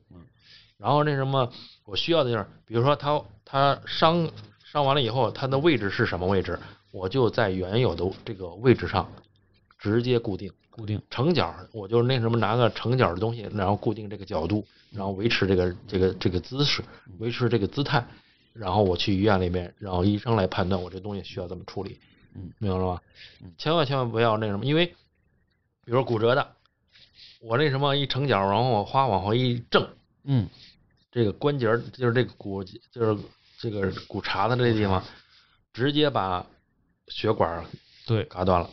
[0.77, 1.49] 然后那什么，
[1.85, 4.29] 我需要的就是，比如说他他伤
[4.65, 6.59] 伤完了以后，他的位置是什么位置，
[6.91, 9.07] 我就在原有的这个位置上
[9.77, 10.51] 直接固定。
[10.75, 10.99] 固定。
[11.09, 16.83] 成角，我就那什么拿个成角的东西，然后固定这个角度，然后维持这个这个这个姿势，
[17.19, 18.03] 维持这个姿态，
[18.53, 21.99] 然后我去医院里面，然后医生来判断我这东西需要怎么处理，
[22.33, 23.03] 嗯，明白了吧
[23.43, 23.53] 嗯？
[23.57, 26.55] 千万千万不要那什么，因为比如说骨折的，
[27.39, 29.87] 我那什么一成角，然后我哗往后一正，
[30.23, 30.49] 嗯，
[31.11, 33.23] 这个关节儿就是这个骨，就是
[33.59, 35.03] 这个骨茬子这地方，
[35.71, 36.45] 直接把
[37.09, 37.65] 血管儿
[38.07, 38.69] 对，嘎断了。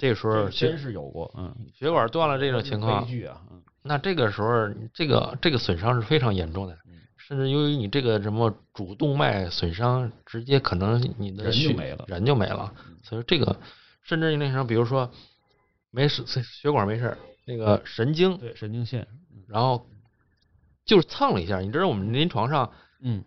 [0.00, 12.72] 这个时候这真是有过，嗯，血管断了这种情况悲，剧啊，嗯那这个时候这个这个损伤是非常严重的嗯，甚至由于你这个什么主动脉损伤，直接可能你的人就没了嗯人就没了。
[13.02, 13.54] 所以这个
[14.02, 15.10] 甚至那什么，比如说
[15.90, 19.06] 没事血管没事儿，那个神经对，神经线，
[19.46, 19.86] 然后
[20.86, 23.22] 就是蹭了一下，你知道我们临床上嗯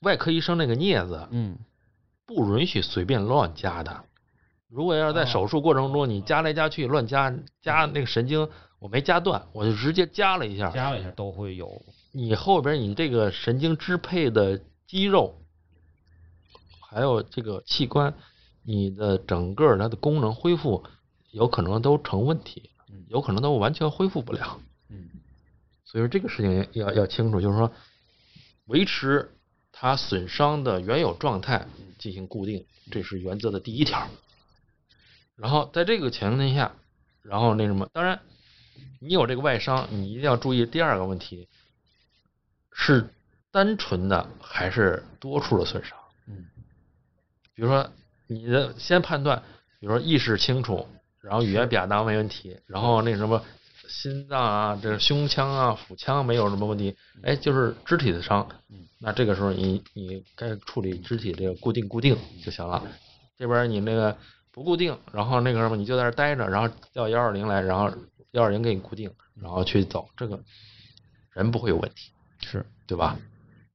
[0.00, 1.58] 外科医生那个镊子嗯，
[2.26, 4.04] 不允许随便乱夹的。
[4.68, 7.32] 如果要是在哦手术过程中你加来加去乱加
[7.62, 8.48] 加那个神经，
[8.78, 11.82] 我没夹断，我就直接加了一下，加了一下都会有，
[12.12, 15.38] 你后边你这个神经支配的肌肉，
[16.80, 18.14] 还有这个器官，
[18.64, 20.84] 你的整个它的功能恢复
[21.30, 24.60] 有可能都成问题嗯，有可能都完全恢复不了。
[24.88, 25.08] 嗯
[25.84, 27.70] 所以说这个事情要要清楚，就是说
[28.66, 29.30] 维持
[29.70, 31.66] 它损伤的原有状态
[31.98, 34.08] 进行固定，这是原则的第一条。
[35.36, 36.72] 然后在这个前提下，
[37.22, 38.20] 然后那什么，当然
[39.00, 41.48] 你有这个外伤，你一定要注意第二个问题
[42.72, 43.08] 是
[43.50, 45.96] 单纯的还是多处的损伤。
[46.26, 46.46] 嗯
[47.54, 47.90] 比如说
[48.26, 49.42] 你的先判断，
[49.80, 50.86] 比如说意识清楚，
[51.22, 53.42] 然后语言表达没问题，然后那什么
[53.88, 62.82] 心脏啊、这个胸腔啊、腹腔没有什么问题，哎，就是肢体的伤嗯，那这个时候你你该处理肢体这个固定固定就行了。
[63.38, 64.18] 这边你那个
[64.56, 67.94] 不固定，然后那个什么你就在这儿待着，然后叫幺二零来，然后
[68.30, 70.42] 幺二零给你固定，然后去走，这个
[71.34, 72.10] 人不会有问题，
[72.40, 73.18] 是对吧？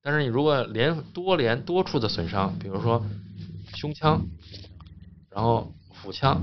[0.01, 3.05] 但是你如果连多连多处的损伤，比如说
[3.75, 4.19] 胸腔，
[5.29, 6.41] 然后腹腔、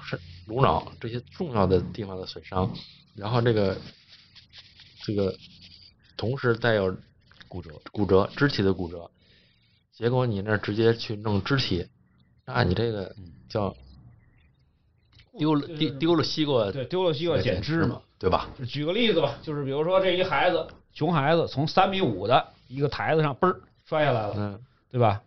[0.00, 0.16] 是
[0.46, 2.72] 颅脑这些重要的地方的损伤，
[3.16, 3.76] 然后这个
[5.02, 5.36] 这个
[6.16, 6.96] 同时带有
[7.48, 9.10] 骨折，骨折肢体的骨折，
[9.92, 11.88] 结果你那直接去弄肢体，
[12.44, 13.12] 那你这个
[13.48, 13.74] 叫
[15.38, 18.00] 丢了丢丢了西瓜，对，丢了西瓜捡芝麻。
[18.18, 18.48] 对吧？
[18.66, 24.60] 举个例子吧，就是比如说这一孩子，熊孩子从三米五的一个台子上嘣儿摔下来了，嗯
[24.90, 25.20] 对吧？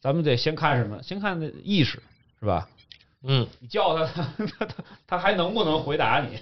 [0.00, 1.02] 咱们得先看什么？
[1.02, 2.02] 先看那意识，
[2.40, 2.66] 是吧？
[3.22, 4.06] 嗯，你叫他，
[4.38, 4.74] 他他他
[5.06, 6.38] 他还能不能回答你，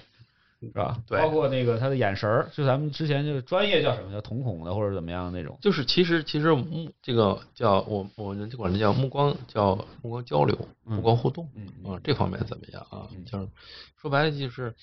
[0.67, 1.01] 是吧？
[1.07, 13.25] 对包括那个他的眼神儿，就咱们之前就是专业叫什么叫瞳孔的或者怎么样那种，就是其实其实目这个叫我我们就管这叫目光叫目光交流、嗯目光互动嗯啊，这方面怎么样啊嗯？
[13.25, 13.47] 就是
[14.01, 14.73] 说白了就是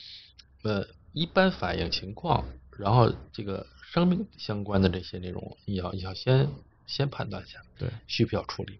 [0.63, 2.45] 呃一般反应情况，
[2.79, 6.49] 然后这个生命相关的这些内容，你要你要先
[6.87, 8.79] 先判断一下，对，需不需要处理。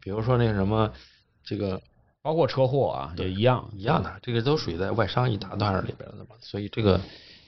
[0.00, 0.92] 比如说那个什么
[1.42, 1.80] 这个
[2.24, 6.98] 包括车祸啊也一样一样的，这个都属于在外伤一大段里边的嘛，所以这个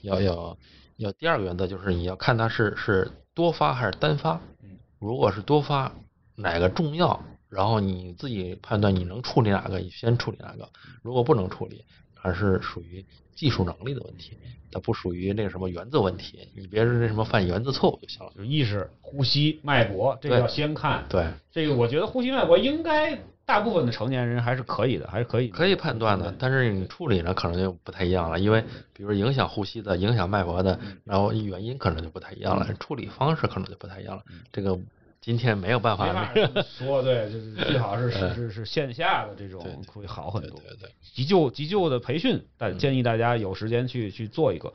[0.02, 0.58] 要要
[0.98, 5.92] 要第二个原则就是你要看它是是多发还是单发，嗯如果是多发，
[6.34, 10.68] 哪个重要，然后你自己判断你能处理哪个，你先处理哪个，
[11.00, 11.82] 如果不能处理，
[12.14, 13.02] 还是属于
[13.34, 14.36] 技术能力的问题，
[14.70, 18.30] 它不属于那个什么原则问题，你别是那什么犯原则错误就行了。
[18.36, 21.06] 就意识、呼吸、脉搏，这个要先看。
[21.08, 34.24] 对，这个我觉得呼吸脉搏应该大部分的成年人还是可以的，还是可以可以判断的，但是你处理呢可能就不太一样了，因为比如影响呼吸的、影响脉搏的，然后原因可能就不太一样了，处理方式可能就不太一样了。
[34.52, 34.76] 这个
[35.20, 40.58] 今天没有办法法说，对， 就是最好是是是是线下的这种会好很多。
[40.58, 40.90] 对对对。
[41.14, 44.74] 急救急救的培训，但建议大家有时间去去做一个。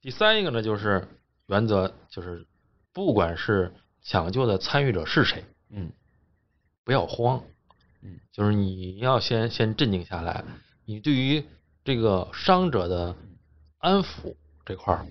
[0.00, 1.06] 第三一个呢，就是
[1.46, 2.46] 原则，就是
[2.94, 5.92] 不管是抢救的参与者是谁，嗯。
[6.84, 7.42] 不要慌，
[8.06, 10.44] 嗯，就是你要先先镇静下来，
[10.84, 11.44] 你对于
[11.82, 13.16] 这个伤者的
[13.78, 15.06] 安抚这块儿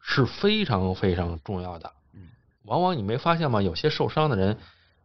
[0.00, 1.92] 是非常非常重要的。
[2.12, 2.28] 嗯，
[2.64, 3.62] 往往你没发现吗？
[3.62, 4.58] 有些受伤的人，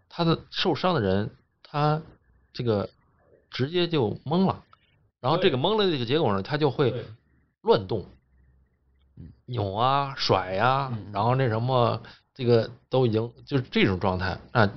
[0.10, 1.30] 他的受伤的人，
[1.62, 2.02] 他
[2.52, 2.90] 这个
[3.52, 4.64] 直接就懵了，
[5.20, 7.06] 然后这个懵了的这个结果呢，他就会
[7.62, 8.08] 乱动
[9.16, 12.02] 嗯，扭啊甩呀、然后那什么
[12.34, 14.40] 这个都已经就是这种状态。
[14.52, 14.68] 那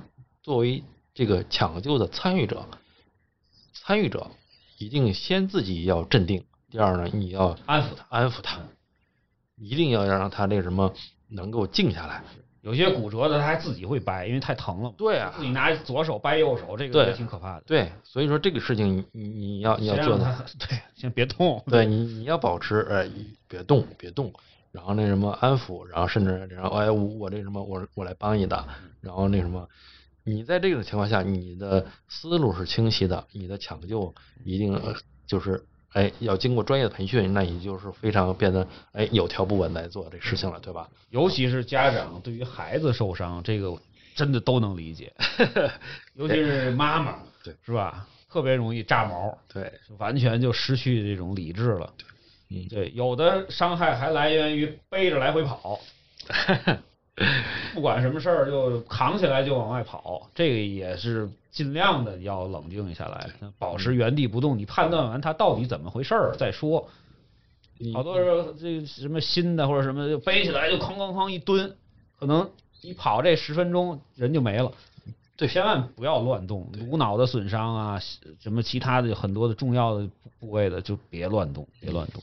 [0.43, 0.83] 作为
[1.17, 2.67] 这个抢救的参与者，
[3.73, 4.29] 参与者
[4.77, 8.05] 一定先自己要镇定，第二呢，你要安抚他。
[8.09, 8.59] 安抚他，
[9.55, 10.93] 一定要让他那什么
[11.27, 12.21] 能够静下来。
[12.61, 14.93] 有些骨折的他还自己会掰，因为太疼了。
[14.95, 17.63] 对啊自己拿左手掰右手，这个也挺可怕的。
[17.65, 21.63] 对，所以说这个事情你你你要你要做的，他 对，先别动。
[21.65, 23.09] 对你你要保持呃
[23.47, 24.31] 别动别动，
[24.71, 28.67] 然后那什么安抚，然后甚至然后哎我我这什么我我来帮你的，
[29.01, 29.67] 然后那什么，
[30.27, 34.13] 你在这种情况下，你的思路是清晰的，你的抢救
[34.43, 34.93] 一定呃
[35.25, 35.63] 就是
[35.93, 40.89] 哎要经过专业的培训，那你就是非常变得哎有条不紊来做这事情了，对吧？
[41.11, 43.73] 尤其是家长对于孩子受伤，这个
[44.15, 45.13] 真的都能理解，
[46.15, 48.05] 尤其是妈妈，对，是吧？
[48.29, 51.93] 特别容易炸毛，对，就完全就失去这种理智了。
[52.49, 55.79] 嗯对，有的伤害还来源于背着来回跑，
[57.73, 64.57] 不管什么事儿就扛起来就往外跑，这个也是尽量的要冷静下来，保持原地不动。
[64.57, 66.87] 你判断完他到底怎么回事儿再说。
[67.93, 71.75] 好多人这个什么新的或者什么就背起来就哐哐哐一蹲，
[72.19, 72.49] 可能
[72.81, 74.71] 一跑这十分钟人就没了。
[75.35, 78.01] 对千万不要乱动，颅脑的损伤啊，
[78.39, 80.07] 什么其他的很多的重要的
[80.39, 82.21] 部位的就别乱动，别乱动。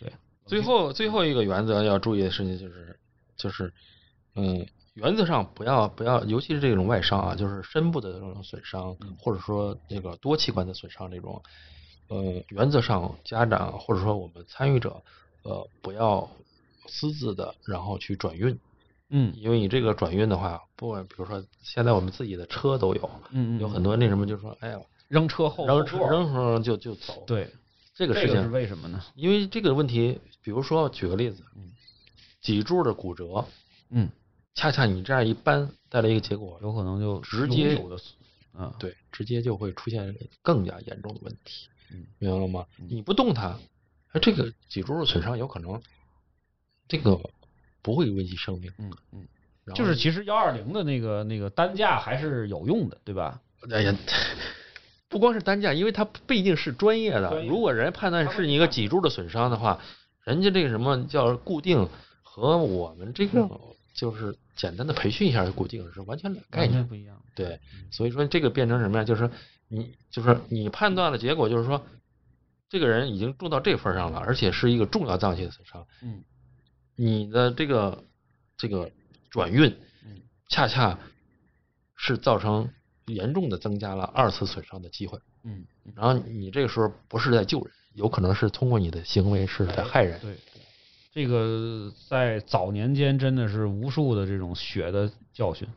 [0.00, 0.12] 对，
[0.44, 2.98] 最后最后一个原则要注意的事情就是
[3.36, 3.72] 就是
[4.34, 4.66] 嗯。
[4.94, 11.42] 原则上不要不要，尤其是这种外伤啊，就是深部的这种损伤，或者说这个多器官的损伤这种，
[12.06, 15.02] 呃，原则上家长或者说我们参与者，
[15.42, 16.30] 呃，不要
[16.86, 18.56] 私自的然后去转运，
[19.10, 24.78] 嗯因为你这个转运的话，不管比如说现在我们自己的车都有，嗯嗯，有很多那什么，就说哎呀，
[25.08, 27.52] 扔车后扔车扔上就就走，对，
[27.96, 29.02] 这个事情是为什么呢？
[29.16, 31.72] 因为这个问题，比如说举个例子嗯，
[32.40, 33.44] 脊柱的骨折，
[33.90, 34.08] 嗯，
[34.54, 38.00] 恰恰你这样一搬，带来一个结果，有可能就直接有的，
[38.54, 42.66] 嗯，对，直接就会出现更加严重的问题，嗯明白了吗？
[42.76, 43.58] 你不动它，
[44.12, 45.80] 哎，这个脊柱的损伤有可能，
[46.86, 47.20] 这个
[47.82, 49.26] 不会危及生命，嗯嗯，
[49.74, 53.40] 就是其实幺二零的那个那个担架还是有用的，对吧？
[53.70, 53.96] 哎呀，
[55.08, 57.44] 不光是担架，因为他不一定是专业的。
[57.44, 59.80] 如果人家判断是一个脊柱的损伤的话，
[60.22, 61.88] 人家这个什么叫固定
[62.22, 63.48] 和我们这个
[63.94, 66.86] 就是简单的培训一下就固定是完全两个概念。
[66.86, 67.18] 不一样。
[67.34, 67.58] 对，
[67.90, 69.04] 所以说这个变成什么呀？
[69.04, 69.30] 就是
[69.68, 71.86] 你就是你判断的结果就是说，
[72.68, 75.86] 这个人已经重到这份上了，而且是一个重要脏器的损伤。
[76.02, 76.22] 嗯
[76.96, 78.04] 你的这个
[78.56, 78.90] 这个
[79.30, 79.68] 转运
[80.04, 80.98] 嗯，恰恰
[81.96, 82.70] 是造成
[83.06, 85.18] 严重的增加了二次损伤的机会。
[85.42, 90.20] 嗯，嗯然后你这个时候不是在救人，有可能是通过你的行为是在害人。
[90.20, 90.36] 对
[91.14, 95.68] 这个在早年间真的是无数的这种血的教训。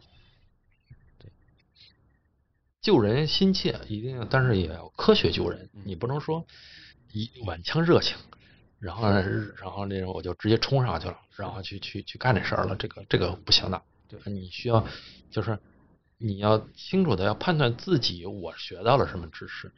[2.82, 5.70] 救人心切，一定要，但是也要科学救人。
[5.86, 6.44] 你不能说
[7.12, 8.18] 一满腔热情，
[8.80, 13.80] 然后然后那种我就直接冲上去了，然后去去去干这事儿了，这个这个不行的。
[14.10, 14.88] 就是你需要
[15.30, 15.60] 就是
[16.18, 19.72] 你要清楚的要判断自己我学到了什么知识，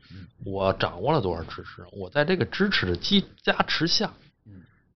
[0.46, 4.29] 我掌握了多少知识，我在这个知识的基加持下，嗯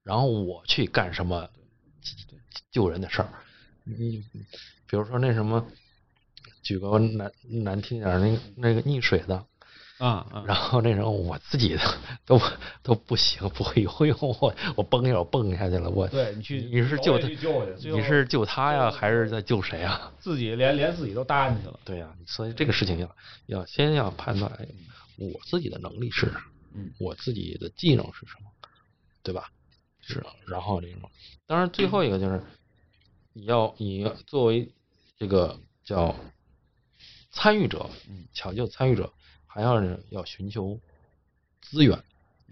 [0.03, 1.49] 然后我去干什么
[2.71, 3.29] 救人的事儿。
[3.85, 4.23] 你
[4.87, 5.65] 比如说那什么，
[6.61, 9.45] 举个难难听点儿，那个那个溺水的，
[9.97, 11.81] 啊啊，然后那时候我自己的
[12.25, 12.39] 都
[12.81, 20.11] 都不行，不会游泳，我我蹦一下我蹦下去了，我对你去你是救他你是救他呀，还是在救谁啊？
[20.19, 21.79] 自己连连自己都搭进去了。
[21.83, 23.15] 对呀、所以这个事情要
[23.47, 24.67] 要先要判断哎
[25.17, 28.49] 我自己的能力是啥，嗯我自己的技能是什么，
[29.21, 29.49] 对吧？
[30.05, 31.09] 是，然后这种，
[31.47, 32.43] 当然最后一个就是
[33.31, 34.69] 你要你作为
[35.17, 36.15] 这个叫
[37.31, 39.11] 参与者，嗯抢救参与者，
[39.47, 40.79] 还要是要寻求
[41.61, 41.97] 资源，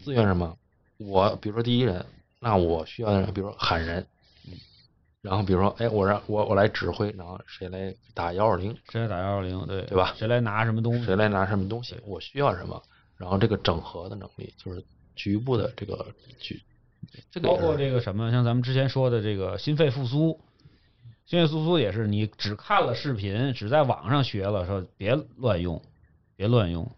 [0.02, 0.57] 资源什么？
[0.98, 2.06] 我比如说第一人，
[2.40, 4.07] 那我需要比如说喊人，
[4.45, 4.53] 嗯
[5.22, 9.68] 然后比如说哎我让我我来指挥，然后谁来打幺二零，谁来打幺二零？
[9.68, 11.06] 对对吧谁来拿什么东西？
[11.06, 12.82] 谁来拿什么东西，我需要什么，
[13.18, 14.84] 然后这个整合的能力就是
[15.15, 16.07] 局部的这个
[16.40, 16.60] 局，
[17.32, 20.40] 这个包括这个什么，像咱们之前说的这个心肺复苏，
[21.26, 25.82] 心肺复苏也是你只看了视频，只在网上学了，说别乱用，
[26.36, 26.90] 别乱用，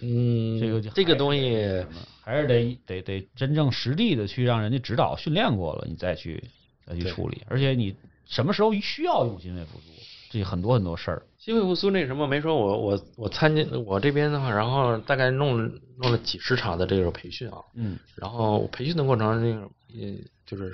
[0.00, 1.84] 嗯，这个这个东西
[2.22, 6.42] 还是得得得真正实地的去让人家指导训练过了，你再去
[6.84, 7.94] 再去处理，而且你
[8.26, 9.92] 什么时候需要用心肺复苏，
[10.38, 11.22] 这很多很多事儿。
[11.38, 20.72] 心肺复苏那什么没说我我我参加我这边的话，然后大概弄了弄了几十场的这个培训啊，嗯然后培训的过程这个呃就是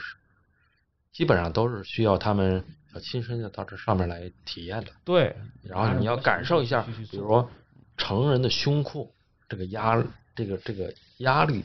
[1.13, 2.65] 基本上都是需要他们
[2.95, 4.91] 要亲身的到这上面来体验的。
[5.05, 7.49] 对，然后你要感受一下，比如说
[7.97, 9.13] 成人的胸廓
[9.49, 10.03] 这个压
[10.35, 11.65] 这个这个压力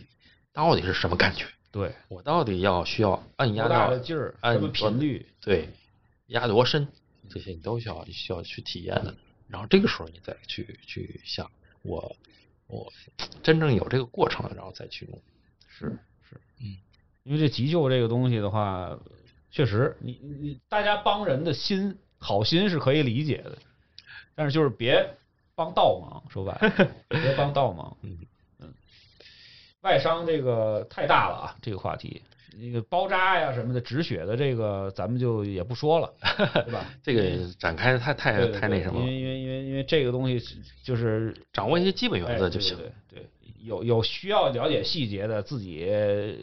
[0.53, 1.45] 到底是什么感觉？
[1.71, 5.69] 对，我到底要需要按压多大劲儿，按频率，对，
[6.27, 6.87] 压多深，
[7.29, 9.15] 这些你都需要需要去体验的。
[9.47, 11.49] 然后这个时候你再去去想，
[11.81, 12.15] 我
[12.67, 12.91] 我
[13.41, 15.21] 真正有这个过程了，然后再去弄。
[15.67, 15.97] 是
[16.29, 16.77] 是，嗯，
[17.23, 18.99] 因为这急救这个东西的话，
[19.51, 23.57] 确实你你你大家帮人的心好心是可以理解的，
[24.35, 25.17] 但是就是别
[25.55, 27.95] 帮倒忙，说白了，别帮倒忙。
[28.03, 28.17] 嗯
[28.59, 28.73] 嗯，
[29.81, 32.21] 外伤这个太大了啊，这个话题。
[32.55, 36.13] 那个包扎呀什么的止血的这个，咱们就也不说了，
[36.65, 36.85] 对吧？
[37.03, 40.41] 这个展开的太太太那什么了，因为因为因为因为这个东西
[40.83, 42.77] 就是掌握一些基本原哎则就行。
[42.77, 43.25] 对对对，
[43.63, 46.33] 有有需要了解细节的，自己呃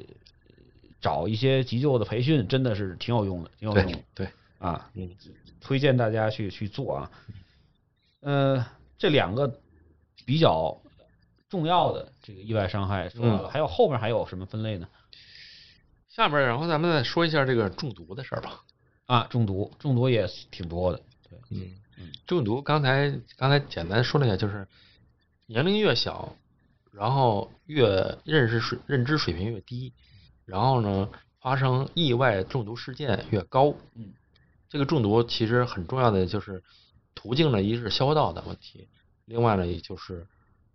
[1.00, 4.28] 找一些急救的培训，真的是挺有用的，挺有用的对对，
[4.58, 4.90] 啊！
[4.94, 5.10] 嗯，
[5.60, 7.10] 推荐大家去去做啊。
[8.20, 8.66] 呃，
[8.98, 9.52] 这两个
[10.24, 10.80] 比较
[11.48, 14.88] 重要的这个意外伤害说完了，嗯还有后面还有什么分类呢？
[16.14, 18.60] 下面然后咱们再说一下这个中毒的事儿吧。
[19.06, 24.68] 啊，中毒，中毒也挺多的，对，嗯嗯，中毒刚才刚才简单说了一下，就是
[25.46, 26.36] 年龄越小，
[26.92, 29.92] 然后越认识水认知水平越低，
[30.44, 31.10] 然后呢
[31.40, 33.74] 发生意外中毒事件越高。
[33.94, 34.14] 嗯，
[34.68, 36.62] 这个中毒其实很重要的就是
[37.12, 38.88] 途径呢，一是消化道的问题，
[39.24, 40.28] 另外呢也就是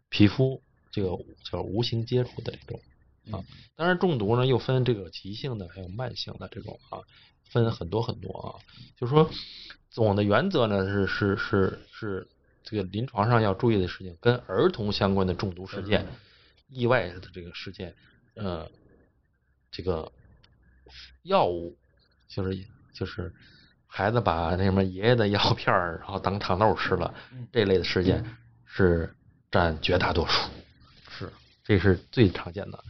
[0.09, 0.61] 皮肤
[0.91, 1.17] 这个
[1.49, 2.81] 叫无形接触的这种
[3.31, 3.43] 啊。
[3.75, 6.99] 当然中毒呢又分这个急性的还有慢性的这种啊，
[7.49, 8.47] 分很多很多啊。
[8.97, 9.29] 就是说
[9.89, 12.27] 总的原则呢是是是是
[12.63, 16.05] 这个临床上要注意的事情，跟儿童相关的中毒事件、
[16.67, 17.95] 意外的这个事件，
[18.35, 18.69] 呃，
[19.71, 20.11] 这个
[21.23, 21.75] 药物
[22.27, 23.33] 就是就是
[23.87, 27.11] 孩子把那什么爷爷的药片儿，然后当糖豆吃了，
[27.51, 28.23] 这类的事件
[28.65, 29.15] 是
[29.49, 30.51] 占绝大多数，
[31.09, 31.31] 是
[31.63, 32.83] 这是最常见的。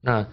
[0.00, 0.32] 那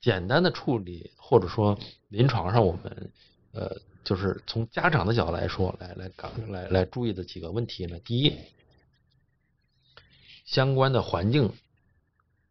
[0.00, 1.78] 简单的处理或者说
[2.08, 3.10] 临床上我们
[3.52, 8.36] 呃就是从家长的角度来说，来来讲来来注意的几个问题呢，第一，
[10.44, 11.52] 相关的环境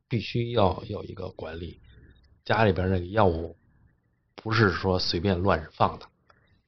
[0.07, 1.79] 必须要有一个管理，
[2.43, 3.55] 家里边那个药物
[4.35, 6.07] 不是说随便乱放的，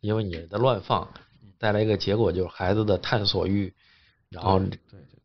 [0.02, 1.12] 因为你的乱放
[1.58, 3.74] 带来一个结果就是孩子的探索欲，
[4.30, 4.62] 然后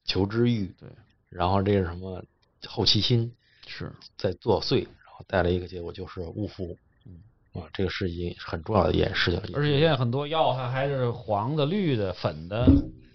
[0.04, 0.88] 求知欲，对，
[1.28, 2.24] 然后这个什么
[2.64, 3.34] 好奇心
[3.70, 6.76] 是，在作祟，然后带来一个结果就是误服。
[7.06, 7.12] 嗯
[7.52, 9.40] 啊，这个是一很重要的一件事情。
[9.54, 12.66] 而且现在很多药它还是黄的、绿的、粉的，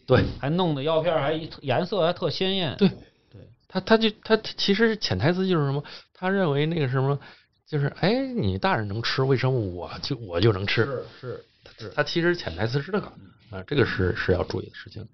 [0.07, 2.76] 对还弄的药片还颜色还特鲜艳。
[2.77, 2.90] 对
[3.32, 5.84] 对，他他就他其实潜台词就是什么？
[6.14, 7.19] 他认为那个什么，
[7.68, 10.86] 就是哎，你大人能吃，为什么我就我就能吃？
[10.86, 11.45] 是是
[11.77, 13.07] 是，他其实潜台词是这个
[13.52, 15.07] 啊，这个是是要注意的事情。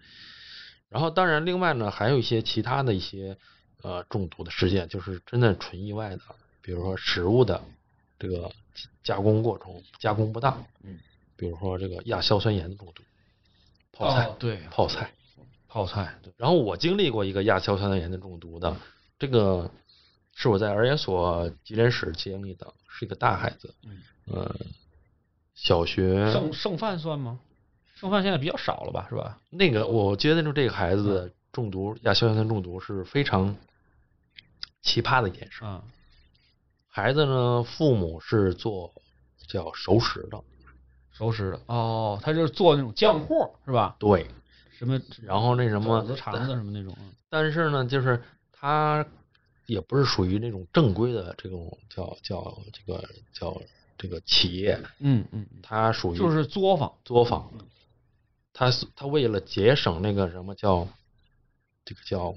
[0.90, 3.38] 然后当然，另外呢，还有一些其他的一些
[3.82, 6.22] 呃中毒的事件，就是真的纯意外的，
[6.62, 7.62] 比如说食物的
[8.20, 8.52] 这个
[9.04, 11.00] 加工过程加工不当，嗯，
[11.36, 13.04] 比如说这个亚硝酸盐的中毒，
[13.92, 15.12] 泡菜，哦对泡菜。
[15.74, 18.76] 泡菜，对，然后我经历过一个亚硝酸盐的中毒的，
[19.18, 19.72] 这个
[20.36, 24.54] 是我在儿研所急诊室经历的，是一个大孩子，嗯，呃，
[25.56, 27.40] 小学剩剩饭算吗？
[27.96, 29.40] 剩饭现在比较少了吧，是吧？
[29.50, 33.56] 那个，我接得就这个孩子中毒亚硝酸盐中毒是非常
[34.82, 35.62] 奇葩的一件事。
[35.64, 35.82] 嗯，
[36.88, 38.94] 孩子呢，父母是做
[39.48, 40.44] 叫熟食的，
[41.12, 41.62] 熟食的。
[41.68, 43.96] 哦，他就是做那种酱货是吧？
[44.00, 44.28] 对，
[44.78, 47.12] 什么然后那什么肘子、肠子什么那种，嗯。
[47.30, 48.22] 但是呢，就是
[48.52, 49.06] 他
[49.66, 53.62] 也不是属于那种正规的这种叫叫这个叫
[53.98, 55.60] 这个企业，嗯嗯，嗯。
[55.64, 57.50] 他属于就是作坊，作坊，
[58.52, 60.88] 他是他为了节省那个什么叫
[61.86, 62.36] 这个叫，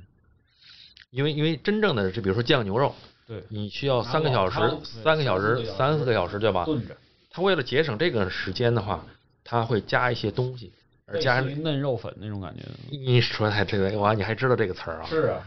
[1.14, 2.92] 因为因为真正的就比如说酱牛肉，
[3.28, 6.64] 对，你需要三个小时、三个小时、三四个小时对吧？
[6.64, 6.96] 炖着，
[7.30, 9.06] 他为了节省这个时间的话，
[9.44, 10.72] 他会加一些东西，
[11.06, 12.64] 而加嫩肉粉那种感觉。
[12.90, 15.06] 你说太这个哇，你还知道这个词儿啊？
[15.06, 15.40] 是啊，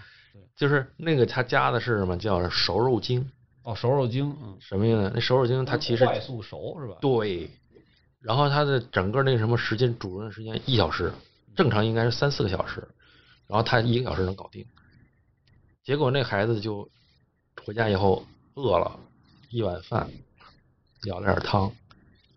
[0.55, 3.29] 就是那个他加的是什么叫熟肉精？
[3.63, 5.11] 哦，熟肉精，嗯，什么意思？
[5.13, 6.95] 那熟肉精它其实快速熟是吧？
[7.01, 7.49] 对，
[8.21, 11.11] 然后它的整个那个什么时间煮的时间一小时，
[11.57, 12.87] 正常应该是三四个小时，
[13.47, 14.65] 然后它一个小时能搞定。
[15.87, 16.89] 结果那孩子就
[17.63, 18.99] 回家以后饿了，
[19.49, 20.11] 一碗饭，
[21.03, 21.71] 舀了点汤，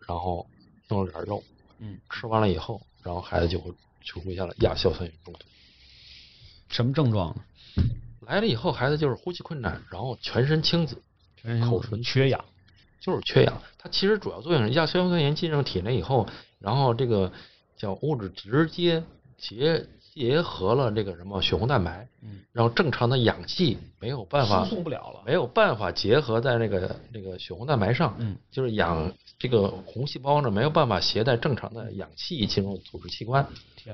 [0.06, 0.46] 然后
[0.86, 1.42] 弄了点肉，
[1.80, 3.72] 嗯，吃完了以后，然后孩子就会
[4.04, 5.40] 就出现了亚硝酸盐中毒。
[6.68, 7.42] 什么症状呢？
[8.20, 11.02] 来了以后，孩子就是呼吸困难，然后全身青紫，
[11.36, 12.44] 全身口唇缺氧，
[13.00, 13.60] 就是缺氧。
[13.78, 16.28] 它其实主要作用是亚硝酸盐进入体内以后，
[16.60, 17.32] 然后这个
[17.76, 19.02] 叫物质直接
[19.36, 25.22] 结结合了这个什么血红蛋白，嗯，然后正常的氧气没有办法输送不了了。
[25.24, 33.46] 没有办法结合在那个那个血红蛋白上，嗯，就是氧这个红细胞呢没有办法携带正常的氧气进入组织器官，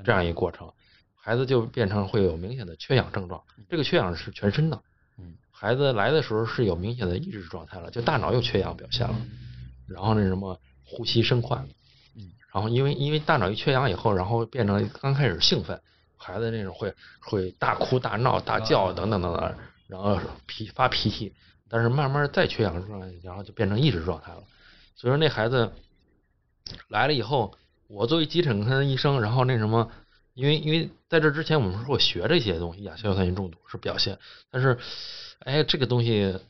[0.05, 0.72] 这样一个过程，
[1.14, 3.43] 孩子就变成会有明显的缺氧症状。
[3.68, 4.80] 这个缺氧是全身的，
[5.18, 9.14] 嗯，孩子来的时候是有明显的抑制状态了，就大脑又缺氧表现了，
[9.86, 11.62] 然后那什么呼吸深快，
[12.16, 15.78] 嗯，然后因为因为大脑一缺氧以后，然后变成刚开始兴奋，
[16.16, 19.55] 孩子那种会会大哭大闹大叫等等等等，
[19.86, 21.34] 然后脾发脾气，
[21.68, 24.43] 但是慢慢再缺氧状态，然后就变成抑制状态了。
[24.94, 25.72] 所以说那孩子
[26.88, 27.55] 来了以后，
[27.86, 29.90] 我作为急诊科的医生，然后那什么，
[30.34, 34.18] 因为因为在这之前我们是会学这些东西，亚硝酸盐中毒是表现，
[34.51, 34.78] 但是
[35.40, 36.40] 哎这个东西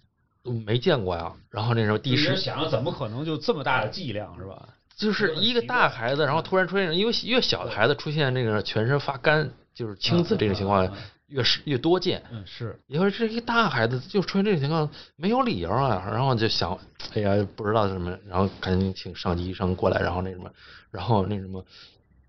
[0.64, 1.34] 没见过呀。
[1.51, 4.68] 然后那时候第一时想怎么可能就这么大的剂量是吧？
[4.97, 10.90] 就是一个大孩子，然后突然出现，因为越小的孩子出现那个全身发干，就是青紫这种情况
[11.28, 12.23] 越是越多见。
[12.31, 16.78] 嗯，是，因为这一个大孩子就出现这种情况，没有理由啊，然后就想，
[17.14, 20.51] 哎呀，不知道什么，然后赶紧请上级医生过来，然后那什么，
[20.90, 21.64] 然后那什么，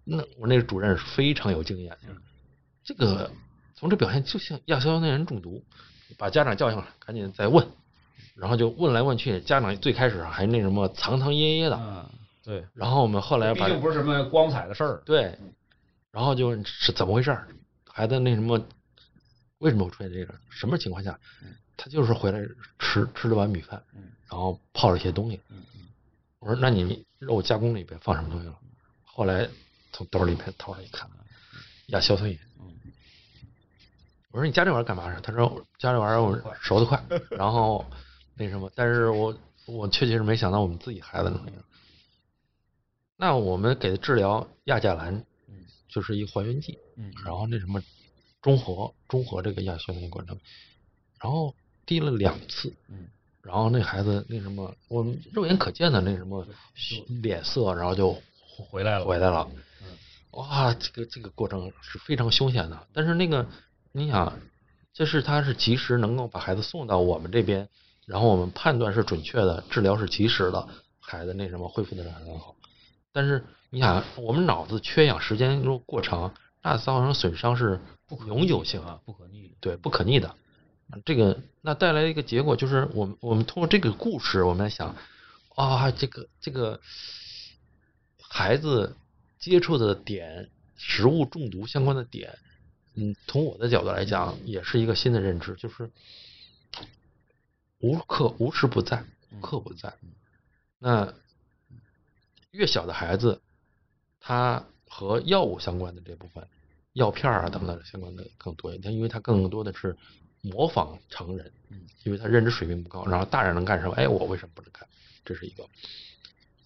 [0.04, 2.14] 那我那个主任是非常有经验的，
[2.84, 3.32] 这个
[3.76, 5.64] 从这表现就像亚硝酸盐中毒，
[6.18, 7.66] 把家长叫上来，赶紧再问，
[8.36, 12.10] 然后就问来问去，家长最开始还那什么藏藏掖掖的，嗯，
[12.48, 15.02] 对，然后我们后来把毕竟不是什么光彩的事儿。
[15.06, 15.38] 对，
[16.12, 17.46] 然后就是怎么回事儿？
[17.86, 18.58] 孩子那什么，
[19.58, 20.34] 为什么会出现这个？
[20.50, 21.20] 什么情况下？
[21.76, 22.40] 他就是回来
[22.80, 25.42] 吃吃了碗米饭，嗯然后泡了一些东西。
[26.40, 28.58] 我说：“那你肉加工里边放什么东西了？”
[29.04, 29.46] 后来
[29.92, 31.10] 从兜里边掏出来一看，
[31.88, 32.40] 亚硝酸盐。
[32.62, 32.74] 嗯
[34.32, 37.86] 我说：“你加这玩意儿干嘛？”他说：“加这玩意儿我熟得快。”然后
[38.36, 41.62] 那什么，但是我我确实是没想到我们自己孩子能那样。
[43.18, 45.16] 那我们给他治疗亚甲蓝，
[45.50, 46.78] 嗯就是一还原剂。
[46.96, 47.82] 嗯，然后那什么
[48.42, 50.40] 中和中和这个亚硝酸盐过程，
[51.20, 51.54] 然后
[51.86, 53.08] 滴了两次，嗯，
[53.42, 56.48] 然后那孩子那什么，我们肉眼可见的那什么
[57.22, 59.50] 脸色，然后就回来了，回来了。
[59.52, 59.58] 嗯
[60.32, 62.88] 哇，这个这个过程是非常凶险的。
[62.94, 63.48] 但是那个
[63.92, 64.38] 你想，
[64.94, 67.68] 这是他是及时能够把孩子送到我们这边，
[68.06, 70.68] 然后我们判断是准确的，治疗是及时的，
[71.00, 72.56] 孩子那什么恢复的是很好。
[73.18, 77.80] 但是你想，我们脑子缺氧时间如果过长，那造成损伤是
[78.28, 79.56] 永久性啊，不可逆的。
[79.60, 80.36] 对，不可逆的。
[81.04, 84.96] 这个那带来一个结果就是，我们我们通过这个故事，我们来想
[85.56, 86.80] 啊，这个这个
[88.22, 88.96] 孩子
[89.40, 92.38] 接触的点，食物中毒相关的点，
[92.94, 95.90] 嗯，从我的角度来讲，也是一个新的认知，就是
[97.80, 99.96] 无刻无时不在，无刻不在。
[100.78, 101.16] 那
[102.58, 103.40] 越小的孩子，
[104.20, 106.46] 他和药物相关的这部分，
[106.94, 109.96] 药片儿啊等等相关的更多一点，因为他更多的是
[110.42, 111.52] 模仿成人，
[112.04, 113.94] 因为他认知水平不高，然后大人能干什么？
[113.94, 114.88] 哎，我为什么不能干？
[115.24, 115.64] 这是一个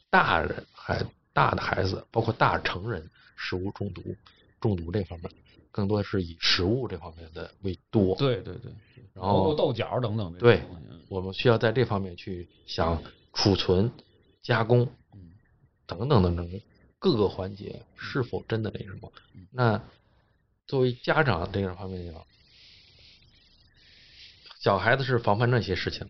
[0.09, 4.01] 大人孩大的孩子，包括大成人食物中毒
[4.61, 5.29] 中毒这方面，
[5.71, 8.15] 更多的是以食物这方面的为多。
[8.15, 8.71] 对对对，
[9.13, 10.63] 然后包括豆角等等对
[11.09, 13.03] 我们需要在这方面去想
[13.33, 13.91] 储存、
[14.41, 14.89] 加工嗯
[15.85, 16.61] 等等等等
[16.99, 19.11] 各个环节是否真的那什么。
[19.51, 19.81] 那
[20.67, 22.23] 作为家长这个方面讲，
[24.59, 26.09] 小孩子是防范这些事情，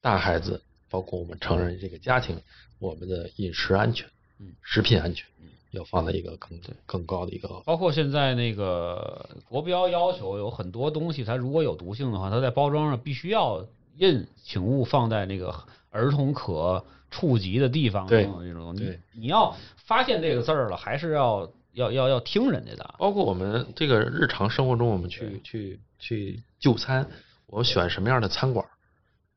[0.00, 2.40] 大孩子包括我们成人这个家庭，
[2.78, 4.08] 我们的饮食安全、
[4.38, 4.54] 嗯。
[4.62, 5.28] 食品安全
[5.72, 13.66] 要放在一个更更高的一个包括现在那个国标要求有很多东西，它如果有毒性的话，它在包装上必须要
[13.96, 16.84] 印“请勿放在那个儿童可
[17.14, 18.74] 触及的地方”对等等这种。
[18.74, 22.94] 对你你要发现这个字儿了，还是要要要要听人家的。
[22.98, 27.08] 包括我们这个日常生活中，我们去去去就餐，
[27.46, 28.70] 我选什么样的餐馆儿，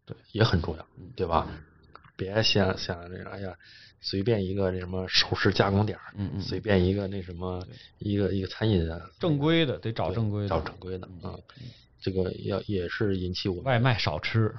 [0.07, 0.85] 对，也很重要，
[1.15, 1.47] 对吧？
[2.15, 3.55] 别想想这个，哎呀，
[4.01, 7.63] 随便一个那什么首饰加工点儿，嗯嗯随便一个那什么
[7.99, 11.37] 一个一个餐饮啊，正规的得找正规的，找正规的啊，
[12.01, 14.51] 这个要也是引起我外卖少吃。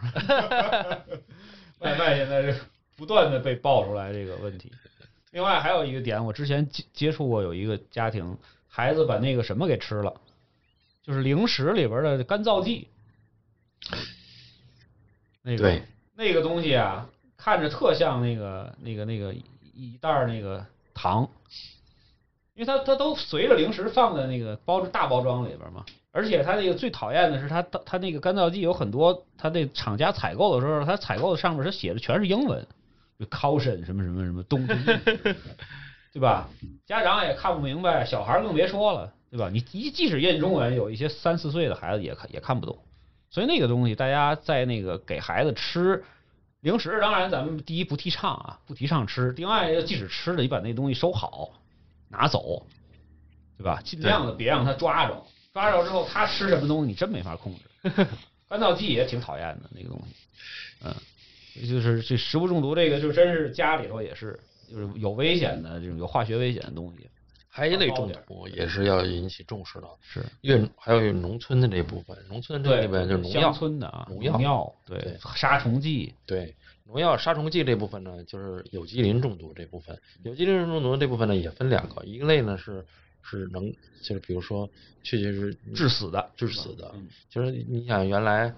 [1.78, 2.60] 外卖现在是
[2.98, 4.72] 不断的被爆出来这个问题。
[5.30, 10.12] 另外还有一个点，我之前接接触过，有一个家庭孩子把那个什么给吃了，
[11.04, 12.88] 就是零食里边的干燥剂。
[15.42, 15.82] 那个对
[16.16, 19.44] 那个东西啊，看着特像那个那个那个一
[19.74, 21.30] 一袋儿那个糖，
[22.54, 25.84] 因为它它都随着零食放在那个包大包装里边嘛。
[26.10, 32.66] 而且它那个最讨厌的是它它那个干燥剂有很多，它那厂家采购的时候，它采购的上面它写的全是英文，
[33.18, 34.74] 就 caution 什么什么什么东西，
[36.12, 36.48] 对吧？
[36.86, 39.50] 家长也看不明白，小孩儿更别说了，对吧？
[39.52, 42.78] 你即即使印中文，有一些三四岁的孩子也看也看不懂。
[43.30, 46.02] 所以那个东西，大家在那个给孩子吃
[46.60, 49.32] 零食，当然咱们第一不提倡啊，不提倡吃。
[49.32, 51.50] 另外，即使吃了，你把那东西收好，
[52.08, 52.66] 拿走，
[53.58, 53.80] 对吧？
[53.84, 55.22] 尽量的别让他抓着，
[55.52, 57.60] 抓着之后他吃什么东西，你真没法控制。
[58.48, 60.14] 干燥剂也挺讨厌的那个东西，
[60.82, 60.94] 嗯，
[61.54, 64.38] 就是这食物中毒这个，就真是家里头也是，
[64.70, 67.08] 就是有危险的这种有化学危险的东西，
[67.48, 76.54] 还有一类中毒也是要引起重视的，是越还有农村的这部分，农村这对里边就是农药乡，村的啊，农农药对对杀虫剂，对，
[76.84, 79.98] 农药、杀虫剂这部分呢，就是有机磷中毒这部分。
[80.22, 82.84] 有机磷中毒这部分呢，也分两个，一个类呢是
[83.22, 83.72] 是能，
[84.02, 84.68] 就是比如说
[85.02, 88.54] 确确是致死的，致死的，嗯就是你想原来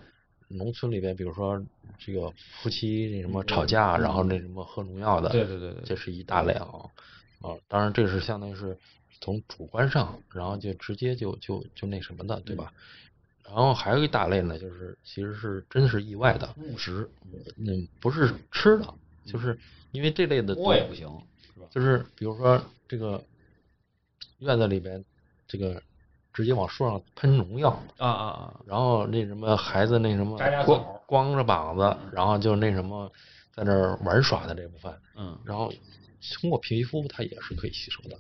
[0.51, 1.65] 农村里边，比如说
[1.99, 6.67] 这个夫妻那什么吵架，然后那什么喝农药的，对对对对这是一大类啊
[7.41, 8.77] 啊，当然这是相当于是
[9.21, 12.73] 从主观上，然后就直接就就就那什么的，对吧？
[13.45, 17.09] 然后还有一大类呢，就是其实是真是意外的，误食，
[17.57, 18.95] 嗯，不是吃的，
[19.25, 19.59] 就是
[19.93, 21.09] 因为这类的毒摸也不行，
[21.55, 21.67] 是吧？
[21.71, 23.25] 就是比如说这个
[24.39, 25.05] 院子里边
[25.49, 25.83] 这个
[26.33, 33.11] 直接往树上喷农药，啊啊啊，然后那什么孩子那什么光光着膀子，然后就那什么
[33.53, 35.73] 在那儿玩耍的这部分，嗯，然后
[36.41, 38.19] 通过皮肤它也是可以吸收的，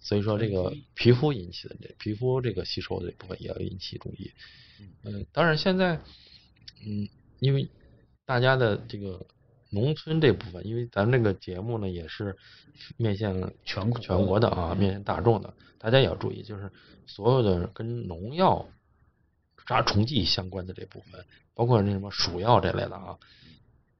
[0.00, 4.30] 所以说这个皮肤引起的这皮肤这个吸收的这部分也要引起注意。
[5.02, 5.96] 嗯，当然现在，
[6.86, 7.08] 嗯，
[7.40, 7.68] 因为
[8.24, 9.26] 大家的这个
[9.70, 12.36] 农村这部分，因为咱这个节目呢也是
[12.96, 16.70] 面向全国全国的啊，面向大众的，大家也要注意，就是
[17.06, 18.68] 所有的跟农药、
[19.66, 21.24] 杀虫剂相关的这部分，
[21.54, 23.18] 包括那什么鼠药这类的啊，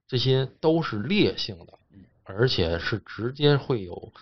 [0.07, 1.78] 这些都是烈性的，
[2.24, 4.12] 而且是直接会有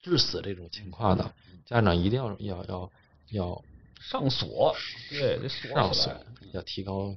[0.00, 1.34] 致死这种情况的，
[1.66, 2.92] 家长一定要要要
[3.30, 3.64] 要
[4.00, 4.74] 上锁，
[5.10, 5.70] 对，得锁。
[6.52, 7.14] 要提高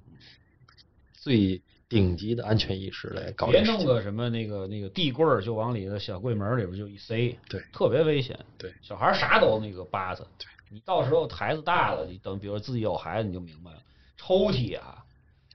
[1.14, 1.62] 最
[1.92, 3.62] 顶级的安全意识来搞别。
[3.64, 8.40] 弄个什么那个那个地柜儿就往里的小柜门里边就一塞，对特别危险。
[8.58, 10.26] 对小孩儿啥都那个扒子，
[10.70, 13.78] 你到时候孩子大了，你等比如自己有孩子，你就明白了，
[14.16, 15.04] 抽屉啊，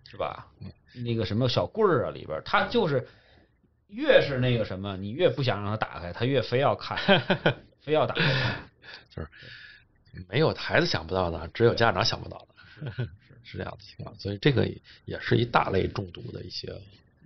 [0.08, 0.46] 是吧？
[1.04, 3.08] 那个什么小柜儿啊里边他，就是
[3.88, 6.98] 越是那个什么，你越不想让他打开，他越非要看，
[7.80, 8.56] 非要打开
[9.10, 9.28] 就是。
[10.30, 13.08] 没有孩子想不到的，只有家长想不到的，
[13.46, 14.18] 是是这样的情况。
[14.18, 14.68] 所以这个
[15.04, 16.68] 也是一大类中毒的一些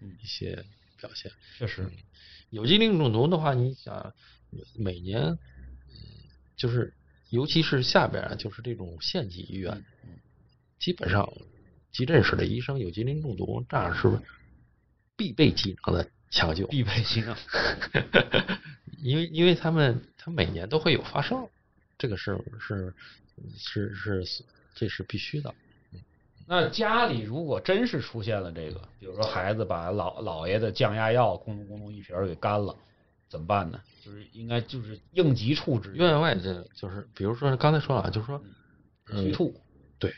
[0.00, 0.64] 嗯一些
[0.98, 1.32] 表现。
[1.58, 1.90] 确实，
[2.50, 4.12] 有机磷中毒的话，你想
[4.74, 5.38] 每年，嗯，
[6.56, 6.92] 就是
[7.30, 9.84] 尤其是下边儿就是这种县级医院，
[10.78, 11.32] 基本上
[11.90, 14.20] 急诊室的医生有机磷中毒，这样是
[15.16, 17.36] 必备技能的抢救，必备技能。
[18.98, 21.48] 因为因为他们他每年都会有发生，
[21.96, 22.94] 这个是是
[23.58, 24.44] 是是
[24.74, 25.54] 这是必须的。
[26.52, 32.74] 那家里如果真是出现了这个，比如说孩子把老姥爷的降压药咕咚咕咚一瓶给干了，
[33.28, 33.80] 怎么办呢？
[34.04, 38.42] 就是应该就是应急处置，院外这就是比如说刚才说了，就是说
[39.06, 39.54] 催吐。
[40.00, 40.12] 对，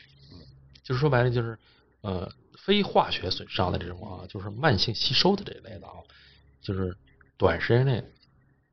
[0.81, 1.55] 就是说白了就是
[2.01, 2.27] 呃
[2.57, 5.93] 非化学损伤的这种啊，就是慢性吸收的这一类的啊，
[6.63, 6.97] 就是
[7.37, 8.03] 短时间内，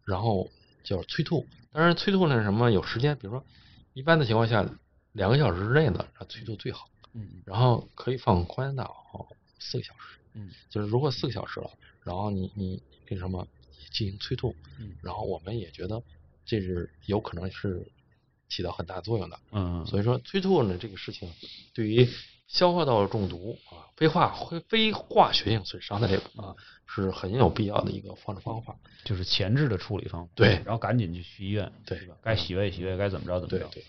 [0.06, 0.50] 然后
[0.82, 1.46] 叫催吐。
[1.72, 3.44] 当然催吐呢什么有时间，比如说
[3.92, 4.66] 一般的情况下
[5.12, 8.94] 两个小时之内的催吐最好，嗯然后可以放宽到
[9.58, 10.18] 四个小时。
[10.32, 11.70] 嗯就是如果四个小时了，
[12.04, 13.46] 然后你你那什么
[13.90, 16.02] 进行催吐，嗯然后我们也觉得
[16.44, 17.90] 这是有可能是
[18.48, 19.38] 起到很大作用的。
[19.50, 21.32] 嗯，所以说催吐呢这个事情，
[21.74, 22.08] 对于
[22.46, 24.34] 消化道中毒啊、非化
[24.68, 26.54] 非化学性损伤的这个啊，
[26.86, 28.76] 是很有必要的一个防治方法。
[29.04, 30.32] 就是前置的处理方法。
[30.34, 32.16] 对然后赶紧就去医院，对吧？
[32.22, 33.68] 该洗胃洗胃，该怎么着怎么着。
[33.68, 33.84] 对对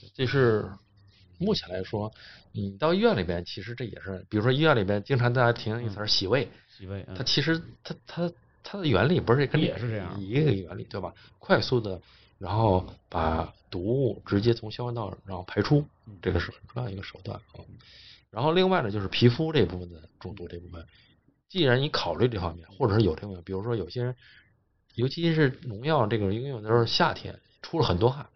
[0.00, 0.70] 对，这是
[1.42, 2.12] 目前来说，
[2.52, 8.32] 你到医院里边，其实这也是，比如说医院里边经常大家听一词儿洗胃，洗胃，嗯它其实它它
[8.62, 11.12] 它的原理不是跟也是这样一个原理对吧？
[11.38, 12.00] 快速的，
[12.38, 15.84] 然后把毒物直接从消化道然后排出，
[16.20, 17.60] 这个是很重要一个手段啊。
[18.30, 20.86] 然后另外呢，就是皮肤这部分的中毒这部分，
[21.48, 24.16] 既然你考虑这方面，或者是有这方面，比如说有些人，
[24.94, 28.26] 尤其是农药这个，因为有的时候夏天出了很多汗，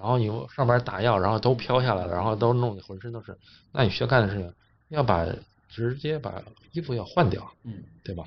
[0.00, 3.36] 然后你上边打药，然后都飘下来了，然后都弄得浑身都是，
[3.70, 4.54] 那你需要干的事情，
[4.88, 5.26] 要把
[5.68, 8.24] 直接把衣服要换掉，嗯，对吧？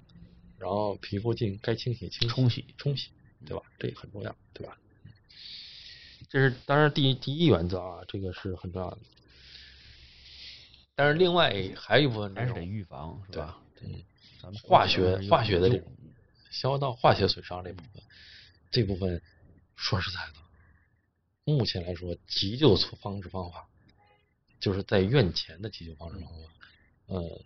[0.59, 3.09] 然后皮肤进该清洗清洗冲洗冲洗，
[3.43, 3.63] 对吧？
[3.79, 4.77] 这个很重要，对吧？
[6.29, 8.99] 这是当然第一第一原则啊，这个是很重要的。
[10.95, 13.57] 但是另外还有一部分还是得预防，是吧？
[13.79, 14.05] 对，
[14.39, 15.93] 咱们化学化学的这种种
[16.51, 18.03] 消化道化学损伤这部分，
[18.69, 19.19] 这部分
[19.75, 20.39] 说实在的，
[21.45, 23.67] 目前来说急救方式方法，
[24.59, 26.49] 就是在院前的急救方式方法，
[27.07, 27.41] 呃，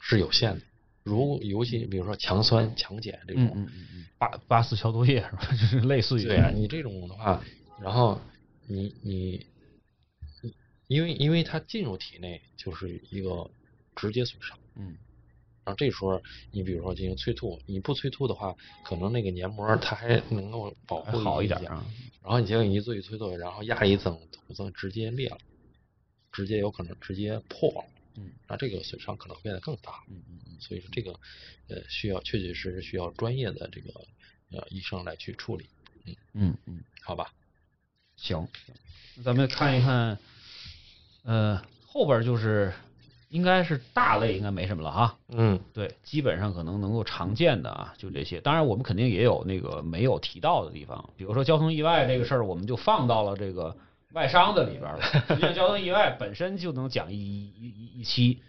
[0.00, 0.62] 是有限的。
[1.02, 5.48] 如尤其比如说强酸、强碱这种，嗯嗯嗯嗯，八八四消毒液是吧？
[5.50, 7.42] 就是类似于对啊，你这种的话，
[7.80, 8.20] 然后
[8.68, 9.46] 你你
[10.42, 10.54] 你，
[10.86, 13.50] 因为因为它进入体内就是一个
[13.96, 14.96] 直接损伤，嗯
[15.64, 16.20] 然后这时候
[16.50, 21.84] 你比如说进行催吐，你不催吐的话，可能那个黏膜它还能够保护好一点啊。
[22.22, 25.38] 然后你结果你一做一催吐，然后压一层土层直接裂了，
[26.30, 27.84] 直接有可能直接破了，
[28.16, 30.02] 嗯那这个损伤可能变得更大。
[30.08, 31.12] 嗯嗯嗯，所以说这个
[31.68, 33.92] 呃需要确确实实需要专业的这个
[34.52, 35.68] 呃医生来去处理，
[36.04, 37.32] 嗯嗯嗯，好吧？
[38.16, 38.46] 行，
[39.16, 40.18] 那咱们看一看，
[41.24, 42.72] 呃，后边就是
[43.32, 45.16] 应该是大类应该没什么了哈。
[45.30, 48.38] 嗯对，基本上可能能够常见的啊，就这些。
[48.42, 53.74] 当然，我们肯定也有那个没有提到的地方，比如说交通意外这个事儿，我们就放到了这个
[54.12, 55.00] 外伤的里边了。
[55.28, 58.42] 实际上，交通意外本身就能讲一一一一期，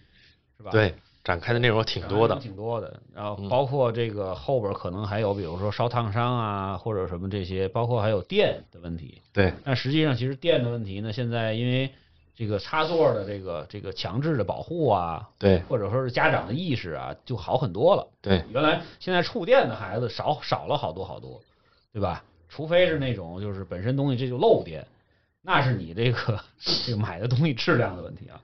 [0.57, 0.71] 是吧？
[0.71, 0.93] 对，
[1.23, 2.35] 展开的内容挺多的。
[2.41, 2.99] 挺多的。
[3.15, 9.21] 然后嗯包括这个后边可能还有，比如说烧烫伤啊，或者什么这些，包括还有电的问题。
[9.31, 11.89] 对，但实际上，其实电的问题呢，现在因为
[12.35, 18.07] 这个插座的这个这个强制的保护啊，对或者说是家长的意识啊，就好很多了。
[18.21, 21.39] 对，原来现在触电的孩子少少了好多好多，
[21.91, 22.23] 对吧？
[22.49, 24.85] 除非是那种就是本身东西这就漏电，
[25.41, 28.39] 那是你这个这个买的东西质量的问题啊。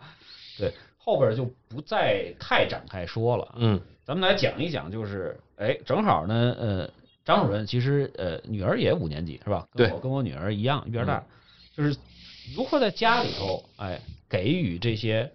[0.57, 3.55] 对，后边就不再太展开说了。
[3.57, 6.89] 嗯咱们来讲一讲，就是哎，正好呢，呃，
[7.23, 9.67] 张主任其实呃女儿也五年级是吧？
[9.73, 11.23] 跟对我跟我女儿一样一边大，
[11.77, 11.95] 就是
[12.55, 15.31] 如何在家里头哎给予这些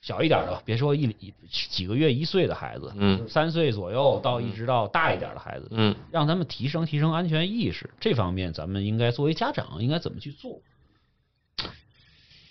[0.00, 10.62] 小一点的，别说一一几个月一岁的孩子，嗯就是三岁左右到一直到大一点的孩子，嗯让他们提升提升安全意识，这方面咱们应该作为家长应该怎么去做？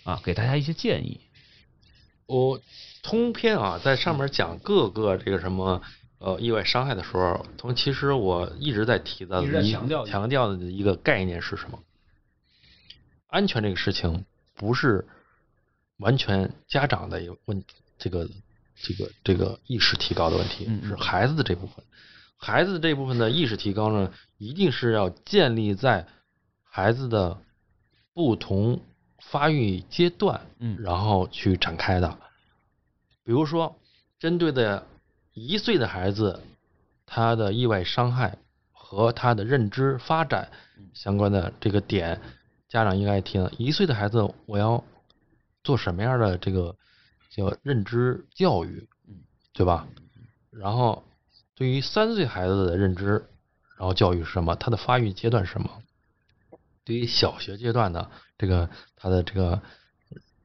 [0.04, 1.20] 啊，给大家一些建议。
[2.26, 2.60] 我
[3.02, 5.82] 通篇啊，在上面讲各个这个什么
[6.18, 11.80] 呃意外伤害的时候，同其实我一直在提的强调强调的一个概念是什么？
[13.30, 14.24] 安全这个事情
[14.54, 15.06] 不是
[15.98, 17.64] 完全家长的问
[17.98, 18.28] 这个
[18.74, 21.84] 这个这个意识提高的问题，是孩子的这部分。
[22.36, 26.06] 孩子这部分的意识提高呢，一定是要建立在
[26.64, 27.38] 孩子的
[28.14, 28.80] 不同
[29.18, 32.18] 发育阶段，嗯然后去展开的。
[33.24, 33.78] 比如说，
[34.18, 34.86] 针对的
[35.34, 36.40] 一岁的孩子，
[37.04, 38.38] 他的意外伤害
[38.72, 40.50] 和他的认知发展
[40.94, 42.20] 相关的这个点，
[42.70, 43.50] 家长应该听。
[43.58, 44.82] 一岁的孩子，我要
[45.64, 46.76] 做什么样的这个
[47.28, 48.88] 叫认知教育，
[49.52, 49.88] 对吧？
[50.50, 51.02] 然后，
[51.56, 53.26] 对于三岁孩子的认知，
[53.76, 54.54] 然后教育是什么？
[54.54, 55.82] 他的发育阶段是什么？
[56.84, 59.60] 对于小学阶段的这个他的这个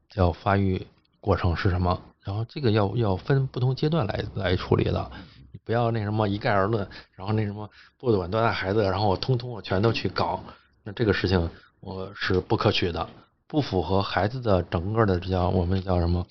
[0.09, 0.87] 叫发育
[1.21, 2.01] 过程是什么？
[2.23, 5.11] 然后这个要要分不同阶段来来处理的，
[5.51, 7.69] 你不要那什么一概而论，然后那什么
[7.99, 10.43] 不管多大孩子，然后我通通我全都去搞，
[10.83, 11.51] 那这个事情
[11.85, 13.07] 我是不可取的，
[13.45, 16.25] 不符合孩子的整个的这叫我们叫什么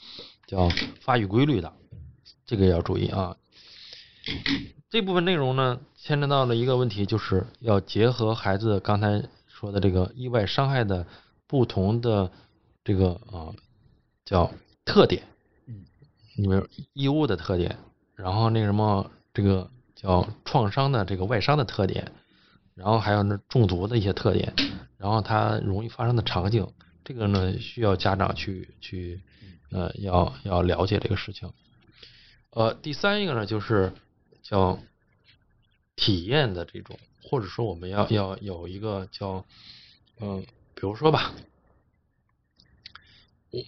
[0.48, 0.68] 叫
[1.00, 1.72] 发育规律的，
[2.44, 3.36] 这个要注意啊。
[4.90, 11.06] 这部分内容呢，牵扯到了一个问题，就是要结合孩子刚才说的这个意外伤害的
[11.46, 12.32] 不同的
[12.82, 13.54] 这个啊
[14.24, 14.50] 叫
[14.84, 15.22] 特点，
[15.66, 15.84] 嗯，
[16.36, 17.78] 你比如义乌的特点，
[18.16, 22.10] 然后那什么这个叫创伤的这个外伤的特点，
[22.74, 24.54] 然后还有那中毒的一些特点，
[24.98, 26.72] 然后它容易发生的场景，
[27.04, 29.22] 这个呢需要家长去去
[29.70, 31.52] 呃要要了解这个事情。
[32.50, 33.92] 呃，第三一个呢就是
[34.42, 34.78] 叫
[35.96, 39.44] 体验的这种，或者说我们要要有一个叫
[40.20, 41.32] 嗯、比如说吧，
[43.50, 43.64] 我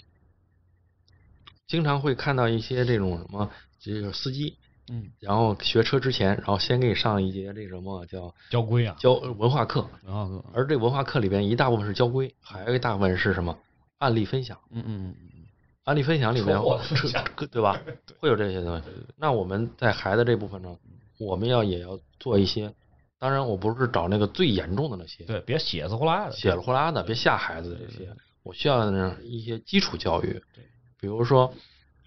[1.67, 3.51] 经常会看到一些这种什么，
[3.81, 4.57] 这个司机，
[4.89, 13.59] 嗯，然后学车之前，然后先给你上一节这什么叫交规啊，交文化课，文化课，而这文化课里边一大部分是交规，还有一大部分是什么？
[13.99, 14.59] 案例分享。
[14.71, 15.31] 嗯嗯嗯
[15.85, 16.59] 案例分享里面
[17.51, 17.81] 对吧？
[18.19, 18.85] 会有这些东西。
[19.17, 20.77] 那我们在孩子这部分呢，
[21.19, 22.75] 我们要也要做一些。
[23.19, 28.15] 当然，我不是找那个最严重的那些，对，别血丝呼啦的，血了呼啦的，别吓孩子这些。
[28.43, 28.91] 我需要
[29.23, 30.43] 一些基础教育，
[31.01, 31.53] 比如说，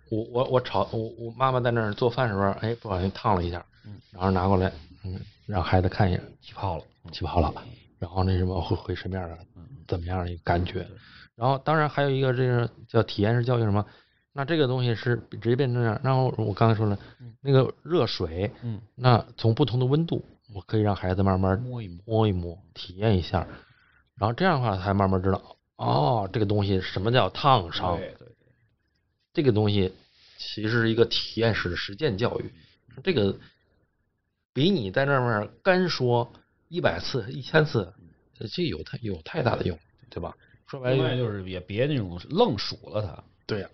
[0.09, 3.63] 我我我炒我我妈妈在那儿做饭的时候，哎，不小心烫了一下，
[4.11, 4.71] 然后拿过来，
[5.03, 7.53] 嗯，让孩子看一眼，起泡了，起泡了，
[7.99, 9.37] 然后那什么会会什么样的，
[9.87, 10.85] 怎么样的一个感觉？
[11.35, 13.85] 然后当然还有一个这个叫体验式教育什么？
[14.31, 15.99] 那这个东西是直接变成这样。
[16.03, 16.97] 然后我刚才说了，
[17.41, 20.23] 那个热水，嗯，那从不同的温度，
[20.53, 23.47] 我可以让孩子慢慢摸一摸，摸一摸，体验一下，
[24.15, 25.41] 然后这样的话才慢慢知道，
[25.77, 27.97] 哦，这个东西什么叫烫伤，
[29.33, 29.93] 这个东西
[30.37, 32.51] 其实是一个体验式的实践教育，
[33.03, 33.37] 这个
[34.53, 36.31] 比你在那面干说
[36.67, 37.93] 一百次、一千次，
[38.37, 39.77] 这这有太有太大的用，
[40.09, 40.35] 对吧？
[40.67, 43.23] 说白了，就是也别那种愣数了他。
[43.47, 43.69] 对呀、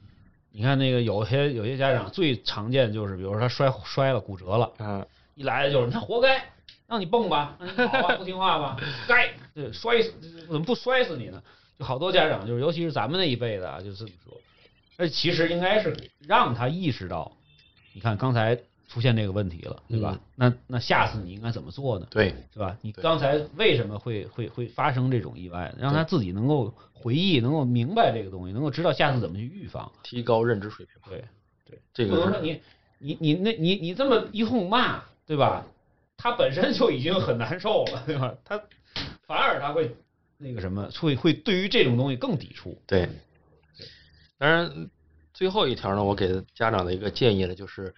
[0.51, 5.05] 你看那个有些有些家长最常见就是，比如说他摔摔了骨折了，啊，
[5.35, 6.53] 一来就是他活该，
[6.87, 8.77] 让你蹦吧，让你跑吧，不听话吧，
[9.07, 10.13] 该对摔死
[10.47, 11.41] 怎么不摔死你呢？
[11.77, 14.39] 就好多家长就是，尤其是咱们那一辈的啊，就这么说。
[14.97, 17.31] 而其实应该是让他意识到，
[17.93, 18.57] 你看刚才
[18.87, 20.19] 出现这个问题了，对吧？
[20.35, 22.07] 那那下次你应该怎么做呢？
[22.09, 22.77] 对，是吧？
[22.81, 25.73] 你刚才为什么会会会发生这种意外？
[25.77, 29.91] 让他自己能够回忆，能够明白这个东西，能够知道下次怎么去预防。
[30.03, 31.25] 提高认知水平，对
[31.65, 32.61] 对，这个不能说你
[32.99, 35.65] 你你那你你这么一通骂，对吧？
[36.15, 38.33] 他本身就已经很难受了，对吧？
[38.45, 38.61] 他
[39.27, 39.93] 反而他会
[40.37, 42.77] 那个什么，会会对于这种东西更抵触。
[42.87, 43.09] 对。
[44.37, 44.89] 当然，
[45.33, 47.93] 最后一条呢，我给家长的一个建议呢，就是，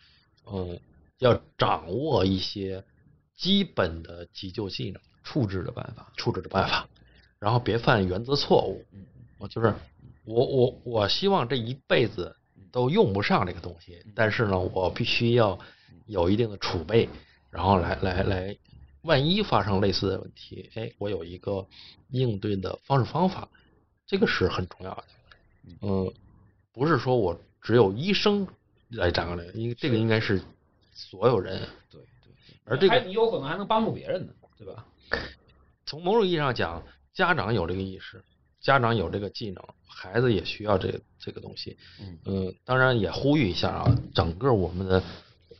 [0.45, 0.79] 嗯，
[1.19, 2.83] 要掌握一些
[3.35, 5.01] 基本的急救技能。
[5.23, 6.87] 处置的办法，处置的办法，
[7.37, 8.85] 然后别犯原则错误。
[9.39, 9.75] 我就是
[10.23, 12.33] 我我我希望这一辈子
[12.71, 15.59] 都用不上这个东西，但是呢，我必须要
[16.05, 17.09] 有一定的储备，
[17.49, 18.57] 然后来来来，
[19.01, 21.67] 万一发生类似的问题，哎，我有一个
[22.11, 23.49] 应对的方式方法，
[24.05, 25.03] 这个是很重要的。
[25.81, 26.13] 嗯，
[26.77, 28.47] 不是说我只有医生
[28.89, 30.39] 来掌握的，因为这个应该是
[30.93, 31.59] 所有人。
[31.89, 34.85] 对对，而这个你有可能还能帮助别人呢，对吧？
[35.87, 36.83] 从某种意义上讲，
[37.13, 38.23] 家长有这个意识，
[38.61, 41.77] 家长有这个技能，孩子也需要这个这个东西。
[42.25, 45.01] 嗯当然也呼吁一下啊，整个我们的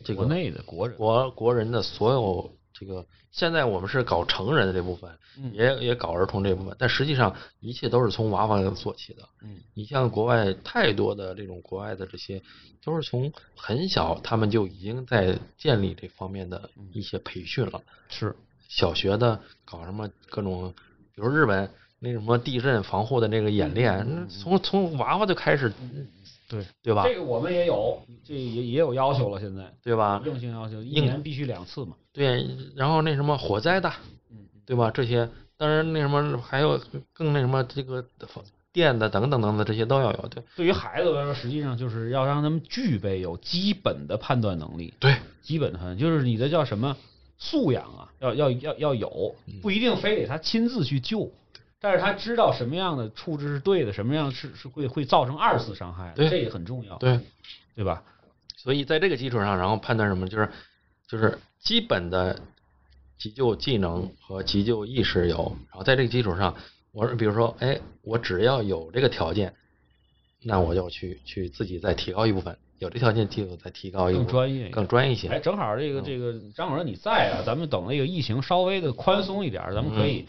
[0.04, 5.52] 这个国内的国人，国国人的所有这个，现在我们是搞成人的这部分，嗯。
[5.54, 9.24] 也也搞儿童这部分，但实际上一切都是从娃娃做起的。
[9.42, 9.58] 嗯。
[9.74, 12.42] 你像国外太多的这种国外的这些，
[12.84, 17.82] 都是从很小他们就已经在建立这方面的一些培训了。
[18.10, 18.36] 是。
[18.70, 20.74] 小学的搞什么各种，
[21.16, 25.72] 比如日本那什么地震防护的那个演练，那从从娃娃就开始，
[26.48, 27.04] 对对吧？
[27.06, 30.22] 这个我们也有，这也也有要求了，现在对吧？
[30.26, 31.96] 硬性要求，一年必须两次嘛。
[32.14, 33.92] 对，然后那什么火灾的，
[34.32, 34.90] 嗯，对吧？
[34.92, 36.80] 这些当然那什么还有
[37.14, 38.06] 更那什么这个
[38.72, 46.96] 电的等等等等这些都要有，对对于孩子来说，实际上就是要让他们具备有基本的判断能力，对基本的判断就是你的叫什么
[47.38, 51.32] 素养啊，要要要要有，嗯不一定非得他亲自去救。
[51.80, 57.20] 但是他知道什么样的处置是对的，什么样是是会会造成二次伤害这也很重要，对，
[57.76, 58.04] 对吧？
[58.56, 60.50] 所以在这个基础上，然后判断什么，就是
[61.08, 62.42] 就是基本的
[63.18, 66.56] 急救技能和急救意识有，然后在这个基础上，
[66.92, 69.54] 我比如说，哎，我只要有这个条件，
[70.44, 75.40] 那我就去去自己再提高一部分，有这条件就再提高一部分，更专业更专业一哎，些。
[75.42, 80.28] 正好这个这个张主任你在啊，咱们等那个疫情稍微的宽松一点儿，咱们可以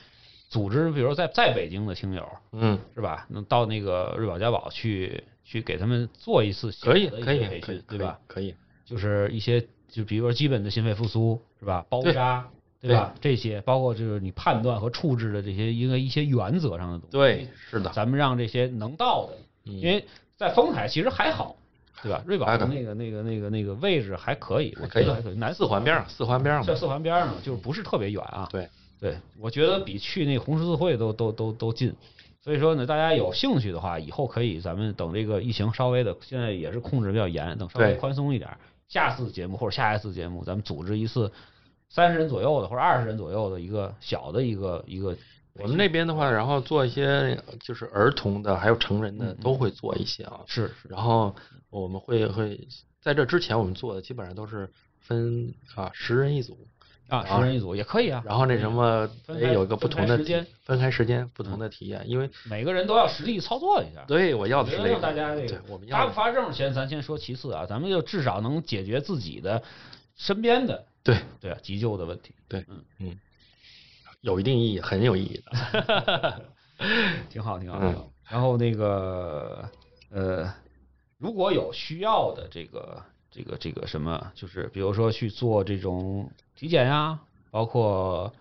[0.49, 3.27] 组织，比如说在在北京的听友嗯，是吧？
[3.29, 8.19] 能到那个瑞宝家宝去去给他们做一次可以，可以培，可以训，，对吧？？
[8.27, 8.55] 可以，
[8.85, 11.85] 就是一些就比如说基本的心肺复苏是吧？
[11.89, 12.49] 包扎
[12.81, 13.13] 对吧？
[13.21, 17.13] 这些包括就是你判断和处置的这些一个一些原则上的东西。
[17.13, 19.33] 对，是的，咱们让这些能到的，
[19.67, 20.05] 嗯因为
[20.37, 21.57] 在丰台其实还好，
[22.03, 22.23] 对吧？
[22.25, 25.35] 瑞宝的那个那个那个那个位置还可以，我可以觉得还可以。
[25.35, 28.49] 南四环边上，四环边上在，四环边上，就是不是特别远啊。
[28.51, 28.69] 对，
[29.01, 31.95] 对，我觉得比去那个红十字会都都都都近。
[32.41, 38.57] 所以说呢，大家有兴趣的话，以后可以咱们等这个疫情稍微的，现在也是控制比较严，等稍微宽松一点，
[38.89, 41.31] 下次节目或者下一次节目，咱们组织一次
[41.89, 45.17] 三十人左右的或者二十人左右的一个小的一个一个。
[45.61, 50.41] 我们那边的话，然后做一些就是儿童的，还有成人的都会做一些啊。
[50.47, 51.35] 是是然后
[51.69, 52.69] 我们会会
[53.03, 54.71] 在这之前我们做的基本上都是
[55.01, 56.57] 分啊十人一组，
[57.09, 58.23] 啊，十人一组也可以啊。
[58.25, 59.09] 然后那什么
[59.41, 64.05] 也有一个不同的分开时间分开时间不同的体验，因为每个人都要实际操作一下。
[64.07, 69.63] 对我要的是这个，大家这个我们发不发证先咱先说其次啊，咱们就至少能解决自己的
[70.17, 72.35] 身边的对对啊急救的问题。
[72.47, 73.19] 对嗯嗯
[74.21, 76.43] 有一定意义，很有意义的。
[77.31, 78.11] 挺好，挺好，嗯挺好。
[78.29, 79.69] 然后那个
[80.11, 80.53] 呃，
[81.19, 83.03] 如果有需要的这个
[83.39, 87.21] 这个这个什么，就是比如说去做这种体检呀，
[87.53, 88.33] 包括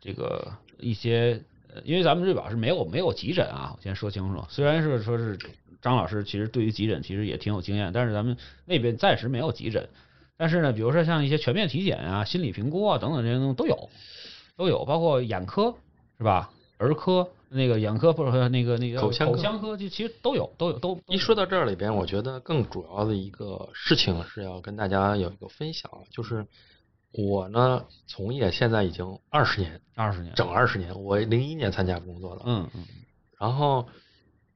[0.00, 1.42] 这个一些，
[1.74, 4.42] 呃因为咱们瑞宝是没有没有急诊啊，我先说清楚。
[4.48, 5.38] 虽然是说是
[5.82, 9.86] 张老师，其实对于急诊其实也挺有经验，但是咱们那边暂时没有急诊。
[10.38, 13.90] 但是呢，比如说像一些全面体检啊、心理评估啊等等这些东西都有，
[14.56, 15.74] 都有，包括眼科
[16.16, 16.50] 是吧？
[16.78, 26.46] 儿科那个眼科或者那个那个口腔科口腔科，就其实都有，都有，都一说到这里边，我觉得更主要的一个事情是要跟大家有一个分享，就是
[27.12, 32.84] 我呢从业现在已经二十年，二十年，整二十年，我零一年参加工作的，嗯嗯
[33.38, 33.88] 然后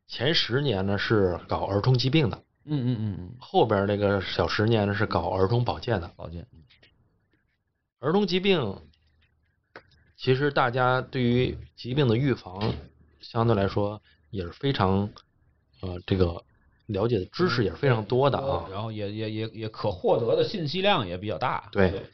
[0.07, 2.37] 前十年呢是搞儿童疾病的，
[2.67, 6.11] 嗯嗯嗯嗯，后边那个小十年呢是搞儿童保健的。
[6.17, 6.47] 保健，
[8.01, 8.77] 儿童疾病，
[10.23, 12.73] 其实大家对于疾病的预防，
[13.21, 14.01] 相对来说
[14.31, 15.11] 也是非常，
[15.81, 16.45] 呃，这个
[16.87, 18.69] 了解的知识也是非常多的啊。
[18.71, 22.05] 然后也也也也可获得的信息量也比较大，对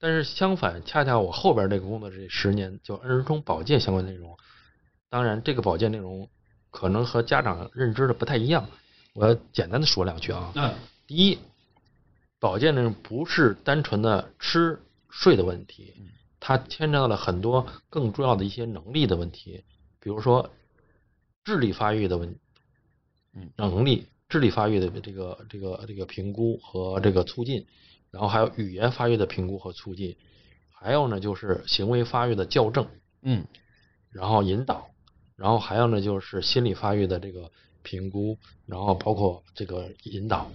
[0.00, 4.36] 但是相反，恰恰我后边这个工作这十年，就儿童保健相关内容，
[5.08, 6.28] 当然这个保健内容
[6.72, 8.68] 可能和家长认知的不太一样，
[9.14, 10.50] 我要简单的说两句啊。
[10.56, 10.74] 嗯
[11.06, 11.38] 第一，
[12.40, 15.94] 保健内容不是单纯的吃睡的问题，
[16.44, 19.62] 它牵扯到了很多更重要的一些能力的问题，
[20.00, 20.50] 比如说
[21.44, 22.36] 智力发育的问，
[23.32, 23.52] 嗯。
[23.56, 27.64] 能力、智力发育的这个这个这个评估和这个促进，
[28.10, 30.16] 然后还有语言发育的评估和促进，
[30.68, 32.88] 还有呢就是行为发育的校正，
[33.22, 33.46] 嗯
[34.10, 34.90] 然后引导，
[35.36, 37.52] 然后还有呢就是心理发育的这个
[37.84, 38.36] 评估，
[38.66, 40.50] 然后包括这个引导，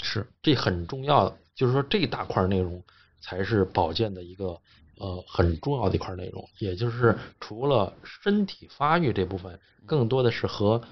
[0.00, 0.28] 是。
[0.40, 2.84] 这很重要的，就是说这一大块内容
[3.20, 4.60] 才是保健的一个
[5.00, 10.82] 呃很重要的一块内容，也就是除了身体发育这部分，更多的是和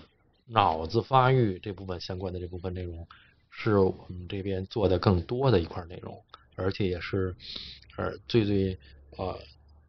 [0.46, 3.06] 脑子发育这部分相关的这部分内容，
[3.50, 6.24] 是我们这边做的更多的一块内容，
[6.56, 7.36] 而且也是
[7.96, 8.78] 呃最最
[9.16, 9.38] 呃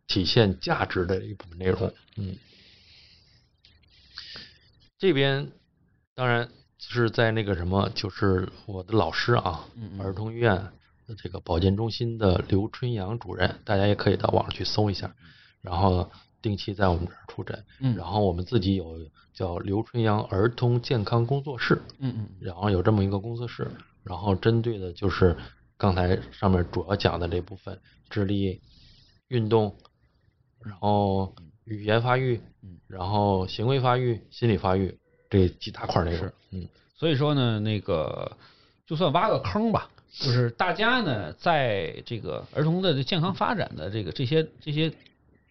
[0.08, 2.38] 体现价值的一部分内容，嗯。
[4.98, 5.50] 这边
[6.14, 9.66] 当然是在那个什么，就是我的老师啊，
[9.98, 10.74] 儿童医院的
[11.16, 15.16] 这个保健中心的刘春阳主任，大家也可以到网上去搜一下，
[15.62, 16.12] 然后
[16.42, 17.96] 定期在我们这儿出诊，嗯。
[17.96, 23.70] 然后我们自己有叫刘春阳儿童健康工作室，嗯嗯然后有这么一个工作室，
[24.04, 25.38] 然后针对的就是
[25.78, 27.80] 刚才上面主要讲的这部分
[28.10, 28.62] 智力、
[29.28, 29.76] 运动，
[30.64, 34.98] 然后语言发育，嗯，然后行为发育、心理发育
[35.30, 36.34] 这几大块内容是。
[36.52, 36.68] 嗯。
[36.96, 38.38] 所以说呢，那个
[38.86, 44.92] 就算挖个坑吧，就是大家呢在这个儿童的健康发展的这个这些这些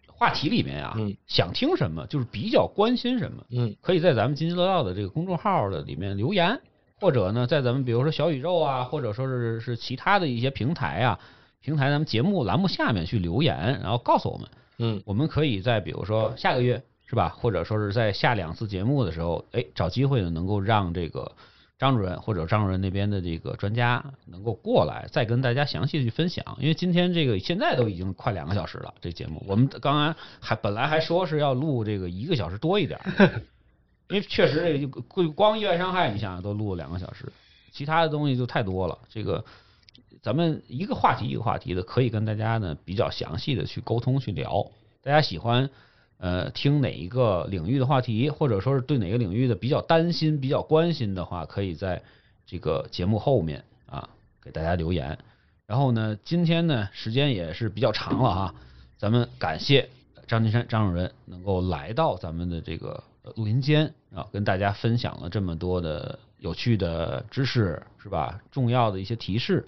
[0.07, 6.59] 话题里面啊，嗯想听什么，就是比较关心什么，嗯可以在咱们津津乐道的这个公众号的里面留言，
[6.99, 11.19] 或者呢，在咱们比如说小宇宙啊，或者说是是其他的一些平台啊，
[11.61, 14.49] 平台咱们节目栏目下面去留言，然后告诉我们，
[14.79, 15.01] 嗯。
[15.05, 21.31] 我们可以在比如说下个月是吧，或者说是在下两次节目的时候，哎，找机会呢能够让这个
[21.79, 26.57] 张主任或者张主任那边的这个专家能够过来，再跟大家详细的去分享。
[26.59, 33.41] 因为今天这个现在都已经快两个小时了，这节目我们刚刚还本来还说是要录这个一个小时多一点儿，
[34.09, 37.31] 因为确实这个就光意外伤害，你想想都录了两个小时，
[37.71, 39.43] 其他的东西就太多了，这个。
[40.21, 44.69] 咱们一个话题一个话题的，可以跟大家呢比较详细的去沟通去聊。
[45.01, 45.69] 大家喜欢
[46.19, 52.01] 呃听哪一个领域的话题，或者说是对哪个领域的比较担心、比较关心的话，可以在
[52.45, 54.07] 这个节目后面啊
[54.41, 55.17] 给大家留言。
[55.65, 58.55] 然后呢，今天呢时间也是比较长了哈，
[58.97, 59.89] 咱们感谢
[60.27, 63.03] 张金山张主任能够来到咱们的这个
[63.35, 68.41] 录音间啊，跟大家分享了这么多的有趣的知识，是吧？
[68.51, 69.67] 重要的一些提示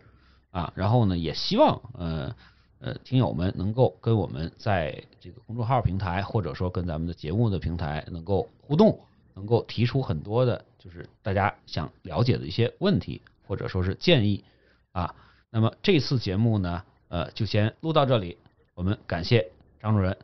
[0.50, 2.36] 啊，然后呢，也希望呃
[2.82, 9.00] 呃听友们能够跟我们在这个公众号平台，或者说跟咱们的节目的平台能够互动，
[9.34, 14.44] 能够提出很多的，就是大家想了解的一些问题，或者说是建议
[14.92, 15.16] 啊。
[15.50, 18.38] 那么这次节目呢，呃，就先录到这里，
[18.74, 20.18] 我们感谢张主任，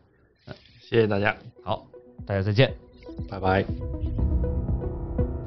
[0.45, 1.85] 呃谢谢大家，好，
[2.25, 2.73] 大家再见。
[3.29, 4.26] 拜拜。